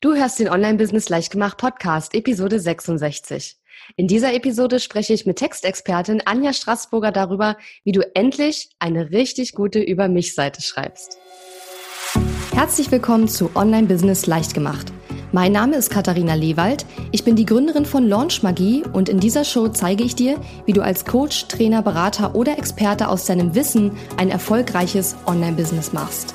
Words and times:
Du 0.00 0.14
hörst 0.14 0.38
den 0.38 0.48
Online-Business 0.48 1.08
Leichtgemacht 1.08 1.56
Podcast, 1.56 2.14
Episode 2.14 2.60
66. 2.60 3.56
In 3.96 4.06
dieser 4.06 4.32
Episode 4.32 4.78
spreche 4.78 5.12
ich 5.12 5.26
mit 5.26 5.38
Textexpertin 5.38 6.22
Anja 6.24 6.52
Straßburger 6.52 7.10
darüber, 7.10 7.56
wie 7.82 7.90
du 7.90 8.02
endlich 8.14 8.70
eine 8.78 9.10
richtig 9.10 9.54
gute 9.54 9.80
Über 9.80 10.06
mich-Seite 10.06 10.62
schreibst. 10.62 11.18
Herzlich 12.54 12.92
willkommen 12.92 13.26
zu 13.26 13.50
Online-Business 13.56 14.26
Leichtgemacht. 14.26 14.92
Mein 15.32 15.50
Name 15.50 15.74
ist 15.74 15.90
Katharina 15.90 16.34
Lewald. 16.34 16.86
Ich 17.10 17.24
bin 17.24 17.34
die 17.34 17.44
Gründerin 17.44 17.84
von 17.84 18.08
Launch 18.08 18.44
Magie 18.44 18.84
und 18.92 19.08
in 19.08 19.18
dieser 19.18 19.42
Show 19.42 19.66
zeige 19.66 20.04
ich 20.04 20.14
dir, 20.14 20.40
wie 20.64 20.74
du 20.74 20.80
als 20.80 21.06
Coach, 21.06 21.48
Trainer, 21.48 21.82
Berater 21.82 22.36
oder 22.36 22.56
Experte 22.56 23.08
aus 23.08 23.24
deinem 23.24 23.56
Wissen 23.56 23.98
ein 24.16 24.30
erfolgreiches 24.30 25.16
Online-Business 25.26 25.92
machst. 25.92 26.34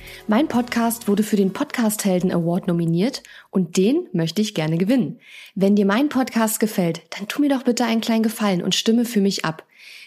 Mein 0.31 0.47
Podcast 0.47 1.09
wurde 1.09 1.23
für 1.23 1.35
den 1.35 1.51
Podcast 1.51 2.05
Helden 2.05 2.31
Award 2.31 2.65
nominiert 2.65 3.21
und 3.49 3.75
den 3.75 4.07
möchte 4.13 4.41
ich 4.41 4.53
gerne 4.53 4.77
gewinnen. 4.77 5.19
Wenn 5.55 5.75
dir 5.75 5.85
mein 5.85 6.07
Podcast 6.07 6.61
gefällt, 6.61 7.01
dann 7.09 7.27
tu 7.27 7.41
mir 7.41 7.49
doch 7.49 7.63
bitte 7.63 7.83
einen 7.83 7.99
kleinen 7.99 8.23
Gefallen 8.23 8.63
und 8.63 8.73
stimme 8.73 9.03
für 9.03 9.19
mich 9.19 9.43
ab. 9.43 9.65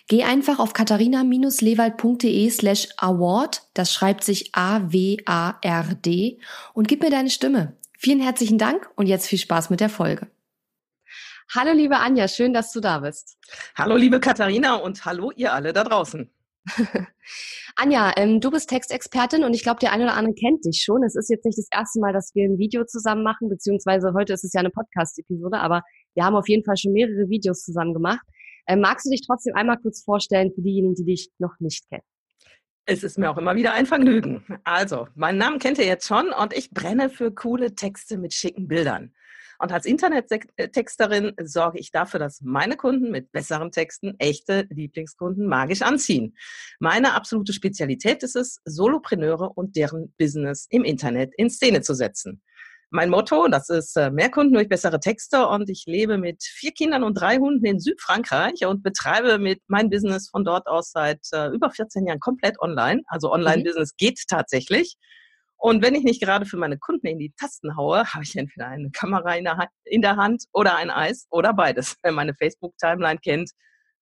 Geh 0.09 0.25
einfach 0.25 0.61
auf 0.61 0.73
katharina-lewald.de 0.73 2.49
slash 2.49 2.89
award, 2.97 3.65
das 3.75 3.93
schreibt 3.93 4.25
sich 4.25 4.55
A-W-A-R-D 4.55 6.39
und 6.73 6.89
gib 6.89 7.03
mir 7.03 7.11
deine 7.11 7.29
Stimme. 7.29 7.77
Vielen 7.99 8.21
herzlichen 8.21 8.57
Dank 8.57 8.89
und 8.97 9.07
jetzt 9.09 9.27
viel 9.27 9.39
Spaß 9.39 9.69
mit 9.69 9.81
der 9.81 9.91
Folge. 9.91 10.29
Hallo 11.55 11.75
liebe 11.75 11.99
Anja, 11.99 12.29
schön, 12.29 12.55
dass 12.55 12.73
du 12.73 12.81
da 12.81 13.01
bist. 13.01 13.37
Hallo 13.75 13.97
liebe 13.97 14.21
Katharina 14.21 14.77
und 14.77 15.05
hallo 15.05 15.33
ihr 15.33 15.53
alle 15.53 15.75
da 15.75 15.85
draußen. 15.85 16.31
Anja, 17.77 18.13
ähm, 18.17 18.41
du 18.41 18.51
bist 18.51 18.71
Textexpertin 18.71 19.45
und 19.45 19.55
ich 19.55 19.63
glaube, 19.63 19.81
der 19.81 19.93
eine 19.93 20.05
oder 20.05 20.15
andere 20.15 20.35
kennt 20.35 20.65
dich 20.65 20.83
schon. 20.83 21.03
Es 21.03 21.15
ist 21.15 21.29
jetzt 21.29 21.45
nicht 21.45 21.59
das 21.59 21.69
erste 21.71 22.01
Mal, 22.01 22.13
dass 22.13 22.35
wir 22.35 22.45
ein 22.45 22.59
Video 22.59 22.85
zusammen 22.85 23.23
machen, 23.23 23.49
beziehungsweise 23.49 24.13
heute 24.15 24.33
ist 24.33 24.45
es 24.45 24.53
ja 24.53 24.61
eine 24.61 24.71
Podcast-Episode, 24.71 25.59
aber 25.59 25.83
wir 26.15 26.25
haben 26.25 26.37
auf 26.37 26.49
jeden 26.49 26.65
Fall 26.65 26.77
schon 26.77 26.93
mehrere 26.93 27.29
Videos 27.29 27.63
zusammen 27.63 27.93
gemacht. 27.93 28.25
Ähm, 28.67 28.81
magst 28.81 29.07
du 29.07 29.11
dich 29.11 29.27
trotzdem 29.27 29.55
einmal 29.55 29.79
kurz 29.79 30.03
vorstellen 30.03 30.53
für 30.55 30.63
diejenigen, 30.63 30.95
die 30.95 31.05
dich 31.05 31.31
noch 31.39 31.55
nicht 31.59 31.89
kennen? 31.89 32.05
Es 32.87 33.03
ist 33.03 33.19
mir 33.19 33.31
auch 33.31 33.39
immer 33.39 33.57
wieder 33.57 33.73
ein 33.73 33.87
Vergnügen. 33.87 34.45
Also, 34.65 35.09
meinen 35.15 35.39
Namen 35.39 35.59
kennt 35.59 35.79
ihr 35.79 35.87
jetzt 35.87 36.07
schon 36.07 36.29
und 36.31 36.55
ich 36.55 36.71
brenne 36.71 37.09
für 37.09 37.33
coole 37.33 37.75
Texte 37.75 38.19
mit 38.19 38.35
schicken 38.35 38.69
Bildern. 38.69 39.14
Und 39.59 39.73
als 39.73 39.87
Internettexterin 39.87 41.33
sorge 41.43 41.79
ich 41.79 41.91
dafür, 41.91 42.21
dass 42.21 42.41
meine 42.43 42.77
Kunden 42.77 43.11
mit 43.11 43.33
besseren 43.33 43.71
Texten 43.71 44.15
echte 44.19 44.67
Lieblingskunden 44.71 45.47
magisch 45.47 45.83
anziehen. 45.83 46.37
Meine 46.81 47.15
absolute 47.15 47.53
Spezialität 47.53 48.23
ist 48.23 48.37
es, 48.37 48.61
Solopreneure 48.65 49.57
und 49.57 49.77
deren 49.77 50.13
Business 50.19 50.67
im 50.71 50.85
Internet 50.85 51.33
in 51.37 51.51
Szene 51.51 51.83
zu 51.83 51.95
setzen. 51.95 52.43
Mein 52.91 53.11
Motto, 53.11 53.49
das 53.49 53.71
ist 53.71 53.97
äh, 53.97 54.11
mehr 54.13 54.31
Kunden 54.31 54.55
durch 54.55 54.69
bessere 54.69 55.01
Texte 55.01 55.49
und 55.49 55.69
ich 55.69 55.85
lebe 55.87 56.17
mit 56.17 56.45
vier 56.45 56.71
Kindern 56.71 57.03
und 57.03 57.15
drei 57.15 57.39
Hunden 57.39 57.65
in 57.67 57.81
Südfrankreich 57.81 58.65
und 58.67 58.85
betreibe 58.85 59.41
mit 59.41 59.61
mein 59.67 59.91
Business 59.91 60.29
von 60.29 60.45
dort 60.45 60.69
aus 60.69 60.93
seit 60.93 61.19
äh, 61.33 61.49
über 61.49 61.71
14 61.71 62.07
Jahren 62.07 62.21
komplett 62.21 62.61
online. 62.61 63.03
Also 63.07 63.33
Online-Business 63.33 63.95
mhm. 63.95 63.97
geht 63.97 64.21
tatsächlich. 64.29 64.97
Und 65.65 65.83
wenn 65.83 65.95
ich 65.95 66.05
nicht 66.05 66.21
gerade 66.21 66.45
für 66.45 66.59
meine 66.59 66.77
Kunden 66.77 67.07
in 67.07 67.19
die 67.19 67.33
Tasten 67.41 67.75
haue, 67.75 68.05
habe 68.13 68.23
ich 68.23 68.37
entweder 68.37 68.67
eine 68.67 68.91
Kamera 68.91 69.35
in 69.35 69.45
der, 69.45 69.57
Hand, 69.57 69.71
in 69.85 70.03
der 70.03 70.17
Hand 70.17 70.45
oder 70.53 70.77
ein 70.77 70.91
Eis 70.91 71.27
oder 71.31 71.55
beides. 71.55 71.97
Wer 72.03 72.13
meine 72.13 72.35
Facebook-Timeline 72.35 73.19
kennt, 73.19 73.51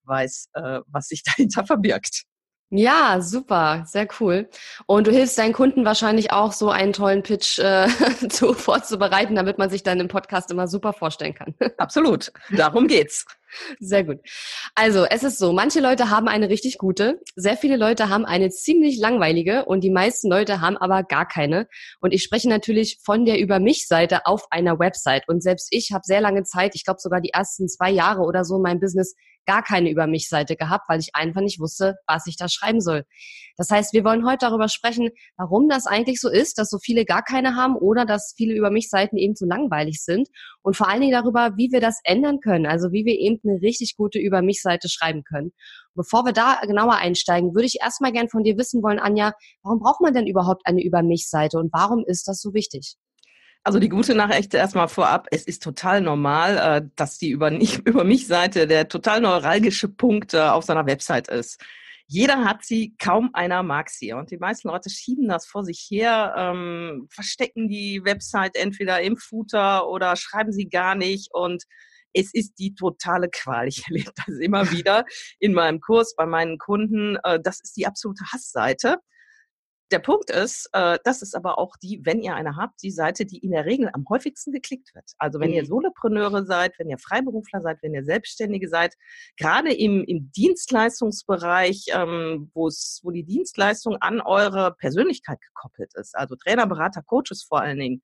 weiß, 0.03 0.49
äh, 0.55 0.81
was 0.89 1.07
sich 1.07 1.23
dahinter 1.25 1.65
verbirgt. 1.65 2.25
Ja, 2.71 3.21
super, 3.21 3.85
sehr 3.87 4.09
cool. 4.19 4.49
Und 4.87 5.07
du 5.07 5.13
hilfst 5.13 5.39
deinen 5.39 5.53
Kunden 5.53 5.85
wahrscheinlich 5.85 6.33
auch, 6.33 6.51
so 6.51 6.71
einen 6.71 6.93
tollen 6.93 7.23
Pitch 7.23 7.61
äh, 7.61 7.87
zu, 8.29 8.55
vorzubereiten, 8.55 9.37
damit 9.37 9.59
man 9.59 9.71
sich 9.71 9.85
dann 9.85 10.01
im 10.01 10.09
Podcast 10.09 10.51
immer 10.51 10.67
super 10.67 10.93
vorstellen 10.93 11.35
kann. 11.35 11.55
Absolut, 11.79 12.33
darum 12.51 12.89
geht's. 12.89 13.25
Sehr 13.81 14.05
gut. 14.05 14.19
Also, 14.75 15.05
es 15.05 15.23
ist 15.23 15.39
so, 15.39 15.53
manche 15.53 15.81
Leute 15.81 16.11
haben 16.11 16.29
eine 16.29 16.49
richtig 16.49 16.79
gute, 16.79 17.21
sehr 17.37 17.57
viele 17.57 17.77
Leute 17.77 18.09
haben 18.09 18.25
eine 18.25 18.51
ziemlich 18.51 18.99
langweilige 18.99 19.65
und 19.65 19.83
die 19.83 19.91
meisten 19.91 20.31
Leute 20.31 20.61
haben 20.61 20.77
aber 20.77 21.03
gar 21.03 21.27
keine. 21.27 21.69
Und 22.01 22.13
ich 22.13 22.23
spreche 22.23 22.49
natürlich 22.49 22.99
von 23.05 23.25
der 23.25 23.39
Über 23.39 23.61
mich 23.61 23.87
Seite 23.87 24.27
auf 24.27 24.47
einer 24.51 24.79
Website. 24.79 25.29
Und 25.29 25.43
selbst 25.43 25.69
ich 25.71 25.93
habe 25.93 26.03
sehr 26.05 26.21
lange 26.21 26.45
Zeit, 26.45 26.75
ich 26.75 26.85
glaube 26.85 27.01
sogar 27.01 27.21
die 27.21 27.31
ersten 27.31 27.69
zwei 27.69 27.91
Jahre 27.91 28.23
oder 28.23 28.45
so, 28.45 28.59
mein 28.59 28.81
Business 28.81 29.15
gar 29.47 29.63
keine 29.63 29.91
Über 29.91 30.07
mich 30.07 30.29
Seite 30.29 30.57
gehabt, 30.57 30.89
weil 30.89 31.01
ich 31.01 31.15
einfach 31.15 31.41
nicht 31.41 31.61
wusste, 31.61 31.97
was 32.07 32.27
ich 32.27 32.37
da 32.37 32.49
schreiben 32.49 32.81
soll. 32.81 33.05
Das 33.57 33.71
heißt, 33.71 33.93
wir 33.93 34.05
wollen 34.05 34.27
heute 34.27 34.47
darüber 34.47 34.69
sprechen, 34.69 35.11
warum 35.37 35.69
das 35.69 35.87
eigentlich 35.87 36.21
so 36.21 36.29
ist, 36.29 36.59
dass 36.59 36.71
so 36.71 36.79
viele 36.79 37.05
gar 37.05 37.23
keine 37.23 37.57
haben 37.57 37.77
oder 37.77 38.07
dass 38.07 38.35
viele 38.37 38.55
Über 38.55 38.71
mich 38.71 38.89
Seiten 38.89 39.17
eben 39.17 39.37
zu 39.37 39.47
langweilig 39.47 40.03
sind 40.03 40.29
und 40.63 40.77
vor 40.77 40.89
allen 40.89 41.01
Dingen 41.01 41.13
darüber, 41.13 41.53
wie 41.57 41.71
wir 41.73 41.81
das 41.81 42.01
ändern 42.05 42.41
können, 42.41 42.67
also 42.67 42.93
wie 42.93 43.05
wir 43.05 43.19
eben 43.19 43.41
eine 43.45 43.61
richtig 43.61 43.97
gute 43.97 44.19
Über 44.19 44.43
mich 44.43 44.63
Seite 44.63 44.89
schreiben 44.89 45.25
können. 45.25 45.53
Bevor 45.95 46.25
wir 46.25 46.33
da 46.33 46.61
genauer 46.63 46.97
einsteigen, 46.97 47.55
würde 47.55 47.67
ich 47.67 47.81
erstmal 47.81 48.13
gern 48.13 48.29
von 48.29 48.45
dir 48.45 48.57
wissen 48.57 48.83
wollen, 48.83 48.99
Anja, 48.99 49.33
warum 49.63 49.81
braucht 49.81 50.01
man 50.01 50.15
denn 50.15 50.27
überhaupt 50.27 50.63
eine 50.65 50.83
Über 50.83 51.03
mich 51.03 51.29
Seite 51.29 51.59
und 51.59 51.73
warum 51.73 52.05
ist 52.07 52.29
das 52.29 52.41
so 52.41 52.55
wichtig? 52.55 52.97
Also 53.65 53.79
die 53.79 53.89
gute 53.89 54.17
Nachricht 54.17 54.55
erstmal 54.55 54.89
vorab, 54.89 55.29
es 55.31 55.45
ist 55.45 55.63
total 55.63 56.01
normal, 56.01 56.57
äh, 56.59 56.89
dass 56.97 57.19
die 57.19 57.31
über, 57.31 57.51
über 57.85 58.05
mich 58.05 58.27
Seite 58.27 58.67
der 58.67 58.89
total 58.89 59.21
neuralgische 59.21 59.89
Punkt 59.89 60.35
äh, 60.35 60.41
auf 60.41 60.65
seiner 60.65 60.87
Website 60.87 61.29
ist. 61.29 61.63
Jeder 62.09 62.45
hat 62.45 62.65
sie, 62.65 62.95
kaum 62.99 63.31
einer 63.33 63.63
mag 63.63 63.89
sie. 63.89 64.13
Und 64.13 64.31
die 64.31 64.37
meisten 64.37 64.69
Leute 64.69 64.91
schieben 64.91 65.29
das 65.29 65.47
vor 65.47 65.65
sich 65.65 65.87
her, 65.91 66.35
ähm, 66.37 67.07
verstecken 67.11 67.69
die 67.69 68.03
Website 68.05 68.57
entweder 68.57 69.01
im 69.01 69.17
Footer 69.17 69.89
oder 69.89 70.17
schreiben 70.17 70.53
sie 70.53 70.69
gar 70.69 70.95
nicht. 70.95 71.29
Und 71.33 71.65
es 72.15 72.33
ist 72.35 72.59
die 72.59 72.75
totale 72.75 73.29
Qual. 73.31 73.69
Ich 73.69 73.85
erlebe 73.87 74.13
das 74.27 74.39
immer 74.39 74.71
wieder 74.71 75.05
in 75.39 75.53
meinem 75.53 75.81
Kurs 75.81 76.15
bei 76.17 76.27
meinen 76.27 76.59
Kunden. 76.59 77.17
Äh, 77.25 77.41
das 77.43 77.61
ist 77.61 77.77
die 77.77 77.87
absolute 77.87 78.25
Hassseite. 78.33 78.99
Der 79.93 79.99
Punkt 79.99 80.31
ist, 80.31 80.71
äh, 80.73 80.99
das 81.05 81.21
ist 81.21 81.37
aber 81.37 81.59
auch 81.59 81.77
die, 81.77 82.01
wenn 82.05 82.23
ihr 82.23 82.35
eine 82.35 82.57
habt, 82.57 82.83
die 82.83 82.91
Seite, 82.91 83.27
die 83.27 83.37
in 83.41 83.51
der 83.51 83.67
Regel 83.67 83.91
am 83.93 84.07
häufigsten 84.09 84.51
geklickt 84.51 84.95
wird. 84.95 85.05
Also 85.19 85.39
wenn 85.39 85.51
mhm. 85.51 85.57
ihr 85.57 85.67
Solopreneure 85.67 86.47
seid, 86.47 86.79
wenn 86.79 86.89
ihr 86.89 86.97
Freiberufler 86.97 87.61
seid, 87.61 87.77
wenn 87.83 87.93
ihr 87.93 88.03
Selbstständige 88.03 88.71
seid, 88.71 88.95
gerade 89.37 89.71
im, 89.71 90.03
im 90.05 90.33
Dienstleistungsbereich, 90.33 91.89
ähm, 91.93 92.51
wo 92.55 92.71
die 93.11 93.25
Dienstleistung 93.25 93.97
an 93.97 94.23
eure 94.23 94.75
Persönlichkeit 94.77 95.43
gekoppelt 95.43 95.93
ist, 95.95 96.17
also 96.17 96.37
Trainer, 96.37 96.67
Berater, 96.67 97.03
Coaches 97.03 97.45
vor 97.47 97.61
allen 97.61 97.79
Dingen, 97.79 98.03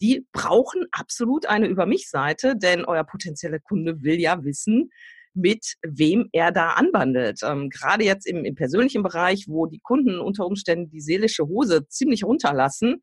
die 0.00 0.26
brauchen 0.32 0.86
absolut 0.92 1.46
eine 1.46 1.66
Über 1.66 1.86
mich 1.86 2.10
Seite, 2.10 2.56
denn 2.56 2.84
euer 2.84 3.04
potenzieller 3.04 3.58
Kunde 3.58 4.02
will 4.02 4.20
ja 4.20 4.44
wissen, 4.44 4.90
mit 5.34 5.74
wem 5.82 6.28
er 6.32 6.52
da 6.52 6.70
anbandelt. 6.70 7.40
Ähm, 7.42 7.68
gerade 7.68 8.04
jetzt 8.04 8.26
im, 8.26 8.44
im 8.44 8.54
persönlichen 8.54 9.02
Bereich, 9.02 9.46
wo 9.48 9.66
die 9.66 9.80
Kunden 9.80 10.20
unter 10.20 10.46
Umständen 10.46 10.90
die 10.90 11.00
seelische 11.00 11.44
Hose 11.46 11.88
ziemlich 11.88 12.24
runterlassen, 12.24 13.02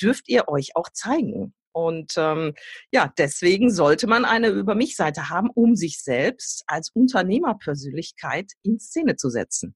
dürft 0.00 0.28
ihr 0.28 0.48
euch 0.48 0.76
auch 0.76 0.90
zeigen. 0.92 1.54
Und 1.72 2.14
ähm, 2.16 2.54
ja, 2.92 3.12
deswegen 3.16 3.70
sollte 3.70 4.06
man 4.06 4.24
eine 4.24 4.48
Über 4.48 4.74
mich 4.74 4.96
Seite 4.96 5.30
haben, 5.30 5.50
um 5.54 5.76
sich 5.76 6.02
selbst 6.02 6.64
als 6.66 6.90
Unternehmerpersönlichkeit 6.90 8.52
in 8.62 8.78
Szene 8.78 9.16
zu 9.16 9.30
setzen. 9.30 9.74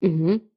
Mhm. 0.00 0.50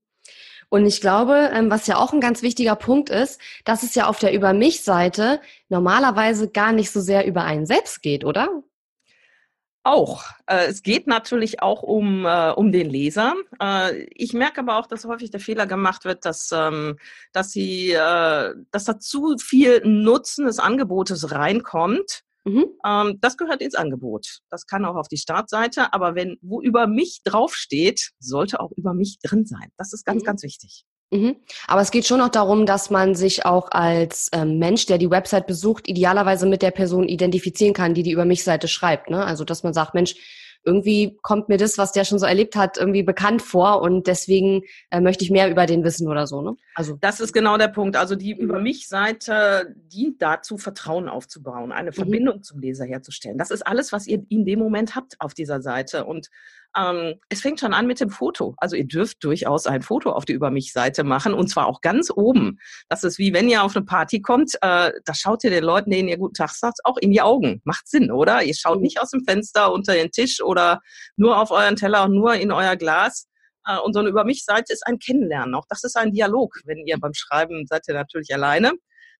Und 0.69 0.85
ich 0.85 0.99
glaube, 0.99 1.49
ähm, 1.53 1.71
was 1.71 1.87
ja 1.87 1.97
auch 1.97 2.13
ein 2.13 2.19
ganz 2.19 2.41
wichtiger 2.41 2.75
Punkt 2.75 3.09
ist, 3.09 3.39
dass 3.63 3.83
es 3.83 3.95
ja 3.95 4.07
auf 4.07 4.19
der 4.19 4.33
Über 4.33 4.53
mich 4.53 4.83
Seite 4.83 5.39
normalerweise 5.69 6.49
gar 6.49 6.73
nicht 6.73 6.91
so 6.91 6.99
sehr 6.99 7.25
über 7.25 7.43
einen 7.43 7.65
selbst 7.65 8.01
geht, 8.01 8.25
oder? 8.25 8.49
Auch. 9.87 10.25
Äh, 10.47 10.65
es 10.65 10.83
geht 10.83 11.07
natürlich 11.07 11.61
auch 11.61 11.81
um, 11.81 12.25
äh, 12.25 12.51
um 12.51 12.73
den 12.73 12.89
Leser. 12.89 13.35
Äh, 13.61 14.03
ich 14.13 14.33
merke 14.33 14.59
aber 14.59 14.77
auch, 14.77 14.85
dass 14.85 15.05
häufig 15.05 15.31
der 15.31 15.39
Fehler 15.39 15.65
gemacht 15.65 16.03
wird, 16.03 16.25
dass, 16.25 16.49
ähm, 16.53 16.97
dass, 17.31 17.51
sie, 17.51 17.93
dass 17.93 18.83
da 18.83 18.99
zu 18.99 19.37
viel 19.37 19.81
Nutzen 19.85 20.45
des 20.45 20.59
Angebotes 20.59 21.31
reinkommt. 21.31 22.23
Mhm. 22.47 22.65
Ähm, 22.85 23.17
das 23.21 23.37
gehört 23.37 23.61
ins 23.61 23.75
Angebot. 23.75 24.39
Das 24.49 24.65
kann 24.65 24.85
auch 24.85 24.95
auf 24.95 25.07
die 25.07 25.17
Startseite, 25.17 25.93
aber 25.93 26.15
wenn 26.15 26.37
wo 26.41 26.61
über 26.61 26.87
mich 26.87 27.21
draufsteht, 27.23 28.11
sollte 28.19 28.59
auch 28.59 28.71
über 28.75 28.93
mich 28.93 29.19
drin 29.21 29.45
sein. 29.45 29.69
Das 29.77 29.93
ist 29.93 30.05
ganz, 30.05 30.21
mhm. 30.21 30.25
ganz 30.25 30.43
wichtig. 30.43 30.85
Mhm. 31.11 31.37
Aber 31.67 31.81
es 31.81 31.91
geht 31.91 32.05
schon 32.05 32.21
auch 32.21 32.29
darum, 32.29 32.65
dass 32.65 32.89
man 32.89 33.15
sich 33.15 33.45
auch 33.45 33.71
als 33.71 34.29
ähm, 34.33 34.59
Mensch, 34.59 34.85
der 34.87 34.97
die 34.97 35.09
Website 35.09 35.47
besucht, 35.47 35.87
idealerweise 35.87 36.45
mit 36.45 36.61
der 36.61 36.71
Person 36.71 37.07
identifizieren 37.07 37.73
kann, 37.73 37.93
die 37.93 38.03
die 38.03 38.11
über 38.11 38.25
mich 38.25 38.43
Seite 38.43 38.67
schreibt. 38.67 39.09
Ne? 39.09 39.23
Also 39.25 39.45
dass 39.45 39.63
man 39.63 39.73
sagt, 39.73 39.93
Mensch, 39.93 40.15
irgendwie 40.67 41.17
kommt 41.21 41.47
mir 41.47 41.57
das, 41.57 41.77
was 41.77 41.93
der 41.93 42.03
schon 42.03 42.19
so 42.19 42.25
erlebt 42.25 42.57
hat, 42.57 42.77
irgendwie 42.77 43.01
bekannt 43.01 43.41
vor 43.41 43.81
und 43.81 44.05
deswegen 44.05 44.63
äh, 44.91 44.99
möchte 44.99 45.23
ich 45.23 45.31
mehr 45.31 45.49
über 45.49 45.65
den 45.65 45.83
wissen 45.85 46.09
oder 46.09 46.27
so. 46.27 46.41
Ne? 46.41 46.57
Also 46.75 46.97
das 46.99 47.21
ist 47.21 47.33
genau 47.33 47.57
der 47.57 47.69
Punkt. 47.69 47.95
Also 47.95 48.15
die 48.15 48.37
über 48.37 48.59
mich 48.59 48.89
Seite 48.89 49.73
dient 49.75 50.21
dazu, 50.21 50.57
Vertrauen 50.57 51.07
aufzubauen, 51.07 51.71
eine 51.71 51.91
mhm. 51.91 51.95
Verbindung 51.95 52.43
zum 52.43 52.59
Leser 52.59 52.85
herzustellen. 52.85 53.37
Das 53.37 53.49
ist 53.49 53.65
alles, 53.65 53.93
was 53.93 54.05
ihr 54.07 54.21
in 54.27 54.45
dem 54.45 54.59
Moment 54.59 54.95
habt 54.95 55.15
auf 55.19 55.33
dieser 55.33 55.61
Seite 55.61 56.03
und 56.03 56.29
ähm, 56.75 57.15
es 57.29 57.41
fängt 57.41 57.59
schon 57.59 57.73
an 57.73 57.87
mit 57.87 57.99
dem 57.99 58.09
Foto. 58.09 58.55
Also 58.57 58.75
ihr 58.75 58.87
dürft 58.87 59.23
durchaus 59.23 59.67
ein 59.67 59.81
Foto 59.81 60.11
auf 60.11 60.25
die 60.25 60.33
Über 60.33 60.51
mich-Seite 60.51 61.03
machen 61.03 61.33
und 61.33 61.47
zwar 61.47 61.67
auch 61.67 61.81
ganz 61.81 62.11
oben. 62.11 62.59
Das 62.89 63.03
ist 63.03 63.17
wie 63.17 63.33
wenn 63.33 63.49
ihr 63.49 63.63
auf 63.63 63.75
eine 63.75 63.85
Party 63.85 64.21
kommt, 64.21 64.55
äh, 64.61 64.91
da 65.03 65.13
schaut 65.13 65.43
ihr 65.43 65.49
den 65.49 65.63
Leuten, 65.63 65.91
denen 65.91 66.09
ihr 66.09 66.17
guten 66.17 66.35
Tag 66.35 66.51
sagt, 66.51 66.79
auch 66.83 66.97
in 66.97 67.11
die 67.11 67.21
Augen. 67.21 67.61
Macht 67.63 67.87
Sinn, 67.87 68.11
oder? 68.11 68.43
Ihr 68.43 68.55
schaut 68.55 68.77
mhm. 68.77 68.83
nicht 68.83 69.01
aus 69.01 69.11
dem 69.11 69.23
Fenster 69.23 69.71
unter 69.71 69.93
den 69.93 70.11
Tisch 70.11 70.41
oder 70.41 70.81
nur 71.15 71.39
auf 71.39 71.51
euren 71.51 71.75
Teller 71.75 72.05
und 72.05 72.15
nur 72.15 72.35
in 72.35 72.51
euer 72.51 72.75
Glas. 72.75 73.27
Äh, 73.65 73.77
und 73.79 73.93
so 73.93 73.99
eine 73.99 74.09
Über 74.09 74.23
mich-Seite 74.23 74.73
ist 74.73 74.85
ein 74.85 74.99
Kennenlernen. 74.99 75.55
Auch 75.55 75.65
das 75.69 75.83
ist 75.83 75.97
ein 75.97 76.11
Dialog. 76.11 76.55
Wenn 76.65 76.85
ihr 76.85 76.97
beim 76.99 77.13
Schreiben 77.13 77.65
seid 77.67 77.87
ihr 77.87 77.93
natürlich 77.93 78.33
alleine. 78.33 78.73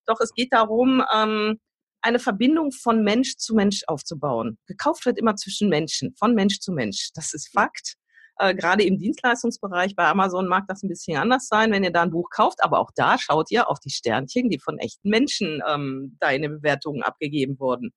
Doch 0.05 0.19
es 0.21 0.33
geht 0.33 0.53
darum, 0.53 1.03
ähm, 1.13 1.59
eine 2.01 2.19
Verbindung 2.19 2.71
von 2.71 3.03
Mensch 3.03 3.37
zu 3.37 3.55
Mensch 3.55 3.83
aufzubauen. 3.87 4.57
Gekauft 4.65 5.05
wird 5.05 5.17
immer 5.17 5.35
zwischen 5.35 5.69
Menschen, 5.69 6.13
von 6.15 6.33
Mensch 6.33 6.59
zu 6.59 6.71
Mensch. 6.71 7.09
Das 7.13 7.33
ist 7.33 7.49
Fakt. 7.51 7.95
Äh, 8.39 8.53
gerade 8.53 8.83
im 8.83 8.99
Dienstleistungsbereich 8.99 9.95
bei 9.95 10.05
Amazon 10.05 10.47
mag 10.47 10.65
das 10.67 10.83
ein 10.83 10.89
bisschen 10.89 11.17
anders 11.17 11.47
sein, 11.47 11.71
wenn 11.71 11.83
ihr 11.83 11.91
da 11.91 12.03
ein 12.03 12.11
Buch 12.11 12.29
kauft, 12.29 12.63
aber 12.63 12.79
auch 12.79 12.91
da 12.95 13.17
schaut 13.17 13.49
ihr 13.49 13.67
auf 13.69 13.79
die 13.79 13.89
Sternchen, 13.89 14.49
die 14.49 14.59
von 14.59 14.77
echten 14.77 15.09
Menschen 15.09 15.61
ähm, 15.67 16.17
da 16.19 16.29
in 16.29 16.43
den 16.43 16.57
Bewertungen 16.57 17.01
abgegeben 17.01 17.59
wurden. 17.59 17.93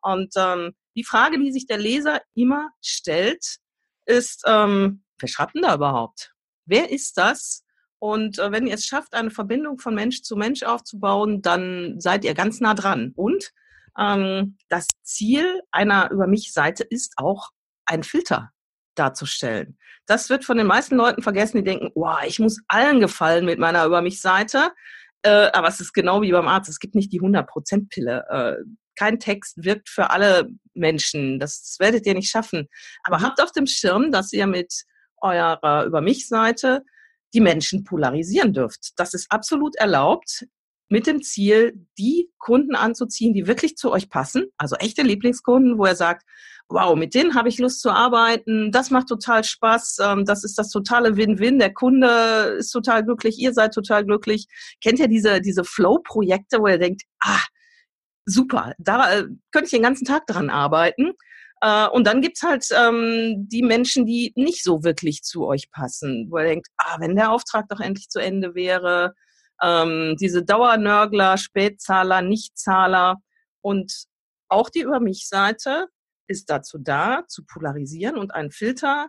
Und 0.00 0.34
ähm, 0.36 0.72
die 0.96 1.04
Frage, 1.04 1.38
die 1.38 1.52
sich 1.52 1.66
der 1.66 1.78
Leser 1.78 2.20
immer 2.34 2.70
stellt, 2.82 3.58
ist, 4.06 4.42
ähm, 4.46 5.04
wer 5.18 5.28
schreibt 5.28 5.54
denn 5.54 5.62
da 5.62 5.74
überhaupt? 5.74 6.32
Wer 6.64 6.90
ist 6.90 7.16
das? 7.16 7.64
Und 7.98 8.38
äh, 8.38 8.52
wenn 8.52 8.66
ihr 8.66 8.74
es 8.74 8.86
schafft, 8.86 9.14
eine 9.14 9.30
Verbindung 9.30 9.78
von 9.78 9.94
Mensch 9.94 10.22
zu 10.22 10.36
Mensch 10.36 10.62
aufzubauen, 10.62 11.42
dann 11.42 11.98
seid 11.98 12.24
ihr 12.24 12.34
ganz 12.34 12.60
nah 12.60 12.74
dran. 12.74 13.12
Und 13.16 13.52
ähm, 13.98 14.56
das 14.68 14.86
Ziel 15.02 15.62
einer 15.70 16.10
Über 16.10 16.26
mich 16.26 16.52
Seite 16.52 16.84
ist 16.84 17.14
auch 17.16 17.50
ein 17.86 18.02
Filter 18.02 18.50
darzustellen. 18.94 19.78
Das 20.06 20.30
wird 20.30 20.44
von 20.44 20.56
den 20.56 20.66
meisten 20.66 20.96
Leuten 20.96 21.22
vergessen, 21.22 21.58
die 21.58 21.64
denken, 21.64 21.90
wow, 21.94 22.18
ich 22.26 22.38
muss 22.38 22.60
allen 22.68 23.00
gefallen 23.00 23.44
mit 23.44 23.58
meiner 23.58 23.84
Über 23.86 24.02
mich 24.02 24.20
Seite. 24.20 24.72
Äh, 25.22 25.50
aber 25.52 25.68
es 25.68 25.80
ist 25.80 25.92
genau 25.92 26.22
wie 26.22 26.32
beim 26.32 26.48
Arzt. 26.48 26.68
Es 26.68 26.78
gibt 26.78 26.94
nicht 26.94 27.12
die 27.12 27.20
100%-Pille. 27.20 28.26
Äh, 28.28 28.64
kein 28.94 29.18
Text 29.18 29.64
wirkt 29.64 29.88
für 29.88 30.10
alle 30.10 30.48
Menschen. 30.74 31.38
Das, 31.38 31.76
werdet 31.78 32.06
ihr 32.06 32.14
nicht 32.14 32.30
schaffen. 32.30 32.68
Aber 33.04 33.18
mhm. 33.18 33.22
habt 33.22 33.42
auf 33.42 33.52
dem 33.52 33.66
Schirm, 33.66 34.12
dass 34.12 34.32
ihr 34.32 34.46
mit 34.46 34.84
eurer 35.20 35.84
Über 35.86 36.00
mich 36.00 36.28
Seite 36.28 36.82
die 37.34 37.40
Menschen 37.40 37.84
polarisieren 37.84 38.52
dürft. 38.52 38.92
Das 38.96 39.14
ist 39.14 39.26
absolut 39.30 39.76
erlaubt 39.76 40.46
mit 40.88 41.06
dem 41.06 41.22
Ziel, 41.22 41.86
die 41.98 42.30
Kunden 42.38 42.76
anzuziehen, 42.76 43.34
die 43.34 43.46
wirklich 43.46 43.76
zu 43.76 43.90
euch 43.90 44.08
passen, 44.08 44.46
also 44.56 44.76
echte 44.76 45.02
Lieblingskunden, 45.02 45.78
wo 45.78 45.84
er 45.84 45.96
sagt, 45.96 46.24
wow, 46.68 46.96
mit 46.96 47.14
denen 47.14 47.34
habe 47.34 47.48
ich 47.48 47.58
Lust 47.58 47.80
zu 47.80 47.90
arbeiten, 47.90 48.72
das 48.72 48.90
macht 48.90 49.08
total 49.08 49.44
Spaß, 49.44 49.98
ähm, 50.02 50.24
das 50.24 50.44
ist 50.44 50.58
das 50.58 50.70
totale 50.70 51.16
Win-Win, 51.16 51.58
der 51.58 51.72
Kunde 51.72 52.56
ist 52.58 52.70
total 52.70 53.04
glücklich, 53.04 53.38
ihr 53.38 53.52
seid 53.52 53.72
total 53.72 54.04
glücklich. 54.04 54.46
Kennt 54.82 54.98
ihr 54.98 55.08
diese, 55.08 55.40
diese 55.40 55.64
Flow-Projekte, 55.64 56.60
wo 56.60 56.66
ihr 56.66 56.78
denkt, 56.78 57.02
ah, 57.20 57.42
super, 58.24 58.74
da 58.78 59.12
äh, 59.12 59.24
könnte 59.52 59.66
ich 59.66 59.70
den 59.70 59.82
ganzen 59.82 60.04
Tag 60.04 60.26
dran 60.26 60.50
arbeiten. 60.50 61.12
Äh, 61.60 61.88
und 61.88 62.06
dann 62.06 62.20
gibt's 62.20 62.42
halt 62.42 62.66
ähm, 62.76 63.48
die 63.48 63.62
Menschen, 63.62 64.06
die 64.06 64.32
nicht 64.36 64.62
so 64.62 64.84
wirklich 64.84 65.22
zu 65.22 65.46
euch 65.46 65.70
passen, 65.70 66.28
wo 66.30 66.38
ihr 66.38 66.44
denkt, 66.44 66.68
ah, 66.76 66.96
wenn 67.00 67.16
der 67.16 67.32
Auftrag 67.32 67.68
doch 67.68 67.80
endlich 67.80 68.08
zu 68.08 68.18
Ende 68.18 68.54
wäre, 68.54 69.14
ähm, 69.62 70.16
diese 70.20 70.44
Dauernörgler, 70.44 71.38
Spätzahler, 71.38 72.22
Nichtzahler 72.22 73.16
und 73.62 74.04
auch 74.48 74.70
die 74.70 74.80
Über 74.80 75.00
mich-Seite 75.00 75.88
ist 76.28 76.50
dazu 76.50 76.78
da, 76.78 77.24
zu 77.28 77.44
polarisieren 77.44 78.18
und 78.18 78.34
ein 78.34 78.50
Filter, 78.50 79.08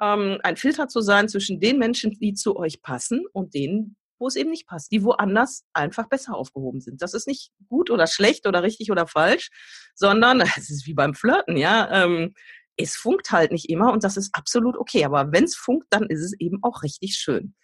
ähm, 0.00 0.38
ein 0.42 0.56
Filter 0.56 0.88
zu 0.88 1.00
sein 1.00 1.28
zwischen 1.28 1.60
den 1.60 1.78
Menschen, 1.78 2.12
die 2.12 2.34
zu 2.34 2.56
euch 2.56 2.82
passen 2.82 3.24
und 3.32 3.54
denen, 3.54 3.96
wo 4.22 4.28
es 4.28 4.36
eben 4.36 4.50
nicht 4.50 4.68
passt, 4.68 4.92
die 4.92 5.02
woanders 5.02 5.64
einfach 5.72 6.08
besser 6.08 6.36
aufgehoben 6.36 6.80
sind. 6.80 7.02
Das 7.02 7.12
ist 7.12 7.26
nicht 7.26 7.50
gut 7.68 7.90
oder 7.90 8.06
schlecht 8.06 8.46
oder 8.46 8.62
richtig 8.62 8.92
oder 8.92 9.08
falsch, 9.08 9.50
sondern 9.96 10.40
es 10.56 10.70
ist 10.70 10.86
wie 10.86 10.94
beim 10.94 11.14
Flirten, 11.14 11.56
ja. 11.56 12.04
Ähm, 12.04 12.32
es 12.76 12.94
funkt 12.94 13.32
halt 13.32 13.50
nicht 13.50 13.68
immer 13.68 13.92
und 13.92 14.04
das 14.04 14.16
ist 14.16 14.30
absolut 14.32 14.76
okay. 14.76 15.04
Aber 15.04 15.32
wenn 15.32 15.44
es 15.44 15.56
funkt, 15.56 15.88
dann 15.90 16.06
ist 16.06 16.22
es 16.22 16.38
eben 16.38 16.60
auch 16.62 16.82
richtig 16.82 17.16
schön. 17.16 17.54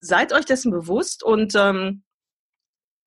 Seid 0.00 0.32
euch 0.34 0.44
dessen 0.44 0.70
bewusst 0.70 1.22
und 1.24 1.54
ähm, 1.56 2.04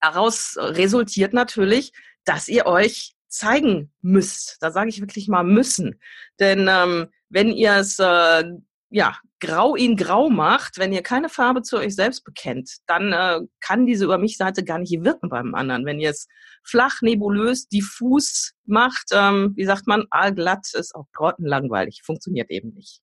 daraus 0.01 0.57
resultiert 0.57 1.33
natürlich, 1.33 1.93
dass 2.25 2.47
ihr 2.47 2.65
euch 2.65 3.13
zeigen 3.27 3.93
müsst. 4.01 4.57
Da 4.59 4.71
sage 4.71 4.89
ich 4.89 5.01
wirklich 5.01 5.27
mal 5.27 5.43
müssen. 5.43 6.01
Denn 6.39 6.67
ähm, 6.67 7.09
wenn 7.29 7.51
ihr 7.51 7.75
es 7.75 7.99
äh, 7.99 8.43
ja, 8.89 9.17
grau 9.39 9.75
in 9.75 9.95
grau 9.95 10.29
macht, 10.29 10.77
wenn 10.77 10.93
ihr 10.93 11.03
keine 11.03 11.29
Farbe 11.29 11.61
zu 11.61 11.77
euch 11.77 11.95
selbst 11.95 12.23
bekennt, 12.23 12.77
dann 12.87 13.11
äh, 13.11 13.39
kann 13.59 13.85
diese 13.85 14.05
Über 14.05 14.17
mich-Seite 14.17 14.63
gar 14.63 14.79
nicht 14.79 15.03
wirken 15.03 15.29
beim 15.29 15.55
anderen. 15.55 15.85
Wenn 15.85 15.99
ihr 15.99 16.11
es 16.11 16.27
flach, 16.63 17.01
nebulös, 17.01 17.67
diffus 17.67 18.53
macht, 18.65 19.07
ähm, 19.11 19.53
wie 19.55 19.65
sagt 19.65 19.87
man, 19.87 20.05
allglatt, 20.09 20.67
ist 20.73 20.95
auch 20.95 21.05
grottenlangweilig, 21.13 22.01
funktioniert 22.03 22.49
eben 22.49 22.73
nicht. 22.73 23.01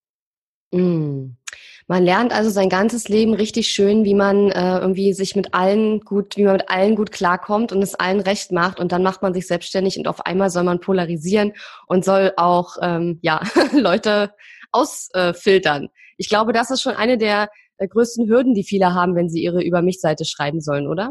Mm. 0.73 1.37
Man 1.87 2.03
lernt 2.03 2.33
also 2.33 2.49
sein 2.49 2.71
ganzes 2.71 3.09
Leben 3.09 3.35
richtig 3.35 3.69
schön, 3.69 4.05
wie 4.05 4.15
man 4.15 4.51
äh, 4.51 4.79
irgendwie 4.79 5.13
sich 5.13 5.37
mit 5.37 5.53
allen 5.53 6.01
gut, 6.01 6.37
wie 6.37 6.45
man 6.45 6.55
mit 6.55 6.71
allen 6.71 6.97
gut 6.97 7.13
klarkommt 7.13 7.73
und 7.73 7.83
es 7.83 7.95
allen 7.95 8.21
recht 8.21 8.53
macht 8.53 8.81
und 8.81 8.91
dann 8.91 9.03
macht 9.03 9.21
man 9.21 9.35
sich 9.35 9.47
selbstständig 9.47 9.99
und 9.99 10.09
auf 10.09 10.25
einmal 10.25 10.49
soll 10.49 10.65
man 10.65 10.81
polarisieren 10.81 11.53
und 11.87 12.05
soll 12.05 12.33
auch 12.39 12.77
ähm, 12.81 13.19
ja 13.23 13.43
Leute 13.73 14.33
ausfiltern. 14.75 15.89
ich 16.17 16.29
glaube, 16.29 16.53
das 16.53 16.71
ist 16.71 16.83
schon 16.83 16.97
eine 16.97 17.17
der 17.17 17.49
größten 17.79 18.29
Hürden, 18.29 18.55
die 18.55 18.65
viele 18.65 18.95
haben, 18.95 19.15
wenn 19.15 19.29
sie 19.29 19.43
ihre 19.43 19.63
Über 19.63 19.83
mich-Seite 19.83 20.25
schreiben 20.25 20.61
sollen, 20.61 20.87
oder? 20.87 21.11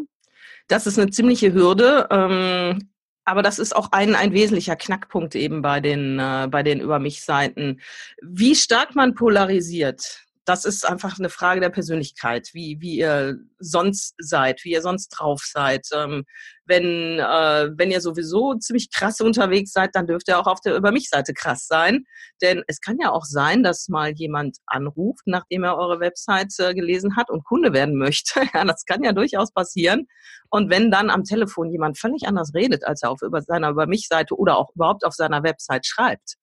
Das 0.68 0.88
ist 0.88 0.98
eine 0.98 1.12
ziemliche 1.12 1.54
Hürde. 1.54 2.08
Ähm, 2.10 2.90
aber 3.26 3.42
das 3.42 3.60
ist 3.60 3.76
auch 3.76 3.90
ein, 3.92 4.16
ein 4.16 4.34
wesentlicher 4.34 4.76
Knackpunkt 4.76 5.36
eben 5.36 5.62
bei 5.62 5.80
den, 5.80 6.20
äh, 6.20 6.48
bei 6.50 6.64
den 6.64 6.80
Über 6.80 7.00
mich-Seiten. 7.00 7.80
Wie 8.22 8.56
stark 8.56 8.96
man 8.96 9.16
polarisiert, 9.16 10.23
das 10.46 10.66
ist 10.66 10.86
einfach 10.88 11.18
eine 11.18 11.30
Frage 11.30 11.62
der 11.62 11.70
Persönlichkeit, 11.70 12.50
wie, 12.54 12.78
wie 12.82 12.98
ihr 12.98 13.38
sonst 13.60 14.16
seid, 14.18 14.64
wie 14.64 14.72
ihr 14.72 14.82
sonst 14.82 15.10
drauf 15.10 15.42
seid. 15.46 15.88
Ähm, 15.94 16.26
wenn, 16.66 17.20
äh, 17.20 17.70
wenn 17.78 17.92
ihr 17.92 18.02
sowieso 18.02 18.56
ziemlich 18.56 18.92
krass 18.92 19.22
unterwegs 19.22 19.72
seid, 19.72 19.92
dann 19.94 20.08
dürft 20.08 20.28
ihr 20.28 20.40
auch 20.40 20.48
auf 20.48 20.60
der 20.62 20.76
Über 20.76 20.92
mich-Seite 20.92 21.34
krass 21.34 21.68
sein. 21.68 22.06
Denn 22.42 22.64
es 22.68 22.82
kann 22.82 22.98
ja 23.00 23.12
auch 23.12 23.26
sein, 23.26 23.64
dass 23.64 23.88
mal 23.88 24.12
jemand 24.12 24.58
anruft, 24.66 25.28
nachdem 25.28 25.64
er 25.64 25.78
eure 25.78 26.00
Website 26.00 26.54
äh, 26.60 26.74
gelesen 26.74 27.16
hat 27.16 27.30
und 27.30 27.46
Kunde 27.46 27.74
werden 27.74 27.96
möchte. 27.96 28.42
ja, 28.54 28.66
das 28.66 28.86
kann 28.86 29.04
ja 29.04 29.14
durchaus 29.14 29.52
passieren. 29.52 30.08
Und 30.50 30.70
wenn 30.70 30.92
dann 30.92 31.10
am 31.10 31.24
Telefon 31.24 31.72
jemand 31.72 31.98
völlig 31.98 32.28
anders 32.28 32.54
redet, 32.54 32.86
als 32.86 33.04
er 33.04 33.12
auf 33.12 33.22
über 33.22 33.42
seiner 33.42 33.70
Über 33.70 33.88
mich-Seite 33.88 34.36
oder 34.36 34.58
auch 34.58 34.72
überhaupt 34.76 35.06
auf 35.06 35.14
seiner 35.14 35.44
Website 35.44 35.86
schreibt, 35.86 36.36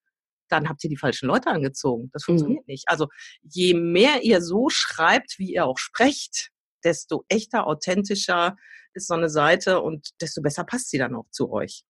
dann 0.50 0.68
habt 0.68 0.82
ihr 0.84 0.90
die 0.90 0.96
falschen 0.96 1.26
Leute 1.26 1.48
angezogen. 1.48 2.10
Das 2.12 2.22
mhm. 2.22 2.32
funktioniert 2.32 2.66
mhm. 2.66 2.72
nicht. 2.72 2.84
Also 2.88 3.08
je 3.42 3.74
mehr 3.74 4.22
ihr 4.22 4.42
so 4.42 4.68
schreibt, 4.68 5.38
wie 5.38 5.54
ihr 5.54 5.66
auch 5.66 5.78
sprecht, 5.78 6.50
desto 6.84 7.24
echter, 7.28 7.66
authentischer 7.66 8.56
ist 8.94 9.08
so 9.08 9.14
eine 9.14 9.28
Seite 9.28 9.80
und 9.80 10.08
desto 10.20 10.42
besser 10.42 10.64
passt 10.64 10.90
sie 10.90 10.98
dann 10.98 11.14
auch 11.14 11.28
zu 11.30 11.52
euch. 11.52 11.84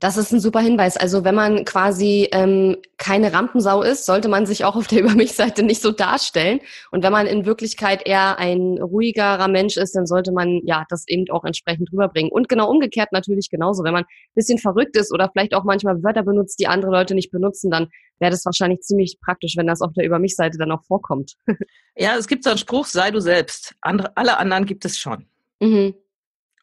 Das 0.00 0.16
ist 0.16 0.32
ein 0.32 0.40
super 0.40 0.60
Hinweis. 0.60 0.96
Also 0.96 1.24
wenn 1.24 1.34
man 1.34 1.66
quasi 1.66 2.26
ähm, 2.32 2.78
keine 2.96 3.34
Rampensau 3.34 3.82
ist, 3.82 4.06
sollte 4.06 4.28
man 4.28 4.46
sich 4.46 4.64
auch 4.64 4.74
auf 4.74 4.86
der 4.86 5.00
Über 5.02 5.14
mich-Seite 5.14 5.62
nicht 5.62 5.82
so 5.82 5.92
darstellen. 5.92 6.60
Und 6.90 7.04
wenn 7.04 7.12
man 7.12 7.26
in 7.26 7.44
Wirklichkeit 7.44 8.06
eher 8.06 8.38
ein 8.38 8.78
ruhigerer 8.80 9.46
Mensch 9.48 9.76
ist, 9.76 9.94
dann 9.94 10.06
sollte 10.06 10.32
man 10.32 10.62
ja 10.64 10.86
das 10.88 11.06
eben 11.06 11.30
auch 11.30 11.44
entsprechend 11.44 11.92
rüberbringen. 11.92 12.32
Und 12.32 12.48
genau 12.48 12.70
umgekehrt 12.70 13.12
natürlich 13.12 13.50
genauso. 13.50 13.84
Wenn 13.84 13.92
man 13.92 14.04
ein 14.04 14.34
bisschen 14.34 14.56
verrückt 14.56 14.96
ist 14.96 15.12
oder 15.12 15.28
vielleicht 15.30 15.54
auch 15.54 15.64
manchmal 15.64 16.02
Wörter 16.02 16.22
benutzt, 16.22 16.58
die 16.58 16.66
andere 16.66 16.90
Leute 16.90 17.14
nicht 17.14 17.30
benutzen, 17.30 17.70
dann 17.70 17.88
wäre 18.20 18.30
das 18.30 18.46
wahrscheinlich 18.46 18.80
ziemlich 18.80 19.18
praktisch, 19.22 19.54
wenn 19.58 19.66
das 19.66 19.82
auf 19.82 19.92
der 19.92 20.06
Über 20.06 20.18
mich-Seite 20.18 20.56
dann 20.56 20.72
auch 20.72 20.82
vorkommt. 20.84 21.34
ja, 21.94 22.16
es 22.16 22.26
gibt 22.26 22.44
so 22.44 22.50
einen 22.50 22.58
Spruch, 22.58 22.86
sei 22.86 23.10
du 23.10 23.20
selbst. 23.20 23.74
Andere, 23.82 24.16
alle 24.16 24.38
anderen 24.38 24.64
gibt 24.64 24.86
es 24.86 24.98
schon. 24.98 25.26
Mhm. 25.60 25.94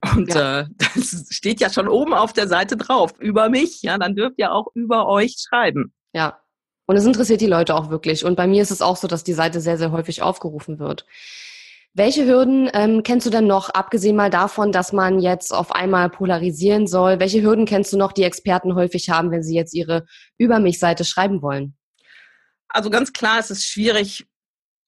Und 0.01 0.33
ja. 0.33 0.61
äh, 0.61 0.65
das 0.77 1.27
steht 1.29 1.59
ja 1.59 1.69
schon 1.69 1.87
oben 1.87 2.13
auf 2.13 2.33
der 2.33 2.47
Seite 2.47 2.77
drauf, 2.77 3.13
über 3.19 3.49
mich. 3.49 3.81
Ja, 3.81 3.97
dann 3.97 4.15
dürft 4.15 4.37
ihr 4.37 4.51
auch 4.51 4.67
über 4.73 5.07
euch 5.07 5.35
schreiben. 5.47 5.93
Ja. 6.13 6.39
Und 6.85 6.95
es 6.95 7.05
interessiert 7.05 7.41
die 7.41 7.47
Leute 7.47 7.75
auch 7.75 7.89
wirklich. 7.89 8.23
Und 8.23 8.35
bei 8.35 8.47
mir 8.47 8.61
ist 8.61 8.71
es 8.71 8.81
auch 8.81 8.95
so, 8.95 9.07
dass 9.07 9.23
die 9.23 9.33
Seite 9.33 9.59
sehr, 9.59 9.77
sehr 9.77 9.91
häufig 9.91 10.21
aufgerufen 10.21 10.79
wird. 10.79 11.05
Welche 11.93 12.25
Hürden 12.25 12.69
ähm, 12.73 13.01
kennst 13.03 13.25
du 13.25 13.31
denn 13.31 13.47
noch, 13.47 13.69
abgesehen 13.69 14.15
mal 14.15 14.29
davon, 14.29 14.71
dass 14.71 14.93
man 14.93 15.19
jetzt 15.19 15.51
auf 15.51 15.71
einmal 15.71 16.09
polarisieren 16.09 16.85
soll? 16.85 17.19
Welche 17.19 17.41
Hürden 17.41 17.65
kennst 17.65 17.91
du 17.91 17.97
noch, 17.97 18.11
die 18.11 18.23
Experten 18.23 18.75
häufig 18.75 19.09
haben, 19.09 19.31
wenn 19.31 19.43
sie 19.43 19.55
jetzt 19.55 19.73
ihre 19.73 20.05
Über 20.37 20.59
mich-Seite 20.59 21.03
schreiben 21.03 21.41
wollen? 21.41 21.75
Also 22.69 22.89
ganz 22.89 23.13
klar, 23.13 23.39
es 23.39 23.49
ist 23.49 23.65
schwierig, 23.65 24.27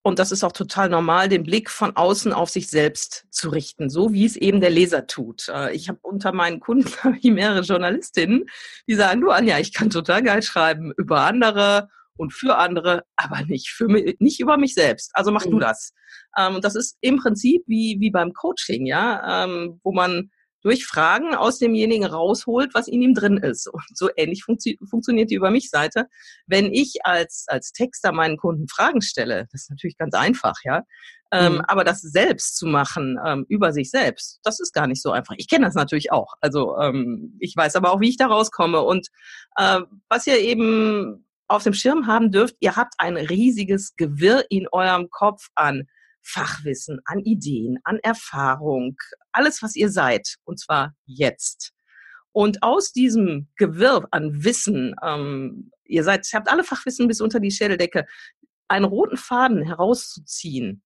und 0.01 0.17
das 0.17 0.31
ist 0.31 0.43
auch 0.43 0.53
total 0.53 0.89
normal, 0.89 1.27
den 1.27 1.43
Blick 1.43 1.69
von 1.69 1.95
außen 1.95 2.31
auf 2.31 2.49
sich 2.49 2.69
selbst 2.69 3.25
zu 3.31 3.49
richten, 3.49 3.89
so 3.89 4.13
wie 4.13 4.25
es 4.25 4.37
eben 4.37 4.61
der 4.61 4.69
Leser 4.69 5.07
tut. 5.07 5.49
Äh, 5.49 5.73
ich 5.73 5.89
habe 5.89 5.99
unter 6.01 6.31
meinen 6.31 6.59
Kunden 6.59 6.89
mehrere 7.33 7.61
Journalistinnen, 7.61 8.45
die 8.87 8.95
sagen, 8.95 9.21
du 9.21 9.29
Anja, 9.29 9.59
ich 9.59 9.73
kann 9.73 9.89
total 9.89 10.23
geil 10.23 10.41
schreiben 10.41 10.93
über 10.97 11.21
andere 11.21 11.89
und 12.15 12.33
für 12.33 12.57
andere, 12.57 13.03
aber 13.17 13.43
nicht 13.45 13.69
für 13.69 13.87
mich, 13.87 14.17
nicht 14.19 14.39
über 14.39 14.57
mich 14.57 14.73
selbst. 14.73 15.11
Also 15.13 15.31
mach 15.31 15.45
mhm. 15.45 15.51
du 15.51 15.59
das. 15.59 15.93
Ähm, 16.37 16.61
das 16.61 16.75
ist 16.75 16.97
im 17.01 17.17
Prinzip 17.17 17.63
wie, 17.67 17.97
wie 17.99 18.11
beim 18.11 18.33
Coaching, 18.33 18.85
ja, 18.85 19.43
ähm, 19.43 19.79
wo 19.83 19.91
man 19.91 20.31
durch 20.61 20.85
Fragen 20.85 21.35
aus 21.35 21.59
demjenigen 21.59 22.05
rausholt, 22.05 22.73
was 22.73 22.87
in 22.87 23.01
ihm 23.01 23.13
drin 23.13 23.37
ist. 23.37 23.67
Und 23.67 23.83
so 23.93 24.09
ähnlich 24.15 24.43
funktio 24.43 24.75
funktioniert 24.89 25.31
die 25.31 25.35
Über 25.35 25.51
mich 25.51 25.69
Seite. 25.69 26.07
Wenn 26.47 26.73
ich 26.73 26.97
als, 27.03 27.45
als 27.47 27.71
Texter 27.71 28.11
meinen 28.11 28.37
Kunden 28.37 28.67
Fragen 28.67 29.01
stelle, 29.01 29.47
das 29.51 29.63
ist 29.63 29.69
natürlich 29.69 29.97
ganz 29.97 30.13
einfach, 30.13 30.55
ja. 30.63 30.83
Ähm, 31.31 31.53
mhm. 31.53 31.61
aber 31.67 31.83
das 31.83 32.01
selbst 32.01 32.57
zu 32.57 32.65
machen, 32.65 33.19
ähm, 33.23 33.45
über 33.49 33.71
sich 33.71 33.91
selbst, 33.91 34.39
das 34.41 34.59
ist 34.59 34.73
gar 34.73 34.87
nicht 34.87 34.99
so 34.99 35.11
einfach. 35.11 35.35
Ich 35.37 35.47
kenne 35.47 35.65
das 35.65 35.75
natürlich 35.75 36.11
auch. 36.11 36.33
Also 36.41 36.75
ähm, 36.79 37.37
ich 37.39 37.55
weiß 37.55 37.75
aber 37.75 37.91
auch, 37.91 37.99
wie 37.99 38.09
ich 38.09 38.17
da 38.17 38.25
rauskomme. 38.25 38.81
Und 38.81 39.09
äh, 39.55 39.81
was 40.09 40.25
ihr 40.25 40.39
eben 40.39 41.27
auf 41.47 41.63
dem 41.63 41.73
Schirm 41.73 42.07
haben 42.07 42.31
dürft, 42.31 42.55
ihr 42.61 42.75
habt 42.75 42.95
ein 42.97 43.15
riesiges 43.15 43.95
Gewirr 43.95 44.43
in 44.49 44.67
eurem 44.71 45.11
Kopf 45.11 45.49
an 45.53 45.87
Fachwissen, 46.29 46.99
an 47.05 47.19
Ideen, 47.19 47.79
an 47.83 47.99
Erfahrung, 47.99 48.97
alles, 49.31 49.61
was 49.61 49.75
ihr 49.75 49.89
seid, 49.89 50.35
und 50.43 50.59
zwar 50.59 50.95
jetzt. 51.05 51.71
Und 52.31 52.61
aus 52.61 52.93
diesem 52.93 53.47
Gewirr 53.55 54.07
an 54.11 54.43
Wissen, 54.43 54.95
ähm, 55.03 55.71
ihr 55.85 56.03
seid, 56.03 56.27
ihr 56.31 56.37
habt 56.37 56.49
alle 56.49 56.63
Fachwissen 56.63 57.07
bis 57.07 57.21
unter 57.21 57.39
die 57.39 57.51
Schädeldecke, 57.51 58.05
einen 58.67 58.85
roten 58.85 59.17
Faden 59.17 59.63
herauszuziehen, 59.63 60.83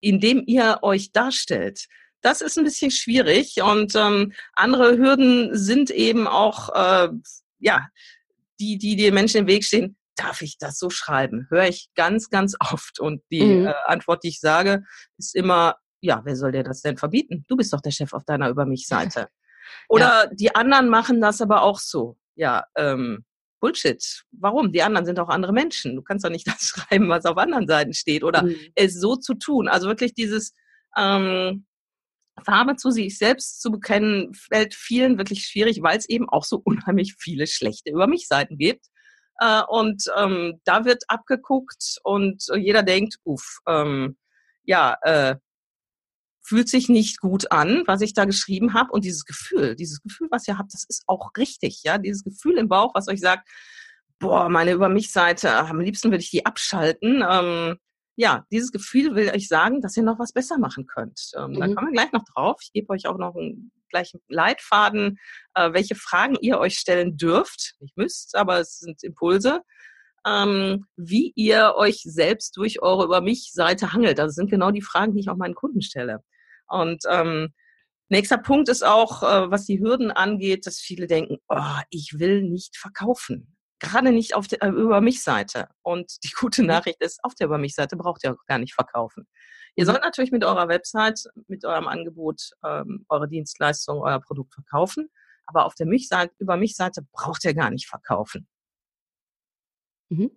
indem 0.00 0.42
ihr 0.46 0.80
euch 0.82 1.12
darstellt, 1.12 1.86
das 2.20 2.40
ist 2.40 2.58
ein 2.58 2.64
bisschen 2.64 2.90
schwierig. 2.90 3.62
Und 3.62 3.94
ähm, 3.94 4.32
andere 4.54 4.96
Hürden 4.96 5.56
sind 5.56 5.90
eben 5.90 6.26
auch, 6.26 6.70
äh, 6.74 7.08
ja, 7.58 7.88
die, 8.60 8.78
die 8.78 8.96
den 8.96 9.14
Menschen 9.14 9.40
im 9.40 9.46
Weg 9.46 9.64
stehen 9.64 9.96
darf 10.16 10.42
ich 10.42 10.58
das 10.58 10.78
so 10.78 10.90
schreiben? 10.90 11.46
Höre 11.50 11.68
ich 11.68 11.88
ganz, 11.94 12.30
ganz 12.30 12.56
oft. 12.60 13.00
Und 13.00 13.22
die 13.30 13.44
mhm. 13.44 13.66
äh, 13.66 13.74
Antwort, 13.86 14.24
die 14.24 14.28
ich 14.28 14.40
sage, 14.40 14.84
ist 15.18 15.34
immer, 15.34 15.76
ja, 16.00 16.22
wer 16.24 16.36
soll 16.36 16.52
dir 16.52 16.62
das 16.62 16.82
denn 16.82 16.98
verbieten? 16.98 17.44
Du 17.48 17.56
bist 17.56 17.72
doch 17.72 17.80
der 17.80 17.90
Chef 17.90 18.12
auf 18.12 18.24
deiner 18.24 18.48
Über 18.48 18.66
mich-Seite. 18.66 19.28
Oder 19.88 20.24
ja. 20.24 20.30
die 20.32 20.54
anderen 20.54 20.88
machen 20.88 21.20
das 21.20 21.40
aber 21.40 21.62
auch 21.62 21.78
so. 21.78 22.18
Ja, 22.36 22.64
ähm, 22.76 23.24
Bullshit. 23.60 24.24
Warum? 24.32 24.72
Die 24.72 24.82
anderen 24.82 25.06
sind 25.06 25.18
auch 25.18 25.30
andere 25.30 25.54
Menschen. 25.54 25.96
Du 25.96 26.02
kannst 26.02 26.24
doch 26.24 26.30
nicht 26.30 26.46
das 26.46 26.66
schreiben, 26.66 27.08
was 27.08 27.24
auf 27.24 27.38
anderen 27.38 27.66
Seiten 27.66 27.94
steht 27.94 28.22
oder 28.22 28.42
mhm. 28.42 28.56
es 28.74 29.00
so 29.00 29.16
zu 29.16 29.34
tun. 29.34 29.68
Also 29.68 29.88
wirklich 29.88 30.12
dieses 30.12 30.52
ähm, 30.98 31.64
Farbe 32.44 32.76
zu 32.76 32.90
sich 32.90 33.16
selbst 33.16 33.62
zu 33.62 33.70
bekennen, 33.70 34.34
fällt 34.34 34.74
vielen 34.74 35.16
wirklich 35.16 35.46
schwierig, 35.46 35.82
weil 35.82 35.96
es 35.96 36.08
eben 36.08 36.28
auch 36.28 36.44
so 36.44 36.60
unheimlich 36.62 37.14
viele 37.18 37.46
schlechte 37.46 37.90
Über 37.90 38.06
mich 38.06 38.26
Seiten 38.26 38.58
gibt. 38.58 38.86
Äh, 39.38 39.62
und 39.68 40.04
ähm, 40.16 40.60
da 40.64 40.84
wird 40.84 41.04
abgeguckt 41.08 41.98
und 42.02 42.46
jeder 42.56 42.82
denkt, 42.82 43.16
uff, 43.24 43.58
ähm, 43.66 44.16
ja, 44.64 44.96
äh, 45.02 45.36
fühlt 46.42 46.68
sich 46.68 46.88
nicht 46.88 47.20
gut 47.20 47.50
an, 47.50 47.84
was 47.86 48.02
ich 48.02 48.12
da 48.12 48.26
geschrieben 48.26 48.74
habe. 48.74 48.92
Und 48.92 49.04
dieses 49.04 49.24
Gefühl, 49.24 49.76
dieses 49.76 50.02
Gefühl, 50.02 50.28
was 50.30 50.46
ihr 50.46 50.58
habt, 50.58 50.74
das 50.74 50.84
ist 50.88 51.04
auch 51.06 51.30
richtig, 51.36 51.82
ja. 51.84 51.98
Dieses 51.98 52.22
Gefühl 52.22 52.58
im 52.58 52.68
Bauch, 52.68 52.94
was 52.94 53.08
euch 53.08 53.20
sagt, 53.20 53.48
boah, 54.18 54.48
meine 54.48 54.72
Über 54.72 54.88
mich-Seite, 54.88 55.54
am 55.56 55.80
liebsten 55.80 56.10
würde 56.10 56.22
ich 56.22 56.30
die 56.30 56.46
abschalten. 56.46 57.24
Ähm, 57.28 57.76
ja, 58.16 58.46
dieses 58.52 58.70
Gefühl 58.72 59.14
will 59.14 59.30
euch 59.30 59.48
sagen, 59.48 59.80
dass 59.80 59.96
ihr 59.96 60.02
noch 60.02 60.18
was 60.18 60.32
besser 60.32 60.58
machen 60.58 60.86
könnt. 60.86 61.32
Ähm, 61.36 61.52
mhm. 61.52 61.60
Da 61.60 61.66
kommen 61.68 61.88
wir 61.88 61.92
gleich 61.92 62.12
noch 62.12 62.24
drauf. 62.24 62.60
Ich 62.62 62.72
gebe 62.72 62.92
euch 62.92 63.06
auch 63.06 63.18
noch 63.18 63.34
einen 63.34 63.72
gleichen 63.94 64.20
Leitfaden, 64.28 65.18
äh, 65.54 65.72
welche 65.72 65.94
Fragen 65.94 66.36
ihr 66.40 66.58
euch 66.58 66.78
stellen 66.78 67.16
dürft. 67.16 67.74
Nicht 67.80 67.96
müsst, 67.96 68.34
aber 68.36 68.58
es 68.60 68.78
sind 68.78 69.02
Impulse. 69.02 69.62
Ähm, 70.26 70.86
wie 70.96 71.32
ihr 71.36 71.74
euch 71.76 72.00
selbst 72.02 72.56
durch 72.56 72.80
eure 72.82 73.04
Über 73.04 73.20
mich 73.20 73.52
Seite 73.52 73.92
hangelt. 73.92 74.18
Das 74.18 74.34
sind 74.34 74.50
genau 74.50 74.70
die 74.70 74.82
Fragen, 74.82 75.14
die 75.14 75.20
ich 75.20 75.28
auch 75.28 75.36
meinen 75.36 75.54
Kunden 75.54 75.82
stelle. 75.82 76.20
Und 76.66 77.04
ähm, 77.10 77.52
nächster 78.08 78.38
Punkt 78.38 78.70
ist 78.70 78.84
auch, 78.84 79.22
äh, 79.22 79.50
was 79.50 79.66
die 79.66 79.80
Hürden 79.80 80.10
angeht, 80.10 80.66
dass 80.66 80.80
viele 80.80 81.06
denken, 81.06 81.38
oh, 81.48 81.80
ich 81.90 82.18
will 82.18 82.42
nicht 82.42 82.76
verkaufen 82.78 83.54
gerade 83.84 84.12
nicht 84.12 84.34
auf 84.34 84.48
der 84.48 84.62
äh, 84.62 84.68
Über 84.68 85.00
mich 85.00 85.22
Seite. 85.22 85.68
Und 85.82 86.12
die 86.24 86.30
gute 86.30 86.62
mhm. 86.62 86.68
Nachricht 86.68 87.00
ist, 87.00 87.22
auf 87.22 87.34
der 87.34 87.46
Über 87.46 87.58
mich 87.58 87.74
Seite 87.74 87.96
braucht 87.96 88.24
ihr 88.24 88.32
auch 88.32 88.46
gar 88.46 88.58
nicht 88.58 88.74
verkaufen. 88.74 89.26
Ihr 89.76 89.84
mhm. 89.84 89.90
sollt 89.90 90.02
natürlich 90.02 90.32
mit 90.32 90.44
eurer 90.44 90.68
Website, 90.68 91.24
mit 91.46 91.64
eurem 91.64 91.88
Angebot 91.88 92.50
ähm, 92.64 93.04
eure 93.08 93.28
Dienstleistung, 93.28 94.00
euer 94.00 94.20
Produkt 94.20 94.54
verkaufen. 94.54 95.10
Aber 95.46 95.66
auf 95.66 95.74
der 95.74 95.86
mich 95.86 96.08
Seite, 96.08 96.32
Über 96.38 96.56
mich 96.56 96.74
Seite 96.76 97.02
braucht 97.12 97.44
ihr 97.44 97.54
gar 97.54 97.70
nicht 97.70 97.86
verkaufen. 97.86 98.46
Mhm. 100.08 100.30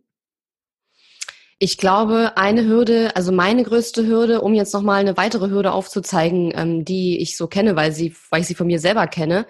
Ich 1.59 1.79
glaube, 1.79 2.37
eine 2.37 2.65
Hürde, 2.65 3.15
also 3.15 3.31
meine 3.31 3.63
größte 3.63 4.05
Hürde, 4.05 4.41
um 4.41 4.53
jetzt 4.53 4.73
nochmal 4.73 4.99
eine 4.99 5.17
weitere 5.17 5.49
Hürde 5.49 5.71
aufzuzeigen, 5.71 6.51
ähm, 6.55 6.85
die 6.85 7.19
ich 7.19 7.35
so 7.35 7.47
kenne, 7.47 7.75
weil, 7.75 7.91
sie, 7.91 8.15
weil 8.29 8.41
ich 8.41 8.47
sie 8.47 8.53
von 8.53 8.67
mir 8.67 8.79
selber 8.79 9.07
kenne, 9.07 9.47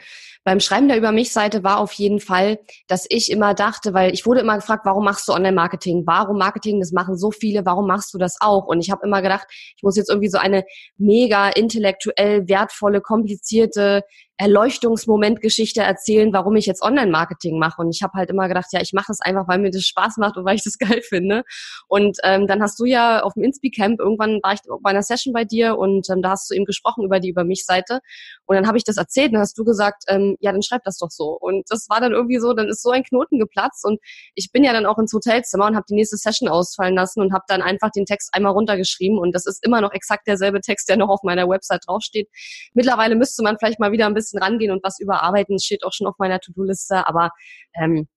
beim 0.47 0.61
Schreiben 0.61 0.87
der 0.87 0.95
Über 0.95 1.11
mich 1.11 1.33
Seite 1.33 1.65
war 1.65 1.77
auf 1.77 1.91
jeden 1.91 2.21
Fall, 2.21 2.59
dass 2.87 3.05
ich 3.09 3.29
immer 3.33 3.53
dachte, 3.53 3.93
weil 3.93 4.13
ich 4.13 4.25
wurde 4.25 4.39
immer 4.39 4.55
gefragt, 4.55 4.85
warum 4.85 5.03
machst 5.03 5.27
du 5.27 5.33
Online-Marketing? 5.33 6.03
Warum 6.05 6.37
Marketing? 6.37 6.79
Das 6.79 6.93
machen 6.93 7.17
so 7.17 7.31
viele. 7.31 7.65
Warum 7.65 7.85
machst 7.85 8.13
du 8.13 8.17
das 8.17 8.37
auch? 8.39 8.65
Und 8.65 8.79
ich 8.79 8.89
habe 8.89 9.05
immer 9.05 9.21
gedacht, 9.21 9.45
ich 9.75 9.83
muss 9.83 9.97
jetzt 9.97 10.09
irgendwie 10.09 10.29
so 10.29 10.37
eine 10.37 10.63
mega 10.97 11.49
intellektuell 11.49 12.47
wertvolle, 12.47 13.01
komplizierte 13.01 14.03
Erleuchtungsmomentgeschichte 14.39 15.81
erzählen, 15.81 16.31
warum 16.31 16.55
ich 16.55 16.67
jetzt 16.67 16.83
Online-Marketing 16.83 17.57
mache. 17.57 17.81
Und 17.81 17.89
ich 17.89 18.03
habe 18.03 18.13
halt 18.13 18.29
immer 18.29 18.47
gedacht, 18.47 18.67
ja, 18.71 18.81
ich 18.81 18.93
mache 18.93 19.11
es 19.11 19.19
einfach, 19.19 19.47
weil 19.47 19.57
mir 19.57 19.71
das 19.71 19.83
Spaß 19.83 20.17
macht 20.17 20.37
und 20.37 20.45
weil 20.45 20.55
ich 20.55 20.63
das 20.63 20.77
geil 20.77 21.01
finde. 21.01 21.43
Und 21.87 22.17
ähm, 22.23 22.45
dann 22.45 22.61
hast 22.61 22.79
du 22.79 22.85
ja 22.85 23.23
auf 23.23 23.33
dem 23.33 23.43
Inspi-Camp, 23.43 23.99
irgendwann 23.99 24.39
war 24.43 24.53
ich 24.53 24.59
bei 24.81 24.91
einer 24.91 25.01
Session 25.01 25.33
bei 25.33 25.43
dir 25.43 25.77
und 25.77 26.07
ähm, 26.11 26.21
da 26.21 26.31
hast 26.31 26.49
du 26.49 26.53
eben 26.53 26.65
gesprochen 26.65 27.03
über 27.03 27.19
die 27.19 27.29
Über 27.29 27.43
mich-Seite. 27.43 28.01
Und 28.45 28.55
dann 28.55 28.67
habe 28.67 28.77
ich 28.77 28.83
das 28.83 28.97
erzählt 28.97 29.29
und 29.29 29.33
dann 29.33 29.41
hast 29.41 29.57
du 29.57 29.63
gesagt, 29.63 30.03
ähm, 30.07 30.37
ja, 30.39 30.51
dann 30.51 30.61
schreib 30.61 30.83
das 30.83 30.97
doch 30.99 31.09
so. 31.09 31.37
Und 31.39 31.65
das 31.69 31.89
war 31.89 31.99
dann 31.99 32.11
irgendwie 32.11 32.37
so, 32.37 32.53
dann 32.53 32.67
ist 32.67 32.83
so 32.83 32.91
ein 32.91 33.03
Knoten 33.03 33.39
geplatzt 33.39 33.85
und 33.85 33.99
ich 34.35 34.51
bin 34.51 34.63
ja 34.63 34.71
dann 34.71 34.85
auch 34.85 34.99
ins 34.99 35.13
Hotelzimmer 35.13 35.65
und 35.65 35.75
habe 35.75 35.85
die 35.89 35.95
nächste 35.95 36.17
Session 36.17 36.47
ausfallen 36.47 36.93
lassen 36.93 37.21
und 37.21 37.33
habe 37.33 37.45
dann 37.47 37.63
einfach 37.63 37.89
den 37.89 38.05
Text 38.05 38.29
einmal 38.33 38.51
runtergeschrieben 38.51 39.17
und 39.17 39.33
das 39.33 39.47
ist 39.47 39.65
immer 39.65 39.81
noch 39.81 39.93
exakt 39.93 40.27
derselbe 40.27 40.61
Text, 40.61 40.89
der 40.89 40.97
noch 40.97 41.09
auf 41.09 41.23
meiner 41.23 41.49
Website 41.49 41.81
draufsteht. 41.87 42.29
Mittlerweile 42.73 43.15
müsste 43.15 43.41
man 43.41 43.57
vielleicht 43.57 43.79
mal 43.79 43.91
wieder 43.91 44.05
ein 44.05 44.13
bisschen 44.13 44.26
bisschen 44.27 44.43
rangehen 44.43 44.71
und 44.71 44.83
was 44.83 44.99
überarbeiten. 44.99 45.59
steht 45.59 45.83
auch 45.83 45.93
schon 45.93 46.07
auf 46.07 46.15
meiner 46.17 46.39
To-Do-Liste, 46.39 47.07
aber 47.07 47.31
ähm, 47.73 48.07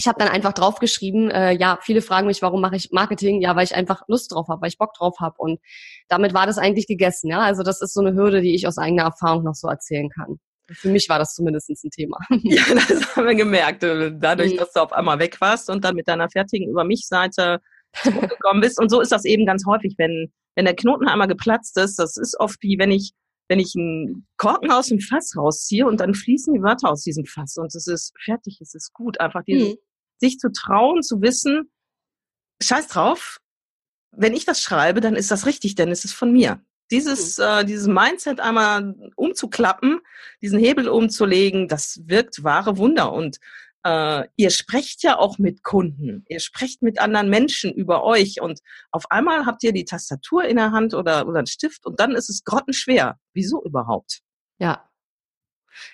ich 0.00 0.06
habe 0.06 0.18
dann 0.18 0.28
einfach 0.28 0.52
draufgeschrieben, 0.52 1.30
äh, 1.30 1.52
ja, 1.52 1.78
viele 1.82 2.02
fragen 2.02 2.28
mich, 2.28 2.40
warum 2.40 2.60
mache 2.60 2.76
ich 2.76 2.90
Marketing? 2.92 3.42
Ja, 3.42 3.56
weil 3.56 3.64
ich 3.64 3.74
einfach 3.74 4.02
Lust 4.06 4.32
drauf 4.32 4.46
habe, 4.48 4.62
weil 4.62 4.68
ich 4.68 4.78
Bock 4.78 4.94
drauf 4.94 5.16
habe. 5.18 5.34
Und 5.38 5.58
damit 6.08 6.34
war 6.34 6.46
das 6.46 6.56
eigentlich 6.56 6.86
gegessen. 6.86 7.30
Ja, 7.30 7.40
also 7.40 7.64
das 7.64 7.80
ist 7.82 7.94
so 7.94 8.00
eine 8.00 8.14
Hürde, 8.14 8.40
die 8.40 8.54
ich 8.54 8.68
aus 8.68 8.78
eigener 8.78 9.02
Erfahrung 9.02 9.42
noch 9.42 9.56
so 9.56 9.66
erzählen 9.66 10.08
kann. 10.08 10.38
Für 10.70 10.88
mich 10.88 11.08
war 11.08 11.18
das 11.18 11.34
zumindest 11.34 11.70
ein 11.70 11.90
Thema. 11.90 12.18
Ja, 12.44 12.62
das 12.74 13.16
haben 13.16 13.26
wir 13.26 13.34
gemerkt. 13.34 13.82
Dadurch, 13.82 14.52
mhm. 14.52 14.58
dass 14.58 14.72
du 14.72 14.80
auf 14.80 14.92
einmal 14.92 15.18
weg 15.18 15.40
warst 15.40 15.68
und 15.68 15.84
dann 15.84 15.96
mit 15.96 16.06
deiner 16.06 16.30
fertigen 16.30 16.70
Über 16.70 16.84
mich 16.84 17.06
Seite 17.08 17.60
zurückgekommen 17.94 18.60
bist. 18.60 18.80
Und 18.80 18.90
so 18.90 19.00
ist 19.00 19.10
das 19.10 19.24
eben 19.24 19.46
ganz 19.46 19.64
häufig, 19.66 19.94
wenn, 19.98 20.32
wenn 20.54 20.66
der 20.66 20.76
Knoten 20.76 21.08
einmal 21.08 21.26
geplatzt 21.26 21.76
ist. 21.76 21.98
Das 21.98 22.16
ist 22.16 22.38
oft 22.38 22.62
wie, 22.62 22.78
wenn 22.78 22.92
ich 22.92 23.12
wenn 23.48 23.58
ich 23.58 23.74
einen 23.76 24.26
Korken 24.36 24.70
aus 24.70 24.88
dem 24.88 25.00
Fass 25.00 25.34
rausziehe 25.36 25.86
und 25.86 26.00
dann 26.00 26.14
fließen 26.14 26.54
die 26.54 26.62
Wörter 26.62 26.90
aus 26.90 27.02
diesem 27.02 27.24
Fass 27.24 27.56
und 27.56 27.74
es 27.74 27.86
ist 27.86 28.12
fertig, 28.22 28.60
es 28.60 28.74
ist 28.74 28.92
gut. 28.92 29.20
Einfach 29.20 29.42
dieses, 29.44 29.74
mhm. 29.74 29.78
sich 30.18 30.38
zu 30.38 30.52
trauen, 30.52 31.02
zu 31.02 31.20
wissen, 31.22 31.70
scheiß 32.62 32.88
drauf, 32.88 33.38
wenn 34.12 34.34
ich 34.34 34.44
das 34.44 34.60
schreibe, 34.60 35.00
dann 35.00 35.16
ist 35.16 35.30
das 35.30 35.46
richtig, 35.46 35.74
denn 35.74 35.90
es 35.90 36.04
ist 36.04 36.12
von 36.12 36.32
mir. 36.32 36.60
Dieses, 36.90 37.38
mhm. 37.38 37.44
äh, 37.44 37.64
dieses 37.64 37.86
Mindset 37.86 38.40
einmal 38.40 38.94
umzuklappen, 39.16 40.00
diesen 40.42 40.58
Hebel 40.58 40.88
umzulegen, 40.88 41.68
das 41.68 42.00
wirkt 42.04 42.44
wahre 42.44 42.76
Wunder. 42.78 43.12
Und 43.12 43.38
äh, 43.88 44.28
ihr 44.36 44.50
sprecht 44.50 45.02
ja 45.02 45.18
auch 45.18 45.38
mit 45.38 45.62
Kunden, 45.62 46.24
ihr 46.28 46.40
sprecht 46.40 46.82
mit 46.82 47.00
anderen 47.00 47.30
Menschen 47.30 47.72
über 47.72 48.04
euch 48.04 48.40
und 48.40 48.60
auf 48.90 49.10
einmal 49.10 49.46
habt 49.46 49.62
ihr 49.62 49.72
die 49.72 49.84
Tastatur 49.84 50.44
in 50.44 50.56
der 50.56 50.72
Hand 50.72 50.94
oder, 50.94 51.26
oder 51.26 51.38
einen 51.38 51.46
Stift 51.46 51.86
und 51.86 51.98
dann 52.00 52.12
ist 52.12 52.28
es 52.28 52.44
grottenschwer. 52.44 53.18
Wieso 53.32 53.62
überhaupt? 53.64 54.20
Ja. 54.58 54.84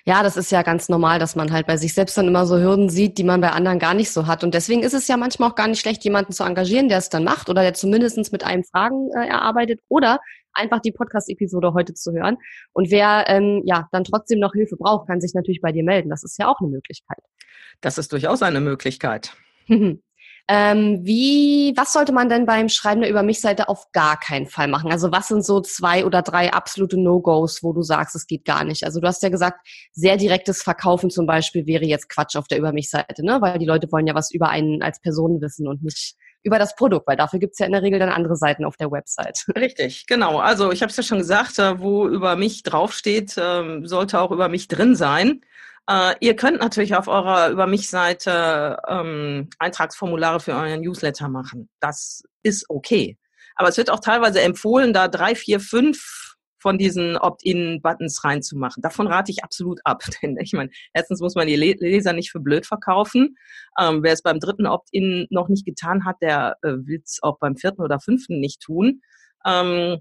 Ja, 0.03 0.23
das 0.23 0.35
ist 0.35 0.51
ja 0.51 0.63
ganz 0.63 0.89
normal, 0.89 1.19
dass 1.19 1.35
man 1.35 1.51
halt 1.51 1.67
bei 1.67 1.77
sich 1.77 1.93
selbst 1.93 2.17
dann 2.17 2.27
immer 2.27 2.47
so 2.47 2.57
Hürden 2.57 2.89
sieht, 2.89 3.19
die 3.19 3.23
man 3.23 3.39
bei 3.39 3.51
anderen 3.51 3.77
gar 3.77 3.93
nicht 3.93 4.11
so 4.11 4.25
hat. 4.25 4.43
Und 4.43 4.55
deswegen 4.55 4.81
ist 4.81 4.93
es 4.93 5.07
ja 5.07 5.15
manchmal 5.15 5.51
auch 5.51 5.55
gar 5.55 5.67
nicht 5.67 5.79
schlecht, 5.79 6.03
jemanden 6.03 6.33
zu 6.33 6.43
engagieren, 6.43 6.89
der 6.89 6.97
es 6.97 7.09
dann 7.09 7.23
macht 7.23 7.49
oder 7.49 7.61
der 7.61 7.75
zumindest 7.75 8.31
mit 8.31 8.43
einem 8.43 8.63
Fragen 8.63 9.09
äh, 9.15 9.27
erarbeitet 9.27 9.81
oder 9.87 10.19
einfach 10.55 10.79
die 10.79 10.91
Podcast-Episode 10.91 11.73
heute 11.73 11.93
zu 11.93 12.13
hören. 12.13 12.37
Und 12.73 12.91
wer 12.91 13.25
ähm, 13.27 13.61
ja 13.65 13.87
dann 13.91 14.03
trotzdem 14.03 14.39
noch 14.39 14.53
Hilfe 14.53 14.77
braucht, 14.77 15.07
kann 15.07 15.21
sich 15.21 15.33
natürlich 15.33 15.61
bei 15.61 15.71
dir 15.71 15.83
melden. 15.83 16.09
Das 16.09 16.23
ist 16.23 16.37
ja 16.39 16.47
auch 16.47 16.59
eine 16.59 16.69
Möglichkeit. 16.69 17.19
Das 17.81 17.97
ist 17.97 18.11
durchaus 18.11 18.41
eine 18.41 18.61
Möglichkeit. 18.61 19.35
Ähm, 20.47 20.99
wie, 21.03 21.73
was 21.75 21.91
sollte 21.91 22.11
man 22.11 22.29
denn 22.29 22.45
beim 22.45 22.69
Schreiben 22.69 23.01
der 23.01 23.09
Über 23.09 23.23
mich-Seite 23.23 23.67
auf 23.67 23.91
gar 23.93 24.19
keinen 24.19 24.45
Fall 24.45 24.67
machen? 24.67 24.91
Also 24.91 25.11
was 25.11 25.27
sind 25.27 25.43
so 25.43 25.59
zwei 25.59 26.05
oder 26.05 26.21
drei 26.21 26.53
absolute 26.53 26.99
No-Gos, 26.99 27.63
wo 27.63 27.73
du 27.73 27.81
sagst, 27.81 28.15
es 28.15 28.27
geht 28.27 28.45
gar 28.45 28.63
nicht? 28.63 28.83
Also 28.83 28.99
du 28.99 29.07
hast 29.07 29.23
ja 29.23 29.29
gesagt, 29.29 29.67
sehr 29.91 30.17
direktes 30.17 30.61
Verkaufen 30.61 31.09
zum 31.09 31.25
Beispiel 31.25 31.65
wäre 31.65 31.85
jetzt 31.85 32.09
Quatsch 32.09 32.35
auf 32.35 32.47
der 32.47 32.59
Über 32.59 32.73
mich-Seite, 32.73 33.25
ne? 33.25 33.41
Weil 33.41 33.57
die 33.57 33.65
Leute 33.65 33.91
wollen 33.91 34.05
ja 34.05 34.13
was 34.13 34.31
über 34.31 34.49
einen 34.49 34.83
als 34.83 35.01
Person 35.01 35.41
wissen 35.41 35.67
und 35.67 35.81
nicht 35.83 36.15
über 36.45 36.59
das 36.59 36.75
Produkt, 36.75 37.07
weil 37.07 37.17
dafür 37.17 37.39
gibt's 37.39 37.59
ja 37.59 37.65
in 37.65 37.71
der 37.71 37.81
Regel 37.81 37.99
dann 37.99 38.09
andere 38.09 38.35
Seiten 38.35 38.65
auf 38.65 38.77
der 38.77 38.91
Website. 38.91 39.45
Richtig, 39.55 40.05
genau. 40.05 40.39
Also 40.39 40.71
ich 40.71 40.81
habe 40.81 40.91
es 40.91 40.97
ja 40.97 41.03
schon 41.03 41.17
gesagt, 41.17 41.59
äh, 41.59 41.79
wo 41.79 42.07
über 42.07 42.35
mich 42.35 42.63
draufsteht, 42.63 43.35
ähm, 43.37 43.85
sollte 43.85 44.19
auch 44.19 44.31
über 44.31 44.47
mich 44.47 44.67
drin 44.67 44.95
sein. 44.95 45.41
Äh, 45.89 46.15
ihr 46.19 46.35
könnt 46.35 46.59
natürlich 46.59 46.95
auf 46.95 47.07
eurer 47.07 47.49
Über 47.49 47.67
mich-Seite 47.67 48.77
ähm, 48.87 49.49
Eintragsformulare 49.59 50.39
für 50.39 50.53
euren 50.53 50.81
Newsletter 50.81 51.29
machen. 51.29 51.69
Das 51.79 52.23
ist 52.43 52.69
okay. 52.69 53.17
Aber 53.55 53.69
es 53.69 53.77
wird 53.77 53.89
auch 53.89 53.99
teilweise 53.99 54.41
empfohlen, 54.41 54.93
da 54.93 55.07
drei, 55.07 55.35
vier, 55.35 55.59
fünf 55.59 56.24
von 56.65 56.79
diesen 56.79 57.15
Opt-in-Buttons 57.15 58.23
reinzumachen. 58.23 58.81
Davon 58.81 59.05
rate 59.05 59.31
ich 59.31 59.43
absolut 59.43 59.81
ab. 59.83 60.01
Denn 60.23 60.35
ich 60.41 60.51
meine, 60.51 60.71
erstens 60.95 61.21
muss 61.21 61.35
man 61.35 61.45
die 61.45 61.55
Leser 61.55 62.11
nicht 62.11 62.31
für 62.31 62.39
blöd 62.39 62.65
verkaufen. 62.65 63.37
Ähm, 63.79 64.01
wer 64.01 64.13
es 64.13 64.23
beim 64.23 64.39
dritten 64.39 64.65
Opt-in 64.65 65.27
noch 65.29 65.47
nicht 65.47 65.63
getan 65.63 66.05
hat, 66.05 66.15
der 66.23 66.55
äh, 66.63 66.69
will 66.69 67.03
es 67.05 67.19
auch 67.21 67.37
beim 67.37 67.55
vierten 67.55 67.83
oder 67.83 67.99
fünften 67.99 68.39
nicht 68.39 68.61
tun. 68.61 69.03
Ähm, 69.45 69.99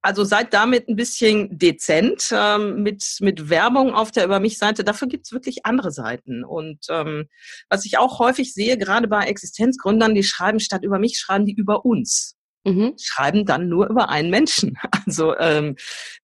also 0.00 0.24
seid 0.24 0.54
damit 0.54 0.88
ein 0.88 0.96
bisschen 0.96 1.58
dezent 1.58 2.32
ähm, 2.34 2.82
mit, 2.82 3.18
mit 3.20 3.50
Werbung 3.50 3.92
auf 3.92 4.12
der 4.12 4.24
Über 4.24 4.40
mich-Seite. 4.40 4.84
Dafür 4.84 5.08
gibt's 5.08 5.30
wirklich 5.30 5.66
andere 5.66 5.90
Seiten. 5.90 6.42
Und 6.42 6.86
ähm, 6.88 7.28
was 7.68 7.84
ich 7.84 7.98
auch 7.98 8.18
häufig 8.18 8.54
sehe, 8.54 8.78
gerade 8.78 9.08
bei 9.08 9.26
Existenzgründern, 9.26 10.14
die 10.14 10.22
schreiben 10.24 10.58
statt 10.58 10.84
über 10.84 10.98
mich, 10.98 11.18
schreiben 11.18 11.44
die 11.44 11.54
über 11.54 11.84
uns. 11.84 12.38
Mhm. 12.64 12.94
Schreiben 13.00 13.44
dann 13.44 13.68
nur 13.68 13.88
über 13.88 14.08
einen 14.08 14.30
Menschen. 14.30 14.78
Also 15.04 15.36
ähm, 15.36 15.74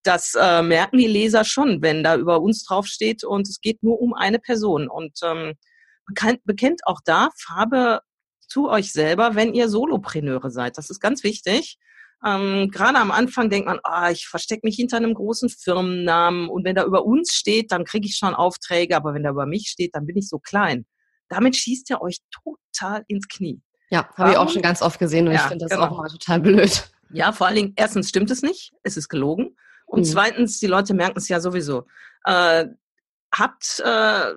das 0.04 0.37
äh, 0.40 0.62
merken 0.62 0.99
die 0.99 1.09
Leser 1.09 1.45
schon, 1.45 1.83
wenn 1.83 2.04
da 2.04 2.16
über 2.16 2.40
uns 2.40 2.62
draufsteht 2.62 3.25
und 3.25 3.49
es 3.49 3.61
geht 3.61 3.83
nur 3.83 4.00
um 4.00 4.14
eine 4.14 4.38
Person. 4.38 4.88
Und 4.88 5.18
ähm, 5.25 5.54
bekannt, 6.07 6.40
bekennt 6.45 6.83
auch 6.87 7.00
da 7.04 7.30
Farbe 7.37 8.00
zu 8.47 8.68
euch 8.71 8.92
selber, 8.92 9.35
wenn 9.35 9.52
ihr 9.52 9.68
Solopreneure 9.68 10.50
seid. 10.50 10.78
Das 10.78 10.90
ist 10.90 11.00
ganz 11.00 11.25
wichtig 11.25 11.76
ähm, 12.25 12.71
Gerade 12.73 12.99
am 12.99 13.11
Anfang 13.11 13.49
denkt 13.49 13.68
man, 13.68 13.78
ah, 13.85 14.11
ich 14.11 14.26
verstecke 14.26 14.66
mich 14.66 14.76
hinter 14.76 14.97
einem 14.97 15.14
großen 15.14 15.49
Firmennamen 15.49 16.49
und 16.49 16.64
wenn 16.64 16.75
da 16.75 16.85
über 16.85 17.04
uns 17.04 17.33
steht, 17.33 17.71
dann 17.71 17.85
kriege 17.85 18.07
ich 18.07 18.16
schon 18.16 18.35
Aufträge, 18.35 18.97
aber 18.97 19.14
wenn 19.14 19.23
da 19.23 19.30
über 19.30 19.47
mich 19.47 19.68
steht, 19.68 19.95
dann 19.95 20.07
bin 20.07 20.16
ich 20.16 20.28
so 20.28 20.38
klein. 20.38 20.85
Damit 21.28 21.57
schießt 21.57 21.90
ihr 21.90 22.00
euch 22.00 22.18
total 22.30 23.04
ins 23.07 23.28
Knie. 23.28 23.61
Ja, 23.90 24.09
habe 24.16 24.33
ich 24.33 24.37
auch 24.37 24.50
schon 24.50 24.62
ganz 24.62 24.83
oft 24.83 24.99
gesehen 24.99 25.28
und 25.28 25.35
ja, 25.35 25.40
ich 25.40 25.47
finde 25.47 25.64
das 25.64 25.73
genau. 25.73 25.90
auch 25.90 25.97
mal 25.97 26.09
total 26.09 26.40
blöd. 26.40 26.90
Ja, 27.11 27.33
vor 27.33 27.47
allen 27.47 27.57
Dingen, 27.57 27.73
erstens 27.76 28.09
stimmt 28.09 28.30
es 28.30 28.42
nicht, 28.42 28.73
es 28.83 28.97
ist 28.97 29.09
gelogen. 29.09 29.57
Und 29.87 30.00
mhm. 30.00 30.04
zweitens, 30.04 30.61
die 30.61 30.66
Leute 30.66 30.92
merken 30.92 31.18
es 31.18 31.28
ja 31.28 31.40
sowieso. 31.40 31.87
Äh, 32.25 32.66
habt 33.35 33.80
äh, 33.83 34.35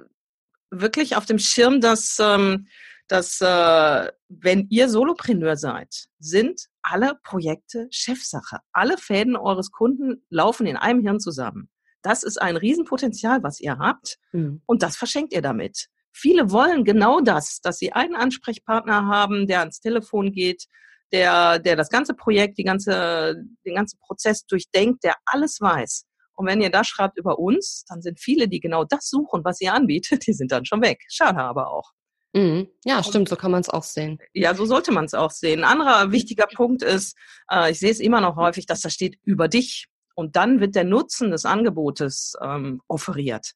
wirklich 0.70 1.18
auf 1.18 1.26
dem 1.26 1.40
Schirm, 1.40 1.82
dass, 1.82 2.18
ähm, 2.20 2.68
dass 3.10 3.42
äh, 3.42 4.12
wenn 4.30 4.68
ihr 4.70 4.88
Solopreneur 4.88 5.58
seid, 5.58 6.06
sind 6.20 6.68
alle 6.82 7.20
Projekte 7.24 7.88
Chefsache. 7.92 8.60
Alle 8.72 8.98
Fäden 8.98 9.36
eures 9.36 9.72
Kunden 9.72 10.24
laufen 10.30 10.66
in 10.66 10.78
einem 10.78 11.02
Hirn 11.02 11.20
zusammen. 11.20 11.70
Das 12.02 12.24
ist 12.24 12.42
ein 12.42 12.56
Riesenpotenzial, 12.56 13.44
was 13.44 13.60
ihr 13.60 13.78
habt. 13.78 14.18
Mhm. 14.32 14.62
Und 14.66 14.82
das 14.82 14.96
verschenkt 14.96 15.34
ihr 15.34 15.42
damit. 15.42 15.90
Viele 16.14 16.52
wollen 16.52 16.84
genau 16.84 17.22
das, 17.22 17.62
dass 17.62 17.78
sie 17.78 17.94
einen 17.94 18.16
Ansprechpartner 18.16 19.08
haben, 19.08 19.48
der 19.48 19.60
ans 19.60 19.80
Telefon 19.80 20.32
geht, 20.32 20.66
der, 21.12 21.60
der 21.60 21.76
das 21.76 21.90
ganze 21.90 22.14
Projekt, 22.14 22.58
die 22.58 22.64
ganze, 22.64 23.36
den 23.66 23.76
ganzen 23.76 24.00
Prozess 24.00 24.46
durchdenkt, 24.46 25.04
der 25.04 25.16
alles 25.26 25.60
weiß. 25.60 26.06
Und 26.36 26.48
wenn 26.48 26.62
ihr 26.62 26.70
das 26.70 26.88
schreibt 26.88 27.18
über 27.18 27.40
uns, 27.40 27.86
dann 27.88 28.02
sind 28.02 28.20
viele, 28.20 28.48
die 28.48 28.60
genau 28.60 28.84
das 28.84 29.10
suchen, 29.10 29.44
was 29.44 29.62
ihr 29.62 29.74
anbietet, 29.74 30.26
die 30.28 30.34
sind 30.34 30.52
dann 30.52 30.66
schon 30.66 30.82
weg. 30.82 31.04
Schade 31.10 31.40
aber 31.40 31.72
auch. 31.72 31.92
Mhm. 32.34 32.70
Ja, 32.86 33.04
stimmt, 33.04 33.28
so 33.28 33.36
kann 33.36 33.52
man 33.52 33.62
es 33.62 33.70
auch 33.70 33.84
sehen. 33.84 34.18
Ja, 34.34 34.56
so 34.56 34.66
sollte 34.66 34.92
man 34.94 35.06
es 35.06 35.14
auch 35.14 35.32
sehen. 35.32 35.64
Ein 35.64 35.80
anderer 35.80 36.12
wichtiger 36.12 36.48
Punkt 36.48 36.82
ist, 36.82 37.18
äh, 37.52 37.72
ich 37.72 37.80
sehe 37.80 37.92
es 37.92 38.00
immer 38.00 38.22
noch 38.22 38.38
häufig, 38.38 38.66
dass 38.66 38.82
da 38.82 38.90
steht 38.90 39.18
über 39.24 39.48
dich. 39.48 39.88
Und 40.16 40.36
dann 40.36 40.60
wird 40.60 40.76
der 40.76 40.84
Nutzen 40.84 41.32
des 41.32 41.46
Angebotes 41.46 42.34
ähm, 42.42 42.82
offeriert. 42.88 43.52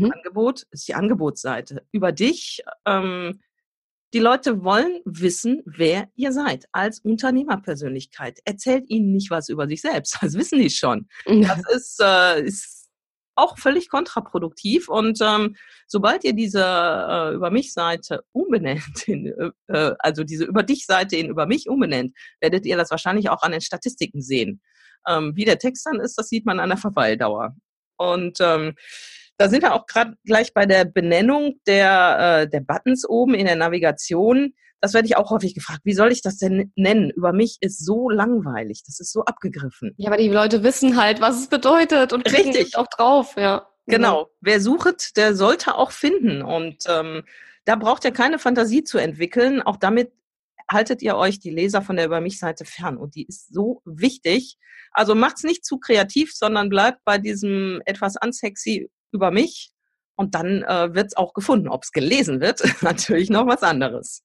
Mhm. 0.00 0.12
Angebot 0.12 0.66
ist 0.70 0.88
die 0.88 0.94
Angebotsseite. 0.94 1.84
Über 1.92 2.12
dich, 2.12 2.62
ähm, 2.86 3.40
die 4.14 4.18
Leute 4.18 4.62
wollen 4.62 5.00
wissen, 5.04 5.62
wer 5.64 6.08
ihr 6.16 6.32
seid 6.32 6.66
als 6.72 7.00
Unternehmerpersönlichkeit. 7.00 8.40
Erzählt 8.44 8.84
ihnen 8.88 9.12
nicht 9.12 9.30
was 9.30 9.48
über 9.48 9.66
sich 9.66 9.80
selbst, 9.80 10.18
das 10.22 10.34
wissen 10.34 10.58
die 10.58 10.70
schon. 10.70 11.08
Das 11.26 11.62
ist, 11.74 12.00
äh, 12.02 12.42
ist 12.42 12.82
auch 13.34 13.58
völlig 13.58 13.88
kontraproduktiv. 13.88 14.88
Und 14.88 15.18
ähm, 15.22 15.56
sobald 15.86 16.24
ihr 16.24 16.34
diese 16.34 16.62
äh, 16.62 17.34
Über 17.34 17.50
mich-Seite 17.50 18.24
umbenennt, 18.32 18.82
in, 19.06 19.26
äh, 19.26 19.50
äh, 19.68 19.94
also 19.98 20.24
diese 20.24 20.44
Über 20.44 20.62
dich-Seite 20.62 21.16
in 21.16 21.28
Über 21.30 21.46
mich 21.46 21.68
umbenennt, 21.68 22.14
werdet 22.40 22.66
ihr 22.66 22.76
das 22.76 22.90
wahrscheinlich 22.90 23.30
auch 23.30 23.42
an 23.42 23.52
den 23.52 23.60
Statistiken 23.60 24.20
sehen. 24.20 24.60
Ähm, 25.08 25.34
wie 25.34 25.44
der 25.44 25.58
Text 25.58 25.86
dann 25.86 26.00
ist, 26.00 26.16
das 26.16 26.28
sieht 26.28 26.46
man 26.46 26.60
an 26.60 26.68
der 26.68 26.78
Verweildauer. 26.78 27.56
Und 27.96 28.38
ähm, 28.40 28.74
da 29.42 29.48
sind 29.48 29.62
wir 29.62 29.74
auch 29.74 29.86
gerade 29.86 30.14
gleich 30.24 30.54
bei 30.54 30.66
der 30.66 30.84
Benennung 30.84 31.56
der, 31.66 32.42
äh, 32.42 32.48
der 32.48 32.60
Buttons 32.60 33.08
oben 33.08 33.34
in 33.34 33.46
der 33.46 33.56
Navigation. 33.56 34.54
Das 34.80 34.94
werde 34.94 35.06
ich 35.06 35.16
auch 35.16 35.30
häufig 35.30 35.54
gefragt. 35.54 35.80
Wie 35.82 35.94
soll 35.94 36.12
ich 36.12 36.22
das 36.22 36.38
denn 36.38 36.72
nennen? 36.76 37.10
Über 37.10 37.32
mich 37.32 37.58
ist 37.60 37.84
so 37.84 38.08
langweilig. 38.08 38.82
Das 38.86 39.00
ist 39.00 39.12
so 39.12 39.24
abgegriffen. 39.24 39.94
Ja, 39.96 40.10
aber 40.10 40.16
die 40.16 40.28
Leute 40.28 40.62
wissen 40.62 40.96
halt, 40.96 41.20
was 41.20 41.40
es 41.40 41.48
bedeutet 41.48 42.12
und 42.12 42.24
kriegen 42.24 42.52
Richtig. 42.52 42.76
auch 42.76 42.86
drauf. 42.86 43.34
Ja. 43.36 43.68
Genau. 43.86 44.28
Wer 44.40 44.60
sucht, 44.60 45.16
der 45.16 45.34
sollte 45.34 45.74
auch 45.74 45.90
finden. 45.90 46.42
Und 46.42 46.84
ähm, 46.88 47.24
da 47.64 47.74
braucht 47.74 48.04
ihr 48.04 48.12
keine 48.12 48.38
Fantasie 48.38 48.84
zu 48.84 48.98
entwickeln. 48.98 49.60
Auch 49.60 49.76
damit 49.76 50.12
haltet 50.70 51.02
ihr 51.02 51.16
euch 51.16 51.40
die 51.40 51.50
Leser 51.50 51.82
von 51.82 51.96
der 51.96 52.06
Über 52.06 52.20
mich-Seite 52.20 52.64
fern. 52.64 52.96
Und 52.96 53.16
die 53.16 53.26
ist 53.26 53.52
so 53.52 53.82
wichtig. 53.84 54.56
Also 54.92 55.14
macht's 55.14 55.42
nicht 55.42 55.64
zu 55.64 55.78
kreativ, 55.78 56.32
sondern 56.32 56.68
bleibt 56.68 57.04
bei 57.04 57.18
diesem 57.18 57.80
etwas 57.86 58.14
unsexy 58.22 58.88
über 59.12 59.30
mich. 59.30 59.70
Und 60.16 60.34
dann 60.34 60.62
äh, 60.62 60.94
wird's 60.94 61.16
auch 61.16 61.32
gefunden. 61.32 61.68
Ob's 61.68 61.92
gelesen 61.92 62.40
wird, 62.40 62.62
natürlich 62.82 63.30
noch 63.30 63.46
was 63.46 63.62
anderes. 63.62 64.22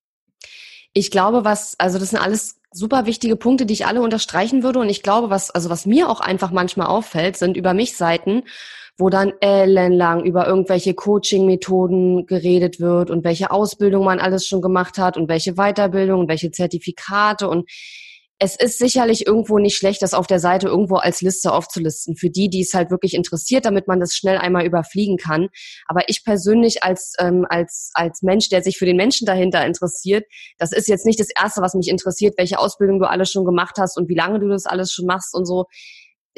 Ich 0.94 1.12
glaube, 1.12 1.46
was, 1.46 1.76
also 1.80 2.00
das 2.00 2.10
sind 2.10 2.20
alles 2.20 2.60
super 2.72 3.06
wichtige 3.06 3.36
Punkte, 3.36 3.66
die 3.66 3.74
ich 3.74 3.86
alle 3.86 4.02
unterstreichen 4.02 4.64
würde. 4.64 4.80
Und 4.80 4.90
ich 4.90 5.04
glaube, 5.04 5.30
was, 5.30 5.52
also 5.52 5.70
was 5.70 5.86
mir 5.86 6.10
auch 6.10 6.20
einfach 6.20 6.52
manchmal 6.52 6.88
auffällt, 6.88 7.38
sind 7.38 7.58
über 7.58 7.74
mich 7.74 7.96
Seiten, 7.96 8.44
wo 8.98 9.10
dann 9.10 9.34
ellenlang 9.42 10.24
über 10.26 10.48
irgendwelche 10.48 10.94
Coaching-Methoden 10.94 12.26
geredet 12.26 12.80
wird 12.80 13.12
und 13.12 13.24
welche 13.24 13.52
Ausbildung 13.52 14.06
man 14.06 14.20
alles 14.20 14.48
schon 14.48 14.62
gemacht 14.62 14.98
hat 14.98 15.18
und 15.18 15.30
welche 15.30 15.54
Weiterbildung 15.54 16.22
und 16.22 16.30
welche 16.30 16.52
Zertifikate 16.52 17.48
und 17.48 17.70
es 18.40 18.56
ist 18.56 18.78
sicherlich 18.78 19.26
irgendwo 19.26 19.58
nicht 19.58 19.78
schlecht, 19.78 20.02
das 20.02 20.14
auf 20.14 20.28
der 20.28 20.40
Seite 20.40 20.68
irgendwo 20.68 20.98
als 20.98 21.22
Liste 21.22 21.52
aufzulisten, 21.52 22.16
für 22.16 22.30
die, 22.30 22.50
die 22.50 22.62
es 22.62 22.74
halt 22.74 22.92
wirklich 22.92 23.16
interessiert, 23.16 23.66
damit 23.66 23.88
man 23.88 24.00
das 24.00 24.16
schnell 24.16 24.38
einmal 24.38 24.66
überfliegen 24.66 25.18
kann. 25.18 25.50
Aber 25.88 26.08
ich 26.08 26.24
persönlich 26.24 26.84
als, 26.84 27.14
ähm, 27.20 27.46
als, 27.50 27.90
als 27.94 28.22
Mensch, 28.22 28.50
der 28.50 28.62
sich 28.62 28.78
für 28.78 28.86
den 28.86 28.98
Menschen 28.98 29.26
dahinter 29.26 29.66
interessiert, 29.66 30.26
das 30.60 30.72
ist 30.72 30.88
jetzt 30.88 31.06
nicht 31.06 31.20
das 31.20 31.30
Erste, 31.36 31.62
was 31.62 31.74
mich 31.74 31.88
interessiert, 31.88 32.36
welche 32.38 32.60
Ausbildung 32.60 33.00
du 33.00 33.10
alles 33.10 33.32
schon 33.32 33.46
gemacht 33.46 33.78
hast 33.80 33.98
und 33.98 34.08
wie 34.08 34.16
lange 34.16 34.40
du 34.40 34.48
das 34.48 34.66
alles 34.66 34.92
schon 34.92 35.06
machst 35.06 35.34
und 35.34 35.46
so 35.46 35.66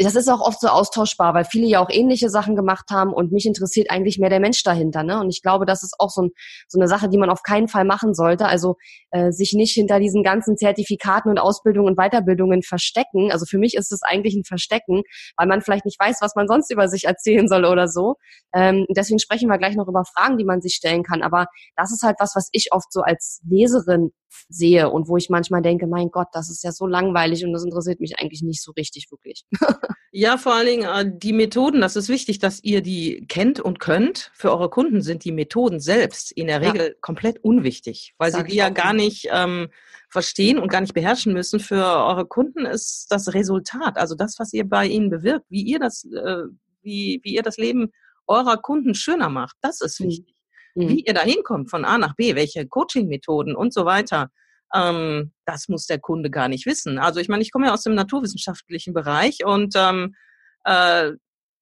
das 0.06 0.16
ist 0.16 0.30
auch 0.30 0.40
oft 0.40 0.62
so 0.62 0.70
austauschbar, 0.70 1.34
weil 1.34 1.44
viele 1.44 1.68
ja 1.68 1.82
auch 1.82 1.90
ähnliche 1.90 2.30
Sachen 2.30 2.56
gemacht 2.56 2.86
haben 2.90 3.12
und 3.12 3.34
mich 3.34 3.46
interessiert 3.46 3.92
eigentlich 3.92 4.18
mehr 4.18 4.30
der 4.30 4.40
Mensch 4.40 4.64
dahinter. 4.64 5.04
Ne? 5.04 5.20
Und 5.20 5.30
ich 5.30 5.42
glaube, 5.42 5.66
das 5.66 5.84
ist 5.84 5.96
auch 6.00 6.10
so, 6.10 6.24
ein, 6.24 6.30
so 6.70 6.80
eine 6.80 6.88
Sache, 6.88 7.10
die 7.10 7.18
man 7.18 7.30
auf 7.30 7.44
keinen 7.44 7.68
Fall 7.68 7.84
machen 7.84 8.14
sollte. 8.14 8.46
Also 8.46 8.76
äh, 9.12 9.32
sich 9.32 9.52
nicht 9.54 9.74
hinter 9.74 10.00
diesen 10.00 10.24
ganzen 10.24 10.56
Zertifikaten 10.56 11.30
und 11.30 11.38
Ausbildungen 11.38 11.90
und 11.90 11.98
Weiterbildungen 11.98 12.64
verstecken. 12.64 13.32
Also 13.32 13.46
für 13.46 13.58
mich 13.58 13.76
ist 13.76 13.92
es 13.92 14.02
eigentlich 14.02 14.36
ein 14.36 14.46
Verstecken, 14.46 15.04
weil 15.36 15.48
man 15.48 15.62
vielleicht 15.62 15.86
nicht 15.86 16.00
weiß, 16.00 16.20
was 16.22 16.34
man 16.36 16.48
sonst 16.48 16.72
über 16.72 16.88
sich 16.88 17.04
erzählen 17.04 17.50
soll 17.50 17.66
oder 17.66 17.90
so. 17.90 18.16
Ähm, 18.54 18.86
deswegen 18.96 19.20
sprechen 19.20 19.50
wir 19.50 19.58
gleich 19.58 19.76
noch 19.76 19.90
über 19.90 20.06
Fragen, 20.06 20.38
die 20.38 20.46
man 20.46 20.62
sich 20.62 20.76
stellen 20.76 21.04
kann. 21.04 21.22
Aber 21.22 21.48
das 21.76 21.92
ist 21.92 22.04
halt 22.04 22.16
was, 22.20 22.36
was 22.36 22.48
ich 22.54 22.70
oft 22.72 22.92
so 22.94 23.02
als 23.02 23.42
Leserin 23.50 24.12
sehe 24.48 24.90
und 24.90 25.08
wo 25.08 25.18
ich 25.18 25.30
manchmal 25.30 25.62
denke, 25.62 25.88
mein 25.88 26.10
Gott, 26.10 26.28
das 26.34 26.50
ist 26.50 26.64
ja 26.64 26.72
so 26.72 26.86
langweilig 26.88 27.44
und 27.44 27.54
das 27.54 27.64
interessiert 27.64 28.00
mich 28.00 28.18
eigentlich 28.20 28.42
nicht 28.44 28.64
so 28.64 28.72
richtig 28.72 29.08
wirklich. 29.12 29.46
Ja, 30.12 30.38
vor 30.38 30.56
allen 30.56 30.66
Dingen 30.66 30.90
äh, 30.90 31.06
die 31.08 31.34
Methoden, 31.34 31.82
das 31.82 31.96
ist 31.96 32.10
wichtig, 32.10 32.40
dass 32.40 32.64
ihr 32.64 32.82
die 32.82 33.26
kennt 33.28 33.60
und 33.60 33.80
könnt. 33.80 34.32
Für 34.34 34.52
eure 34.52 34.70
Kunden 34.70 35.02
sind 35.02 35.24
die 35.24 35.32
Methoden 35.32 35.80
selbst 35.80 36.32
in 36.32 36.48
der 36.48 36.62
Regel 36.62 36.88
ja. 36.90 36.94
komplett 37.02 37.44
unwichtig, 37.44 38.16
weil 38.18 38.32
Sag 38.32 38.48
sie 38.48 38.52
die 38.52 38.58
ja 38.58 38.70
gar 38.70 38.94
nicht 38.94 39.28
ähm, 39.32 39.70
verstehen 40.10 40.58
und 40.58 40.72
gar 40.72 40.82
nicht 40.82 40.96
beherrschen 40.96 41.34
müssen. 41.34 41.60
Für 41.60 41.86
eure 41.86 42.26
Kunden 42.26 42.66
ist 42.66 43.08
das 43.12 43.34
Resultat, 43.34 43.98
also 43.98 44.16
das, 44.16 44.40
was 44.40 44.52
ihr 44.54 44.68
bei 44.68 44.88
ihnen 44.88 45.12
bewirkt, 45.12 45.46
wie 45.50 45.62
ihr 45.62 45.80
das, 45.80 46.06
äh, 46.06 46.44
wie, 46.82 47.22
wie 47.24 47.36
ihr 47.36 47.44
das 47.44 47.58
Leben 47.58 47.92
eurer 48.26 48.58
Kunden 48.58 48.96
schöner 48.96 49.30
macht, 49.30 49.58
das 49.62 49.82
ist 49.82 50.00
mhm. 50.00 50.06
wichtig. 50.06 50.36
Mhm. 50.74 50.90
Wie 50.90 51.02
ihr 51.02 51.14
da 51.14 51.22
hinkommt 51.22 51.70
von 51.70 51.86
A 51.86 52.00
nach 52.00 52.16
B, 52.16 52.36
welche 52.36 52.68
Coaching-Methoden 52.68 53.56
und 53.56 53.74
so 53.74 53.86
weiter 53.86 54.32
ähm, 54.74 55.32
das 55.46 55.68
muss 55.68 55.86
der 55.86 56.00
Kunde 56.00 56.30
gar 56.30 56.48
nicht 56.48 56.66
wissen. 56.66 57.00
Also 57.00 57.20
ich 57.20 57.28
meine, 57.30 57.42
ich 57.42 57.52
komme 57.52 57.68
ja 57.68 57.74
aus 57.74 57.84
dem 57.84 57.96
naturwissenschaftlichen 57.96 58.94
Bereich 58.94 59.46
und 59.46 59.74
ähm, 59.76 60.16
äh, 60.64 61.12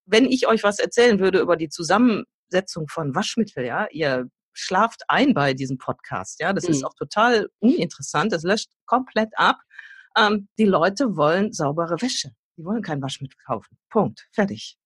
wenn 0.06 0.26
ich 0.26 0.48
euch 0.48 0.64
was 0.64 0.80
erzählen 0.80 1.20
würde 1.20 1.40
über 1.40 1.58
die 1.58 1.70
Zusammensetzung 1.70 2.88
von 2.88 3.14
Waschmittel, 3.14 3.66
ja, 3.66 3.88
ihr 3.92 4.28
schlaft 4.54 5.04
ein 5.08 5.34
bei 5.34 5.54
diesem 5.54 5.78
Podcast, 5.78 6.40
ja, 6.40 6.54
das 6.54 6.66
mhm. 6.66 6.72
ist 6.72 6.84
auch 6.86 6.94
total 6.96 7.50
uninteressant, 7.60 8.32
das 8.32 8.44
löscht 8.44 8.70
komplett 8.86 9.30
ab. 9.36 9.58
Ähm, 10.18 10.48
die 10.58 10.66
Leute 10.66 11.16
wollen 11.16 11.54
saubere 11.54 12.02
Wäsche. 12.02 12.32
Die 12.58 12.66
wollen 12.66 12.82
kein 12.82 13.02
Waschmittel 13.02 13.38
kaufen. 13.46 13.78
Punkt. 13.90 14.28
Fertig. 14.32 14.78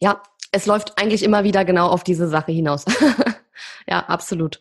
Ja, 0.00 0.22
es 0.52 0.66
läuft 0.66 0.98
eigentlich 1.00 1.22
immer 1.22 1.44
wieder 1.44 1.64
genau 1.64 1.88
auf 1.88 2.04
diese 2.04 2.28
Sache 2.28 2.52
hinaus. 2.52 2.84
ja, 3.88 4.00
absolut. 4.06 4.60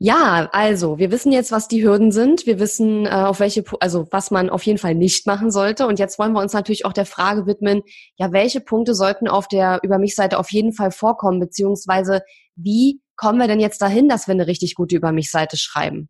Ja, 0.00 0.48
also 0.52 0.98
wir 0.98 1.10
wissen 1.10 1.32
jetzt, 1.32 1.50
was 1.50 1.66
die 1.66 1.82
Hürden 1.82 2.12
sind. 2.12 2.46
Wir 2.46 2.60
wissen, 2.60 3.04
äh, 3.04 3.08
auf 3.08 3.40
welche, 3.40 3.64
also 3.80 4.06
was 4.12 4.30
man 4.30 4.48
auf 4.48 4.62
jeden 4.62 4.78
Fall 4.78 4.94
nicht 4.94 5.26
machen 5.26 5.50
sollte. 5.50 5.88
Und 5.88 5.98
jetzt 5.98 6.20
wollen 6.20 6.32
wir 6.32 6.40
uns 6.40 6.52
natürlich 6.52 6.84
auch 6.84 6.92
der 6.92 7.06
Frage 7.06 7.46
widmen, 7.46 7.82
ja, 8.16 8.30
welche 8.30 8.60
Punkte 8.60 8.94
sollten 8.94 9.26
auf 9.26 9.48
der 9.48 9.80
Über 9.82 9.98
mich 9.98 10.14
Seite 10.14 10.38
auf 10.38 10.52
jeden 10.52 10.72
Fall 10.72 10.92
vorkommen, 10.92 11.40
beziehungsweise 11.40 12.22
wie 12.54 13.00
kommen 13.16 13.40
wir 13.40 13.48
denn 13.48 13.58
jetzt 13.58 13.82
dahin, 13.82 14.08
dass 14.08 14.28
wir 14.28 14.34
eine 14.34 14.46
richtig 14.46 14.76
gute 14.76 14.94
Über 14.94 15.10
mich 15.10 15.32
Seite 15.32 15.56
schreiben? 15.56 16.08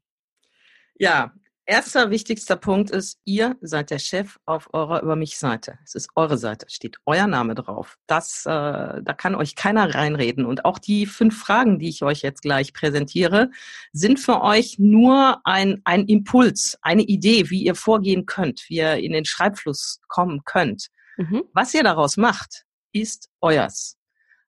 Ja, 0.98 1.32
erster 1.68 2.10
wichtigster 2.10 2.56
Punkt 2.56 2.90
ist, 2.90 3.20
ihr 3.24 3.56
seid 3.60 3.90
der 3.90 3.98
Chef 3.98 4.38
auf 4.46 4.72
eurer 4.72 5.02
Über 5.02 5.16
mich 5.16 5.38
Seite. 5.38 5.78
Es 5.84 5.94
ist 5.94 6.08
eure 6.16 6.38
Seite, 6.38 6.66
steht 6.70 6.96
euer 7.04 7.26
Name 7.26 7.54
drauf. 7.54 7.98
Das, 8.06 8.46
äh, 8.46 8.50
da 8.50 9.14
kann 9.16 9.34
euch 9.34 9.54
keiner 9.54 9.94
reinreden. 9.94 10.46
Und 10.46 10.64
auch 10.64 10.78
die 10.78 11.04
fünf 11.06 11.38
Fragen, 11.38 11.78
die 11.78 11.90
ich 11.90 12.02
euch 12.02 12.22
jetzt 12.22 12.40
gleich 12.40 12.72
präsentiere, 12.72 13.50
sind 13.92 14.18
für 14.18 14.40
euch 14.40 14.78
nur 14.78 15.40
ein, 15.44 15.82
ein 15.84 16.06
Impuls, 16.06 16.78
eine 16.80 17.02
Idee, 17.02 17.50
wie 17.50 17.62
ihr 17.62 17.74
vorgehen 17.74 18.24
könnt, 18.24 18.64
wie 18.68 18.76
ihr 18.76 18.96
in 18.96 19.12
den 19.12 19.26
Schreibfluss 19.26 20.00
kommen 20.08 20.40
könnt. 20.44 20.88
Mhm. 21.18 21.44
Was 21.52 21.74
ihr 21.74 21.82
daraus 21.82 22.16
macht, 22.16 22.64
ist 22.92 23.28
euers. 23.42 23.96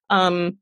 Ähm, 0.09 0.59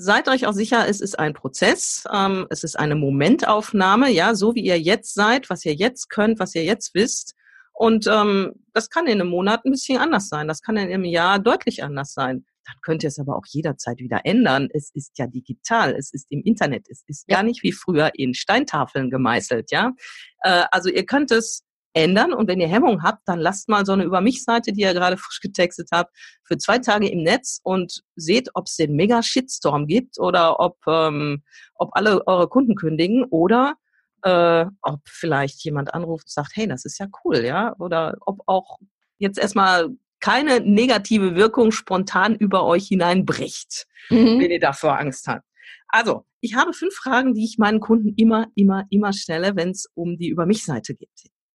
Seid 0.00 0.28
euch 0.28 0.46
auch 0.46 0.52
sicher, 0.52 0.86
es 0.88 1.00
ist 1.00 1.18
ein 1.18 1.34
Prozess, 1.34 2.04
ähm, 2.14 2.46
es 2.50 2.62
ist 2.62 2.78
eine 2.78 2.94
Momentaufnahme, 2.94 4.08
ja, 4.12 4.36
so 4.36 4.54
wie 4.54 4.60
ihr 4.60 4.78
jetzt 4.78 5.12
seid, 5.12 5.50
was 5.50 5.64
ihr 5.64 5.74
jetzt 5.74 6.08
könnt, 6.08 6.38
was 6.38 6.54
ihr 6.54 6.62
jetzt 6.62 6.94
wisst. 6.94 7.34
Und 7.72 8.06
ähm, 8.06 8.52
das 8.72 8.90
kann 8.90 9.08
in 9.08 9.20
einem 9.20 9.30
Monat 9.30 9.64
ein 9.64 9.72
bisschen 9.72 9.98
anders 9.98 10.28
sein, 10.28 10.46
das 10.46 10.62
kann 10.62 10.76
in 10.76 10.84
einem 10.84 11.04
Jahr 11.04 11.40
deutlich 11.40 11.82
anders 11.82 12.12
sein. 12.12 12.44
Dann 12.64 12.76
könnt 12.82 13.02
ihr 13.02 13.08
es 13.08 13.18
aber 13.18 13.36
auch 13.36 13.46
jederzeit 13.48 13.98
wieder 13.98 14.20
ändern. 14.22 14.68
Es 14.72 14.92
ist 14.94 15.18
ja 15.18 15.26
digital, 15.26 15.96
es 15.96 16.14
ist 16.14 16.26
im 16.30 16.42
Internet, 16.44 16.86
es 16.88 17.02
ist 17.08 17.24
ja. 17.26 17.34
gar 17.36 17.42
nicht 17.42 17.64
wie 17.64 17.72
früher 17.72 18.12
in 18.14 18.34
Steintafeln 18.34 19.10
gemeißelt, 19.10 19.72
ja. 19.72 19.94
Äh, 20.42 20.66
also 20.70 20.90
ihr 20.90 21.06
könnt 21.06 21.32
es 21.32 21.64
ändern. 21.98 22.32
Und 22.32 22.48
wenn 22.48 22.60
ihr 22.60 22.68
Hemmung 22.68 23.02
habt, 23.02 23.22
dann 23.26 23.38
lasst 23.38 23.68
mal 23.68 23.84
so 23.84 23.92
eine 23.92 24.04
Über 24.04 24.20
mich-Seite, 24.20 24.72
die 24.72 24.82
ihr 24.82 24.94
gerade 24.94 25.16
frisch 25.16 25.40
getextet 25.40 25.88
habt, 25.92 26.16
für 26.44 26.56
zwei 26.58 26.78
Tage 26.78 27.08
im 27.08 27.22
Netz 27.22 27.60
und 27.62 28.02
seht, 28.16 28.50
ob 28.54 28.66
es 28.66 28.76
den 28.76 28.94
Mega-Shitstorm 28.94 29.86
gibt 29.86 30.18
oder 30.18 30.60
ob, 30.60 30.76
ähm, 30.86 31.42
ob 31.74 31.90
alle 31.92 32.26
eure 32.26 32.48
Kunden 32.48 32.74
kündigen 32.74 33.24
oder 33.30 33.74
äh, 34.22 34.66
ob 34.82 35.00
vielleicht 35.06 35.62
jemand 35.64 35.94
anruft 35.94 36.26
und 36.26 36.30
sagt, 36.30 36.52
hey, 36.54 36.66
das 36.66 36.84
ist 36.84 36.98
ja 36.98 37.06
cool, 37.24 37.44
ja, 37.44 37.74
oder 37.78 38.16
ob 38.20 38.40
auch 38.46 38.78
jetzt 39.18 39.38
erstmal 39.38 39.88
keine 40.20 40.60
negative 40.60 41.36
Wirkung 41.36 41.70
spontan 41.70 42.34
über 42.34 42.64
euch 42.64 42.88
hineinbricht, 42.88 43.86
mhm. 44.10 44.40
wenn 44.40 44.50
ihr 44.50 44.60
davor 44.60 44.98
Angst 44.98 45.28
habt. 45.28 45.44
Also, 45.88 46.24
ich 46.40 46.54
habe 46.54 46.72
fünf 46.72 46.94
Fragen, 46.94 47.34
die 47.34 47.44
ich 47.44 47.58
meinen 47.58 47.80
Kunden 47.80 48.14
immer, 48.16 48.46
immer, 48.54 48.84
immer 48.90 49.12
stelle, 49.12 49.56
wenn 49.56 49.70
es 49.70 49.86
um 49.94 50.18
die 50.18 50.28
Über 50.28 50.44
mich 50.44 50.64
Seite 50.64 50.94
geht 50.94 51.08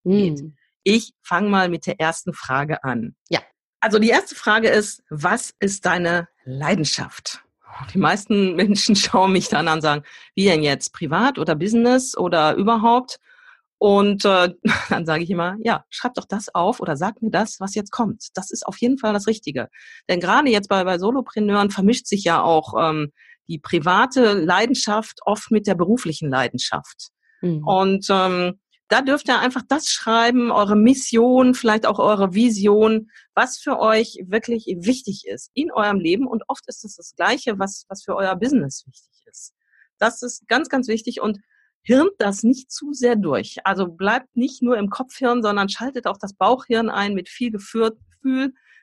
geht. 0.04 0.40
Hm. 0.40 0.56
Ich 0.84 1.14
fange 1.22 1.50
mal 1.50 1.70
mit 1.70 1.88
der 1.88 2.00
ersten 2.00 2.34
Frage 2.34 2.84
an. 2.84 3.16
Ja. 3.30 3.40
Also 3.80 4.00
die 4.00 4.10
erste 4.10 4.36
Frage 4.36 4.70
ist, 4.70 5.04
was 5.10 5.54
ist 5.60 5.86
deine 5.86 6.28
Leidenschaft? 6.46 7.44
Die 7.94 7.98
meisten 7.98 8.56
Menschen 8.56 8.96
schauen 8.96 9.32
mich 9.32 9.50
dann 9.50 9.68
an 9.68 9.76
und 9.76 9.82
sagen, 9.82 10.04
wie 10.36 10.46
denn 10.46 10.64
jetzt, 10.64 10.94
privat 10.94 11.40
oder 11.40 11.56
Business 11.56 12.18
oder 12.18 12.56
überhaupt? 12.56 13.20
Und 13.78 14.24
äh, 14.24 14.54
dann 14.90 15.06
sage 15.06 15.24
ich 15.24 15.30
immer, 15.30 15.58
ja, 15.62 15.84
schreib 15.90 16.14
doch 16.14 16.26
das 16.26 16.54
auf 16.56 16.80
oder 16.80 16.96
sag 16.96 17.22
mir 17.22 17.32
das, 17.32 17.60
was 17.60 17.76
jetzt 17.76 17.92
kommt. 17.92 18.28
Das 18.36 18.52
ist 18.52 18.66
auf 18.66 18.78
jeden 18.78 18.98
Fall 18.98 19.14
das 19.14 19.28
Richtige. 19.28 19.68
Denn 20.08 20.20
gerade 20.22 20.50
jetzt 20.50 20.70
bei, 20.70 20.84
bei 20.86 20.98
Solopreneuren 20.98 21.70
vermischt 21.70 22.08
sich 22.08 22.24
ja 22.24 22.42
auch 22.42 22.76
ähm, 22.80 23.12
die 23.50 23.60
private 23.60 24.34
Leidenschaft 24.34 25.20
oft 25.26 25.52
mit 25.52 25.68
der 25.68 25.76
beruflichen 25.76 26.30
Leidenschaft. 26.30 27.10
Mhm. 27.42 27.68
Und 27.68 28.08
ähm, 28.10 28.60
da 28.94 29.02
dürft 29.02 29.28
ihr 29.28 29.40
einfach 29.40 29.64
das 29.68 29.88
schreiben, 29.90 30.52
eure 30.52 30.76
Mission, 30.76 31.56
vielleicht 31.56 31.88
auch 31.88 31.98
eure 31.98 32.36
Vision, 32.36 33.10
was 33.34 33.58
für 33.58 33.80
euch 33.80 34.20
wirklich 34.28 34.68
wichtig 34.82 35.26
ist 35.26 35.50
in 35.56 35.72
eurem 35.72 36.00
Leben. 36.00 36.28
Und 36.28 36.44
oft 36.48 36.64
ist 36.68 36.86
es 36.86 36.98
das, 36.98 37.16
Gleiche, 37.16 37.58
was, 37.58 37.88
was 37.90 38.04
für 38.04 38.16
euer 38.16 38.36
Business 38.36 38.86
wichtig 38.86 39.26
ist. 39.26 39.56
Das 39.98 40.22
ist 40.22 40.48
ganz, 40.48 40.70
ganz 40.70 40.88
wichtig 40.88 41.22
und 41.22 41.40
hirnt 41.82 42.12
das 42.20 42.44
nicht 42.44 42.72
zu 42.72 42.94
sehr 42.94 43.16
durch. 43.16 43.58
Also 43.64 43.88
bleibt 43.88 44.38
nicht 44.38 44.62
nur 44.62 44.78
im 44.78 44.92
Kopfhirn, 44.92 45.42
sondern 45.42 45.70
schaltet 45.70 46.06
auch 46.06 46.20
das 46.20 46.36
Bauchhirn 46.36 46.92
ein 46.92 47.16
mit 47.16 47.30
viel 47.30 47.50
Gefühl. 47.50 47.98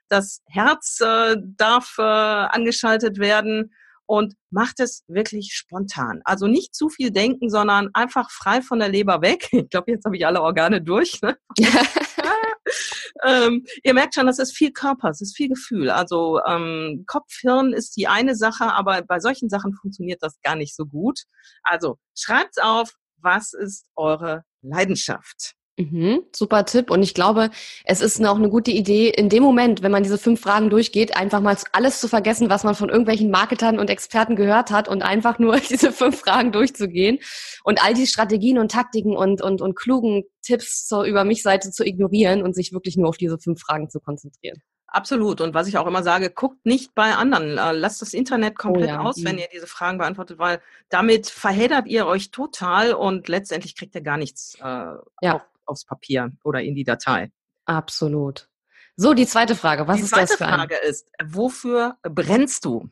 Das 0.09 0.43
Herz 0.47 1.01
äh, 1.01 1.37
darf 1.41 1.95
äh, 1.99 2.03
angeschaltet 2.03 3.21
werden 3.21 3.73
und 4.11 4.35
macht 4.51 4.81
es 4.81 5.05
wirklich 5.07 5.53
spontan. 5.53 6.21
Also 6.25 6.49
nicht 6.49 6.75
zu 6.75 6.89
viel 6.89 7.13
denken, 7.13 7.49
sondern 7.49 7.91
einfach 7.95 8.29
frei 8.33 8.61
von 8.61 8.81
der 8.81 8.89
Leber 8.89 9.23
weg. 9.23 9.49
Ich 9.53 9.69
glaube, 9.71 9.93
jetzt 9.93 10.05
habe 10.05 10.17
ich 10.17 10.27
alle 10.27 10.43
Organe 10.43 10.83
durch. 10.83 11.23
Ne? 11.23 11.39
ähm, 13.25 13.65
ihr 13.85 13.95
merkt 13.95 14.17
schon, 14.17 14.27
das 14.27 14.41
ist 14.41 14.57
viel 14.57 14.73
Körper, 14.73 15.11
es 15.11 15.21
ist 15.21 15.37
viel 15.37 15.49
Gefühl. 15.49 15.91
Also 15.91 16.41
ähm, 16.45 17.05
Kopf, 17.07 17.33
Hirn 17.41 17.73
ist 17.73 17.97
die 17.97 18.09
eine 18.09 18.35
Sache, 18.35 18.73
aber 18.73 19.03
bei 19.03 19.21
solchen 19.21 19.49
Sachen 19.49 19.75
funktioniert 19.75 20.25
das 20.25 20.41
gar 20.43 20.57
nicht 20.57 20.75
so 20.75 20.87
gut. 20.87 21.21
Also 21.63 21.97
schreibt's 22.19 22.59
auf, 22.59 22.93
was 23.19 23.53
ist 23.53 23.87
eure 23.95 24.43
Leidenschaft? 24.61 25.55
Mhm, 25.81 26.23
super 26.33 26.67
Tipp. 26.67 26.91
Und 26.91 27.03
ich 27.03 27.15
glaube, 27.15 27.51
es 27.85 28.01
ist 28.01 28.25
auch 28.25 28.37
eine 28.37 28.51
gute 28.51 28.71
Idee, 28.71 29.09
in 29.09 29.29
dem 29.29 29.43
Moment, 29.43 29.83
wenn 29.83 29.93
man 29.93 30.03
diese 30.03 30.19
fünf 30.19 30.41
Fragen 30.41 30.69
durchgeht, 30.69 31.17
einfach 31.17 31.41
mal 31.41 31.57
alles 31.73 32.01
zu 32.01 32.09
vergessen, 32.09 32.51
was 32.51 32.65
man 32.65 32.75
von 32.75 32.91
irgendwelchen 32.91 33.31
Marketern 33.31 33.79
und 33.79 33.89
Experten 33.89 34.37
gehört 34.37 34.71
hat 34.71 34.89
und 34.89 35.03
einfach 35.03 35.39
nur 35.39 35.57
diese 35.71 35.93
fünf 35.93 36.21
Fragen 36.21 36.53
durchzugehen 36.53 37.19
und 37.65 37.83
all 37.83 37.95
die 37.95 38.07
Strategien 38.07 38.59
und 38.59 38.71
Taktiken 38.71 39.17
und, 39.17 39.41
und, 39.43 39.63
und 39.63 39.75
klugen 39.75 40.25
Tipps 40.43 40.87
zur 40.87 41.05
Über 41.05 41.25
mich 41.25 41.43
Seite 41.43 41.71
zu 41.71 41.85
ignorieren 41.85 42.43
und 42.43 42.55
sich 42.55 42.73
wirklich 42.73 42.97
nur 42.97 43.09
auf 43.09 43.17
diese 43.17 43.39
fünf 43.39 43.61
Fragen 43.61 43.89
zu 43.89 44.01
konzentrieren. 44.01 44.61
Absolut. 44.93 45.41
Und 45.41 45.55
was 45.55 45.69
ich 45.69 45.79
auch 45.79 45.87
immer 45.87 46.03
sage, 46.03 46.31
guckt 46.31 46.67
nicht 46.67 46.95
bei 46.95 47.15
anderen. 47.15 47.59
Äh, 47.59 47.73
lasst 47.73 48.03
das 48.03 48.13
Internet 48.13 48.55
oh 48.59 48.63
komplett 48.63 48.91
oh 48.91 48.93
ja. 48.93 49.01
aus, 49.01 49.25
wenn 49.25 49.37
mhm. 49.37 49.43
ihr 49.43 49.49
diese 49.53 49.69
Fragen 49.69 49.99
beantwortet, 49.99 50.39
weil 50.39 50.61
damit 50.89 51.29
verheddert 51.29 51.87
ihr 51.87 52.07
euch 52.07 52.31
total 52.31 52.93
und 52.93 53.29
letztendlich 53.29 53.77
kriegt 53.77 53.95
ihr 53.95 54.01
gar 54.01 54.17
nichts 54.17 54.57
äh, 54.61 54.65
ja. 54.65 55.35
auf, 55.35 55.43
aufs 55.71 55.85
Papier 55.85 56.33
oder 56.45 56.63
in 56.63 56.75
die 56.75 56.85
Datei. 56.85 57.31
Absolut. 57.65 58.49
So, 58.97 59.15
die 59.15 59.27
zweite 59.27 59.55
Frage. 59.55 59.89
Was 59.89 59.97
die 59.97 60.03
ist 60.03 60.13
das 60.13 60.19
für 60.19 60.27
Die 60.27 60.39
zweite 60.39 60.55
Frage 60.55 60.77
ist, 60.77 61.11
wofür 61.25 61.97
brennst 62.03 62.65
du? 62.65 62.91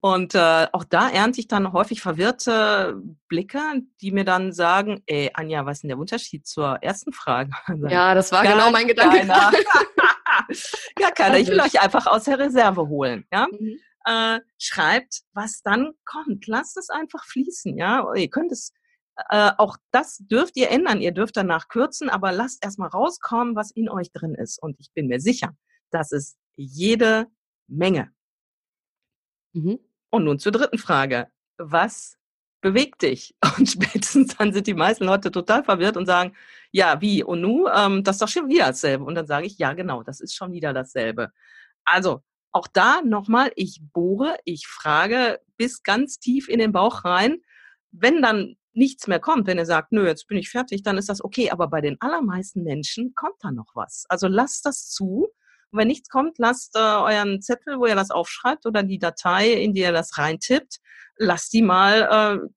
Und 0.00 0.34
äh, 0.34 0.68
auch 0.72 0.84
da 0.84 1.08
ernte 1.08 1.40
ich 1.40 1.48
dann 1.48 1.72
häufig 1.72 2.00
verwirrte 2.00 3.00
Blicke, 3.28 3.58
die 4.00 4.12
mir 4.12 4.24
dann 4.24 4.52
sagen, 4.52 5.02
ey, 5.06 5.30
Anja, 5.34 5.66
was 5.66 5.78
ist 5.78 5.82
denn 5.82 5.88
der 5.88 5.98
Unterschied 5.98 6.46
zur 6.46 6.78
ersten 6.82 7.12
Frage? 7.12 7.50
Ja, 7.88 8.14
das 8.14 8.30
war 8.30 8.42
genau 8.42 8.70
mein 8.70 8.86
Gedanke. 8.86 9.26
Gar 10.96 11.12
keiner. 11.12 11.38
Ich 11.38 11.48
will 11.48 11.60
euch 11.60 11.80
einfach 11.80 12.06
aus 12.06 12.24
der 12.24 12.38
Reserve 12.38 12.88
holen. 12.88 13.26
Ja? 13.32 13.46
Mhm. 13.50 13.78
Äh, 14.04 14.40
schreibt, 14.58 15.22
was 15.32 15.62
dann 15.62 15.92
kommt. 16.04 16.46
Lasst 16.46 16.76
es 16.76 16.90
einfach 16.90 17.24
fließen. 17.24 17.76
Ja, 17.76 18.12
ihr 18.14 18.30
könnt 18.30 18.52
es 18.52 18.72
äh, 19.30 19.52
auch 19.56 19.76
das 19.90 20.18
dürft 20.18 20.56
ihr 20.56 20.70
ändern. 20.70 21.00
Ihr 21.00 21.12
dürft 21.12 21.36
danach 21.36 21.68
kürzen, 21.68 22.10
aber 22.10 22.32
lasst 22.32 22.62
erstmal 22.64 22.88
rauskommen, 22.88 23.56
was 23.56 23.70
in 23.70 23.88
euch 23.88 24.12
drin 24.12 24.34
ist. 24.34 24.62
Und 24.62 24.76
ich 24.78 24.92
bin 24.92 25.08
mir 25.08 25.20
sicher, 25.20 25.56
das 25.90 26.12
ist 26.12 26.36
jede 26.56 27.26
Menge. 27.66 28.12
Mhm. 29.54 29.78
Und 30.10 30.24
nun 30.24 30.38
zur 30.38 30.52
dritten 30.52 30.78
Frage. 30.78 31.28
Was 31.58 32.16
beweg 32.60 32.98
dich. 32.98 33.34
Und 33.58 33.68
spätestens 33.68 34.36
dann 34.36 34.52
sind 34.52 34.66
die 34.66 34.74
meisten 34.74 35.04
Leute 35.04 35.30
total 35.30 35.64
verwirrt 35.64 35.96
und 35.96 36.06
sagen, 36.06 36.34
ja, 36.72 37.00
wie, 37.00 37.22
und 37.22 37.40
nu, 37.40 37.68
ähm, 37.68 38.02
das 38.02 38.16
ist 38.16 38.22
doch 38.22 38.28
schon 38.28 38.48
wieder 38.48 38.66
dasselbe. 38.66 39.04
Und 39.04 39.14
dann 39.14 39.26
sage 39.26 39.46
ich, 39.46 39.56
ja, 39.56 39.72
genau, 39.72 40.02
das 40.02 40.20
ist 40.20 40.34
schon 40.34 40.52
wieder 40.52 40.72
dasselbe. 40.72 41.30
Also, 41.84 42.22
auch 42.52 42.66
da 42.66 43.02
nochmal, 43.02 43.52
ich 43.54 43.80
bohre, 43.92 44.38
ich 44.44 44.66
frage 44.66 45.40
bis 45.56 45.82
ganz 45.82 46.18
tief 46.18 46.48
in 46.48 46.58
den 46.58 46.72
Bauch 46.72 47.04
rein. 47.04 47.38
Wenn 47.92 48.20
dann 48.20 48.56
nichts 48.76 49.06
mehr 49.06 49.20
kommt, 49.20 49.46
wenn 49.46 49.58
ihr 49.58 49.66
sagt, 49.66 49.92
nö, 49.92 50.06
jetzt 50.06 50.28
bin 50.28 50.38
ich 50.38 50.50
fertig, 50.50 50.82
dann 50.82 50.98
ist 50.98 51.08
das 51.08 51.22
okay. 51.24 51.50
Aber 51.50 51.68
bei 51.68 51.80
den 51.80 51.96
allermeisten 52.00 52.62
Menschen 52.62 53.14
kommt 53.14 53.36
da 53.40 53.50
noch 53.50 53.74
was. 53.74 54.04
Also 54.08 54.28
lasst 54.28 54.66
das 54.66 54.90
zu. 54.90 55.28
Und 55.70 55.78
wenn 55.78 55.88
nichts 55.88 56.08
kommt, 56.08 56.38
lasst 56.38 56.76
äh, 56.76 56.78
euren 56.78 57.40
Zettel, 57.42 57.78
wo 57.78 57.86
ihr 57.86 57.96
das 57.96 58.10
aufschreibt 58.10 58.66
oder 58.66 58.82
die 58.82 58.98
Datei, 58.98 59.52
in 59.52 59.74
die 59.74 59.80
ihr 59.80 59.92
das 59.92 60.18
reintippt, 60.18 60.78
lasst 61.16 61.52
die 61.52 61.62
mal 61.62 62.38
äh, 62.42 62.48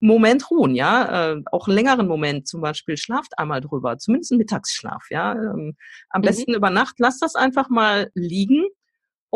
Moment 0.00 0.50
ruhen, 0.50 0.74
ja, 0.74 1.32
äh, 1.32 1.42
auch 1.50 1.66
einen 1.66 1.76
längeren 1.76 2.06
Moment 2.06 2.46
zum 2.46 2.60
Beispiel, 2.60 2.98
schlaft 2.98 3.38
einmal 3.38 3.62
drüber, 3.62 3.96
zumindest 3.96 4.32
einen 4.32 4.38
Mittagsschlaf, 4.38 5.06
ja, 5.10 5.32
ähm, 5.32 5.74
am 6.10 6.20
mhm. 6.20 6.26
besten 6.26 6.54
über 6.54 6.68
Nacht, 6.68 6.96
lasst 6.98 7.22
das 7.22 7.34
einfach 7.34 7.70
mal 7.70 8.10
liegen 8.14 8.66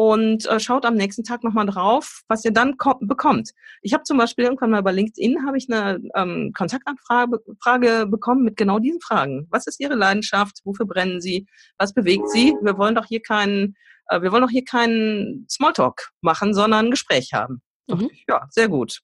und 0.00 0.46
äh, 0.46 0.58
schaut 0.58 0.86
am 0.86 0.94
nächsten 0.94 1.24
Tag 1.24 1.44
nochmal 1.44 1.66
drauf, 1.66 2.22
was 2.26 2.42
ihr 2.46 2.52
dann 2.52 2.78
bekommt. 3.00 3.50
Ich 3.82 3.92
habe 3.92 4.02
zum 4.04 4.16
Beispiel 4.16 4.46
irgendwann 4.46 4.70
mal 4.70 4.82
bei 4.82 4.92
LinkedIn 4.92 5.46
habe 5.46 5.58
ich 5.58 5.70
eine 5.70 6.00
ähm, 6.14 6.54
Kontaktanfrage 6.56 7.38
Frage 7.62 8.06
bekommen 8.06 8.42
mit 8.42 8.56
genau 8.56 8.78
diesen 8.78 9.02
Fragen. 9.02 9.46
Was 9.50 9.66
ist 9.66 9.78
Ihre 9.78 9.96
Leidenschaft? 9.96 10.60
Wofür 10.64 10.86
brennen 10.86 11.20
Sie? 11.20 11.46
Was 11.76 11.92
bewegt 11.92 12.30
Sie? 12.30 12.56
Wir 12.62 12.78
wollen 12.78 12.94
doch 12.94 13.04
hier 13.04 13.20
keinen, 13.20 13.76
äh, 14.06 14.22
wir 14.22 14.32
wollen 14.32 14.40
doch 14.40 14.48
hier 14.48 14.64
keinen 14.64 15.46
Smalltalk 15.50 16.08
machen, 16.22 16.54
sondern 16.54 16.86
ein 16.86 16.90
Gespräch 16.90 17.34
haben. 17.34 17.60
Mhm. 17.86 18.08
Ja, 18.26 18.46
sehr 18.48 18.70
gut. 18.70 19.00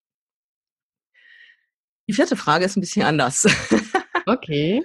Die 2.09 2.15
vierte 2.15 2.37
Frage 2.37 2.65
ist 2.65 2.77
ein 2.77 2.81
bisschen 2.81 3.03
anders. 3.03 3.47
Okay. 4.29 4.83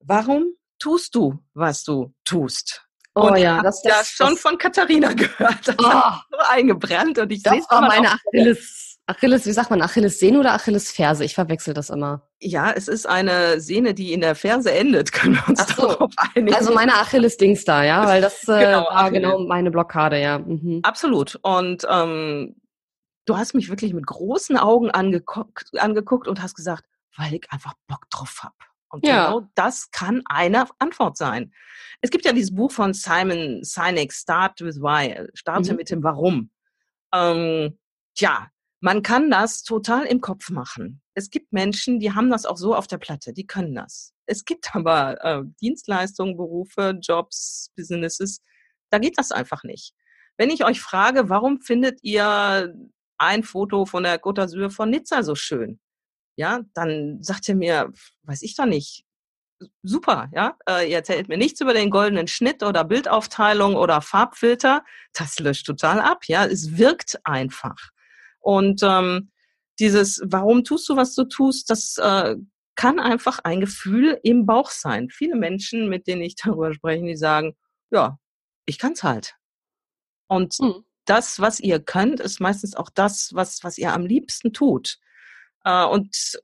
Warum 0.00 0.56
tust 0.80 1.14
du, 1.14 1.38
was 1.52 1.84
du 1.84 2.12
tust? 2.24 2.83
Oh 3.14 3.28
und 3.28 3.36
ja, 3.36 3.62
das, 3.62 3.80
das, 3.82 3.92
das 3.92 4.08
schon 4.10 4.36
von 4.36 4.58
Katharina 4.58 5.12
gehört. 5.14 5.68
Das 5.68 5.76
oh. 5.78 6.12
so 6.30 6.38
eingebrannt 6.48 7.18
und 7.18 7.30
ich 7.30 7.42
sehe 7.42 7.60
es 7.60 7.70
war 7.70 7.82
meine 7.82 8.12
Achilles. 8.12 8.98
Achilles, 9.06 9.44
wie 9.44 9.52
sagt 9.52 9.68
man, 9.68 9.82
Achilles-Sehne 9.82 10.40
oder 10.40 10.54
Achilles-Ferse? 10.54 11.24
Ich 11.24 11.34
verwechsel 11.34 11.74
das 11.74 11.90
immer. 11.90 12.26
Ja, 12.40 12.70
es 12.70 12.88
ist 12.88 13.06
eine 13.06 13.60
Sehne, 13.60 13.92
die 13.92 14.14
in 14.14 14.22
der 14.22 14.34
Ferse 14.34 14.72
endet, 14.72 15.12
können 15.12 15.34
wir 15.34 15.46
uns 15.46 15.60
Ach 15.60 15.76
so. 15.76 15.88
darauf 15.88 16.12
einigen. 16.34 16.56
Also 16.56 16.72
meine 16.72 16.94
Achilles-Dings 16.94 17.64
da, 17.66 17.84
ja, 17.84 18.06
weil 18.06 18.22
das 18.22 18.48
äh, 18.48 18.64
genau, 18.64 18.84
war 18.84 18.96
Achilles. 18.96 19.12
genau 19.12 19.38
meine 19.40 19.70
Blockade, 19.70 20.20
ja. 20.20 20.38
Mhm. 20.38 20.80
Absolut. 20.82 21.38
Und 21.42 21.86
ähm, 21.88 22.56
du 23.26 23.36
hast 23.36 23.54
mich 23.54 23.68
wirklich 23.68 23.92
mit 23.92 24.06
großen 24.06 24.56
Augen 24.56 24.90
angeguckt, 24.90 25.70
angeguckt 25.78 26.26
und 26.26 26.42
hast 26.42 26.54
gesagt, 26.54 26.84
weil 27.16 27.34
ich 27.34 27.52
einfach 27.52 27.74
Bock 27.86 28.08
drauf 28.10 28.40
hab. 28.42 28.54
Und 28.94 29.06
ja. 29.06 29.26
genau 29.26 29.48
das 29.54 29.90
kann 29.90 30.22
eine 30.26 30.66
Antwort 30.78 31.16
sein. 31.16 31.52
Es 32.00 32.10
gibt 32.10 32.24
ja 32.24 32.32
dieses 32.32 32.54
Buch 32.54 32.70
von 32.70 32.94
Simon 32.94 33.62
Sinek, 33.62 34.12
Start 34.12 34.60
with 34.60 34.80
Why, 34.80 35.28
starte 35.34 35.72
mhm. 35.72 35.76
mit 35.76 35.90
dem 35.90 36.02
Warum. 36.02 36.50
Ähm, 37.12 37.78
tja, 38.14 38.48
man 38.80 39.02
kann 39.02 39.30
das 39.30 39.62
total 39.62 40.04
im 40.04 40.20
Kopf 40.20 40.50
machen. 40.50 41.02
Es 41.14 41.30
gibt 41.30 41.52
Menschen, 41.52 42.00
die 42.00 42.12
haben 42.12 42.30
das 42.30 42.46
auch 42.46 42.56
so 42.56 42.74
auf 42.74 42.86
der 42.86 42.98
Platte, 42.98 43.32
die 43.32 43.46
können 43.46 43.74
das. 43.74 44.12
Es 44.26 44.44
gibt 44.44 44.74
aber 44.74 45.24
äh, 45.24 45.42
Dienstleistungen, 45.60 46.36
Berufe, 46.36 46.98
Jobs, 47.00 47.70
Businesses, 47.76 48.40
da 48.90 48.98
geht 48.98 49.18
das 49.18 49.32
einfach 49.32 49.64
nicht. 49.64 49.92
Wenn 50.36 50.50
ich 50.50 50.64
euch 50.64 50.80
frage, 50.80 51.28
warum 51.28 51.60
findet 51.60 52.00
ihr 52.02 52.74
ein 53.18 53.42
Foto 53.42 53.86
von 53.86 54.02
der 54.02 54.20
Côte 54.20 54.42
d'Azur 54.42 54.70
von 54.70 54.90
Nizza 54.90 55.22
so 55.22 55.34
schön? 55.34 55.80
Ja, 56.36 56.60
dann 56.74 57.22
sagt 57.22 57.48
er 57.48 57.54
mir, 57.54 57.92
weiß 58.22 58.42
ich 58.42 58.56
doch 58.56 58.66
nicht, 58.66 59.04
super, 59.82 60.30
ja, 60.34 60.56
äh, 60.68 60.88
ihr 60.90 60.96
erzählt 60.96 61.28
mir 61.28 61.38
nichts 61.38 61.60
über 61.60 61.74
den 61.74 61.90
goldenen 61.90 62.26
Schnitt 62.26 62.62
oder 62.62 62.84
Bildaufteilung 62.84 63.76
oder 63.76 64.00
Farbfilter, 64.00 64.84
das 65.12 65.38
löscht 65.38 65.66
total 65.66 66.00
ab, 66.00 66.24
ja, 66.26 66.44
es 66.44 66.76
wirkt 66.76 67.18
einfach. 67.24 67.90
Und 68.40 68.82
ähm, 68.82 69.30
dieses, 69.78 70.20
warum 70.24 70.64
tust 70.64 70.88
du, 70.88 70.96
was 70.96 71.14
du 71.14 71.24
tust, 71.24 71.70
das 71.70 71.96
äh, 71.98 72.36
kann 72.76 72.98
einfach 72.98 73.40
ein 73.44 73.60
Gefühl 73.60 74.18
im 74.22 74.46
Bauch 74.46 74.70
sein. 74.70 75.08
Viele 75.10 75.36
Menschen, 75.36 75.88
mit 75.88 76.06
denen 76.06 76.22
ich 76.22 76.36
darüber 76.42 76.72
spreche, 76.72 77.04
die 77.04 77.16
sagen, 77.16 77.54
ja, 77.90 78.18
ich 78.66 78.78
kann's 78.78 79.02
halt. 79.02 79.34
Und 80.26 80.58
mhm. 80.58 80.84
das, 81.04 81.40
was 81.40 81.60
ihr 81.60 81.80
könnt, 81.80 82.20
ist 82.20 82.40
meistens 82.40 82.74
auch 82.74 82.90
das, 82.90 83.30
was, 83.34 83.62
was 83.62 83.78
ihr 83.78 83.92
am 83.92 84.06
liebsten 84.06 84.52
tut. 84.52 84.98
Äh, 85.64 85.84
und 85.86 86.38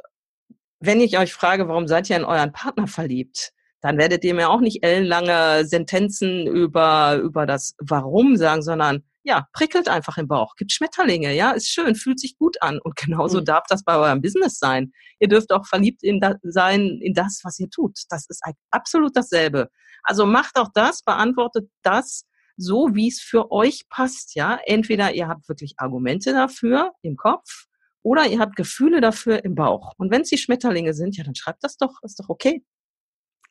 wenn 0.81 1.01
ich 1.01 1.19
euch 1.19 1.33
frage, 1.33 1.69
warum 1.69 1.87
seid 1.87 2.11
ihr 2.11 2.17
in 2.17 2.25
euren 2.25 2.53
Partner 2.53 2.87
verliebt, 2.87 3.53
dann 3.81 3.99
werdet 3.99 4.25
ihr 4.25 4.35
mir 4.35 4.51
auch 4.51 4.61
nicht 4.61 4.85
ellenlange 4.85 5.65
Sentenzen 5.67 6.47
über, 6.47 7.17
über 7.17 7.47
das 7.47 7.75
Warum 7.79 8.37
sagen, 8.37 8.63
sondern 8.63 9.05
ja, 9.23 9.47
prickelt 9.53 9.89
einfach 9.89 10.17
im 10.17 10.29
Bauch, 10.29 10.57
gibt 10.57 10.73
Schmetterlinge, 10.73 11.35
ja, 11.35 11.51
ist 11.51 11.69
schön, 11.69 11.95
fühlt 11.95 12.19
sich 12.19 12.39
gut 12.39 12.61
an. 12.63 12.79
Und 12.83 12.97
genauso 12.97 13.41
mhm. 13.41 13.45
darf 13.45 13.65
das 13.69 13.85
bei 13.85 13.97
eurem 13.97 14.23
Business 14.23 14.59
sein. 14.59 14.93
Ihr 15.19 15.29
dürft 15.29 15.53
auch 15.53 15.67
verliebt 15.67 16.03
in 16.03 16.21
da, 16.21 16.37
sein 16.43 16.99
in 17.03 17.13
das, 17.13 17.41
was 17.45 17.59
ihr 17.59 17.69
tut. 17.69 17.99
Das 18.09 18.27
ist 18.29 18.43
absolut 18.71 19.15
dasselbe. 19.17 19.69
Also 20.03 20.25
macht 20.25 20.57
auch 20.57 20.71
das, 20.75 21.03
beantwortet 21.03 21.69
das 21.83 22.25
so, 22.57 22.91
wie 22.93 23.09
es 23.09 23.21
für 23.21 23.51
euch 23.51 23.89
passt, 23.89 24.35
ja. 24.35 24.59
Entweder 24.65 25.13
ihr 25.13 25.29
habt 25.29 25.49
wirklich 25.49 25.75
Argumente 25.77 26.33
dafür 26.33 26.93
im 27.03 27.17
Kopf 27.17 27.67
oder 28.03 28.27
ihr 28.27 28.39
habt 28.39 28.57
Gefühle 28.57 29.01
dafür 29.01 29.45
im 29.45 29.55
Bauch. 29.55 29.93
Und 29.99 30.11
wenn 30.11 30.23
es 30.23 30.31
Schmetterlinge 30.31 30.95
sind, 30.95 31.17
ja, 31.17 31.25
dann 31.25 31.35
schreibt 31.35 31.65
das 31.65 31.77
doch, 31.77 32.03
ist 32.03 32.19
doch 32.19 32.29
okay. 32.29 32.65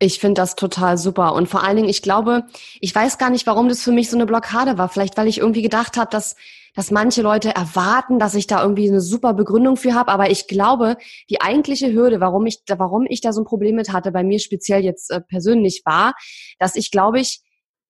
Ich 0.02 0.20
finde 0.20 0.40
das 0.40 0.56
total 0.56 0.98
super. 0.98 1.34
Und 1.34 1.50
vor 1.50 1.62
allen 1.62 1.76
Dingen, 1.76 1.90
ich 1.90 2.02
glaube, 2.02 2.46
ich 2.80 2.96
weiß 2.96 3.18
gar 3.18 3.30
nicht, 3.30 3.46
warum 3.48 3.68
das 3.68 3.84
für 3.84 3.92
mich 3.92 4.10
so 4.10 4.16
eine 4.16 4.26
Blockade 4.26 4.78
war. 4.78 4.88
Vielleicht, 4.88 5.18
weil 5.18 5.28
ich 5.28 5.40
irgendwie 5.40 5.62
gedacht 5.62 5.98
habe, 5.98 6.10
dass, 6.10 6.38
dass 6.74 6.90
manche 6.90 7.22
Leute 7.22 7.54
erwarten, 7.54 8.18
dass 8.18 8.34
ich 8.34 8.48
da 8.48 8.62
irgendwie 8.62 8.88
eine 8.88 9.02
super 9.02 9.34
Begründung 9.34 9.76
für 9.76 9.94
habe. 9.94 10.10
Aber 10.10 10.32
ich 10.32 10.48
glaube, 10.48 10.96
die 11.30 11.42
eigentliche 11.42 11.92
Hürde, 11.92 12.22
warum 12.22 12.46
ich, 12.46 12.62
warum 12.70 13.08
ich 13.10 13.20
da 13.20 13.34
so 13.34 13.42
ein 13.42 13.46
Problem 13.46 13.76
mit 13.76 13.92
hatte, 13.92 14.14
bei 14.14 14.24
mir 14.24 14.40
speziell 14.40 14.86
jetzt 14.86 15.12
äh, 15.12 15.20
persönlich 15.20 15.82
war, 15.84 16.14
dass 16.60 16.78
ich, 16.78 16.92
glaube 16.92 17.20
ich, 17.20 17.42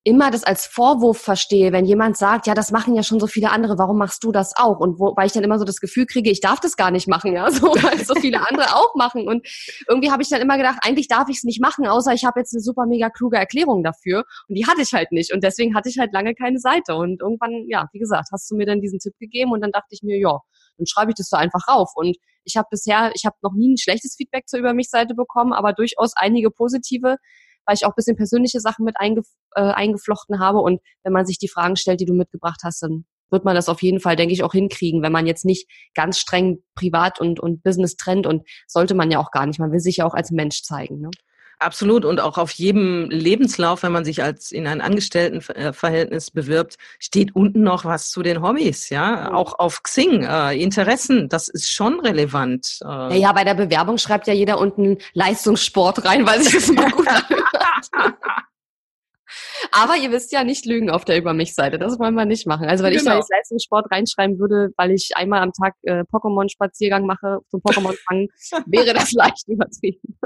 immer 0.10 0.32
das 0.32 0.44
als 0.44 0.66
Vorwurf 0.66 1.20
verstehe, 1.20 1.72
wenn 1.72 1.86
jemand 1.86 2.18
sagt, 2.18 2.48
ja, 2.48 2.56
das 2.56 2.72
machen 2.72 2.96
ja 2.96 3.04
schon 3.04 3.20
so 3.20 3.28
viele 3.28 3.52
andere, 3.52 3.78
warum 3.78 4.00
machst 4.00 4.24
du 4.24 4.32
das 4.32 4.54
auch? 4.58 4.80
Und 4.80 5.00
wo, 5.00 5.16
weil 5.16 5.28
ich 5.28 5.34
dann 5.34 5.44
immer 5.44 5.60
so 5.60 5.66
das 5.66 5.80
Gefühl 5.80 6.08
kriege, 6.08 6.32
ich 6.32 6.42
darf 6.42 6.60
das 6.60 6.76
gar 6.76 6.90
nicht 6.90 7.08
machen, 7.08 7.34
ja, 7.34 7.52
so 7.52 7.68
weil 7.68 8.04
so 8.04 8.16
viele 8.16 8.40
andere 8.50 8.76
auch 8.76 8.96
machen. 8.96 9.28
Und 9.28 9.48
irgendwie 9.88 10.10
habe 10.10 10.24
ich 10.24 10.30
dann 10.30 10.42
immer 10.42 10.58
gedacht, 10.58 10.80
eigentlich 10.82 11.08
darf 11.08 11.30
ich 11.30 11.38
es 11.38 11.44
nicht 11.44 11.62
machen, 11.62 11.86
außer 11.88 12.12
ich 12.14 12.26
habe 12.26 12.40
jetzt 12.40 12.56
eine 12.56 12.62
super 12.62 12.88
mega 12.88 13.12
kluge 13.12 13.38
Erklärung 13.38 13.84
dafür. 13.84 14.26
Und 14.48 14.56
die 14.56 14.66
hatte 14.66 14.82
ich 14.82 14.94
halt 14.94 15.12
nicht. 15.12 15.32
Und 15.32 15.44
deswegen 15.44 15.76
hatte 15.76 15.90
ich 15.90 16.00
halt 16.00 16.12
lange 16.12 16.34
keine 16.34 16.58
Seite. 16.58 16.96
Und 16.96 17.22
irgendwann, 17.22 17.66
ja, 17.68 17.88
wie 17.94 18.00
gesagt, 18.00 18.30
hast 18.32 18.50
du 18.50 18.56
mir 18.56 18.66
dann 18.66 18.82
diesen 18.82 18.98
Tipp 18.98 19.14
gegeben 19.20 19.52
und 19.52 19.62
dann 19.62 19.72
dachte 19.72 19.90
ich 19.92 20.02
mir, 20.02 20.18
ja, 20.18 20.40
dann 20.78 20.88
schreibe 20.88 21.12
ich 21.12 21.16
das 21.16 21.30
so 21.30 21.38
einfach 21.38 21.68
rauf. 21.68 21.92
Und 21.94 22.18
ich 22.46 22.58
habe 22.58 22.68
bisher, 22.72 23.12
ich 23.14 23.26
habe 23.26 23.36
noch 23.44 23.54
nie 23.54 23.74
ein 23.74 23.78
schlechtes 23.78 24.16
Feedback 24.16 24.48
zur 24.48 24.60
Über 24.60 24.74
mich 24.74 24.90
Seite 24.90 25.14
bekommen, 25.14 25.54
aber 25.54 25.74
durchaus 25.74 26.14
einige 26.16 26.50
positive 26.50 27.18
weil 27.66 27.76
ich 27.76 27.86
auch 27.86 27.96
bisschen 27.96 28.16
persönliche 28.16 28.60
Sachen 28.60 28.86
mit 28.86 28.96
eingef 29.00 29.28
äh, 29.56 29.62
eingeflochten 29.62 30.40
habe. 30.40 30.60
Und 30.60 30.82
wenn 31.04 31.14
man 31.14 31.26
sich 31.26 31.38
die 31.38 31.48
Fragen 31.48 31.76
stellt, 31.76 32.00
die 32.00 32.06
du 32.06 32.14
mitgebracht 32.14 32.62
hast, 32.64 32.82
dann 32.82 33.06
wird 33.32 33.46
man 33.46 33.56
das 33.56 33.70
auf 33.70 33.82
jeden 33.82 34.00
Fall, 34.00 34.16
denke 34.16 34.34
ich, 34.34 34.44
auch 34.44 34.54
hinkriegen, 34.54 35.02
wenn 35.02 35.12
man 35.12 35.28
jetzt 35.28 35.46
nicht 35.46 35.70
ganz 35.94 36.18
streng 36.18 36.64
privat 36.76 37.20
und, 37.20 37.40
und 37.40 37.64
Business 37.64 37.96
trennt 37.96 38.26
und 38.26 38.48
sollte 38.68 38.96
man 38.96 39.12
ja 39.12 39.20
auch 39.20 39.32
gar 39.32 39.46
nicht. 39.46 39.60
Man 39.60 39.72
will 39.72 39.80
sich 39.80 39.98
ja 39.98 40.06
auch 40.06 40.14
als 40.14 40.32
Mensch 40.32 40.64
zeigen. 40.64 41.00
Ne? 41.00 41.10
Absolut. 41.60 42.06
Und 42.06 42.22
auch 42.22 42.38
auf 42.38 42.52
jedem 42.52 43.10
Lebenslauf, 43.10 43.84
wenn 43.84 43.92
man 43.92 44.06
sich 44.06 44.24
als 44.24 44.52
in 44.52 44.66
ein 44.66 44.80
Angestelltenverhältnis 44.80 46.32
bewirbt, 46.32 46.78
steht 47.00 47.36
unten 47.36 47.64
noch 47.64 47.84
was 47.84 48.10
zu 48.12 48.24
den 48.24 48.42
Hobbys, 48.42 48.90
ja. 48.90 49.34
Auch 49.34 49.60
auf 49.60 49.84
Xing, 49.84 50.24
äh, 50.24 50.54
Interessen, 50.54 51.28
das 51.28 51.50
ist 51.50 51.70
schon 51.70 52.00
relevant. 52.00 52.80
Äh. 52.82 52.88
Ja, 52.88 53.14
ja, 53.14 53.32
bei 53.34 53.44
der 53.44 53.56
Bewerbung 53.56 53.98
schreibt 53.98 54.28
ja 54.28 54.34
jeder 54.34 54.58
unten 54.58 54.98
Leistungssport 55.14 56.06
rein, 56.06 56.26
weil 56.26 56.42
sich 56.42 56.54
das 56.54 56.70
immer 56.70 56.90
gut 56.90 57.08
anhört. 57.08 57.90
Aber 59.72 59.98
ihr 59.98 60.12
wisst 60.12 60.32
ja 60.32 60.44
nicht 60.44 60.66
lügen 60.66 60.90
auf 60.90 61.06
der 61.06 61.18
Über 61.18 61.34
mich-Seite. 61.34 61.78
Das 61.78 62.00
wollen 62.00 62.16
wir 62.16 62.26
nicht 62.26 62.48
machen. 62.48 62.68
Also 62.68 62.84
wenn 62.84 62.92
genau. 62.92 63.02
ich 63.02 63.08
da 63.10 63.18
jetzt 63.18 63.32
Leistungssport 63.32 63.92
reinschreiben 63.92 64.40
würde, 64.40 64.70
weil 64.78 64.92
ich 64.92 65.12
einmal 65.16 65.42
am 65.42 65.52
Tag 65.54 65.76
äh, 65.84 66.04
Pokémon-Spaziergang 66.12 67.06
mache 67.06 67.40
zum 67.50 67.62
Pokémon 67.62 67.96
fangen, 68.08 68.28
wäre 68.68 68.94
das 68.94 69.12
leicht 69.12 69.48
übertrieben. 69.48 70.20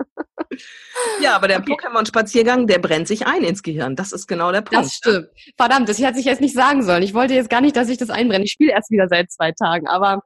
Ja, 1.22 1.36
aber 1.36 1.48
der 1.48 1.60
okay. 1.60 1.74
Pokémon-Spaziergang, 1.74 2.68
der 2.68 2.80
brennt 2.80 3.08
sich 3.08 3.26
ein 3.26 3.44
ins 3.44 3.64
Gehirn. 3.64 3.96
Das 3.96 4.12
ist 4.12 4.28
genau 4.28 4.52
der 4.52 4.62
Punkt. 4.62 4.86
Das 4.86 4.94
stimmt. 4.94 5.30
Verdammt, 5.58 5.90
das 5.90 6.00
hätte 6.00 6.20
ich 6.20 6.26
jetzt 6.26 6.42
nicht 6.42 6.54
sagen 6.54 6.84
sollen. 6.84 7.04
Ich 7.04 7.14
wollte 7.14 7.34
jetzt 7.34 7.50
gar 7.50 7.62
nicht, 7.62 7.76
dass 7.76 7.90
ich 7.90 7.98
das 7.98 8.10
einbrenne. 8.10 8.44
Ich 8.44 8.52
spiele 8.52 8.72
erst 8.72 8.92
wieder 8.92 9.08
seit 9.08 9.32
zwei 9.32 9.52
Tagen, 9.52 9.88
aber 9.88 10.22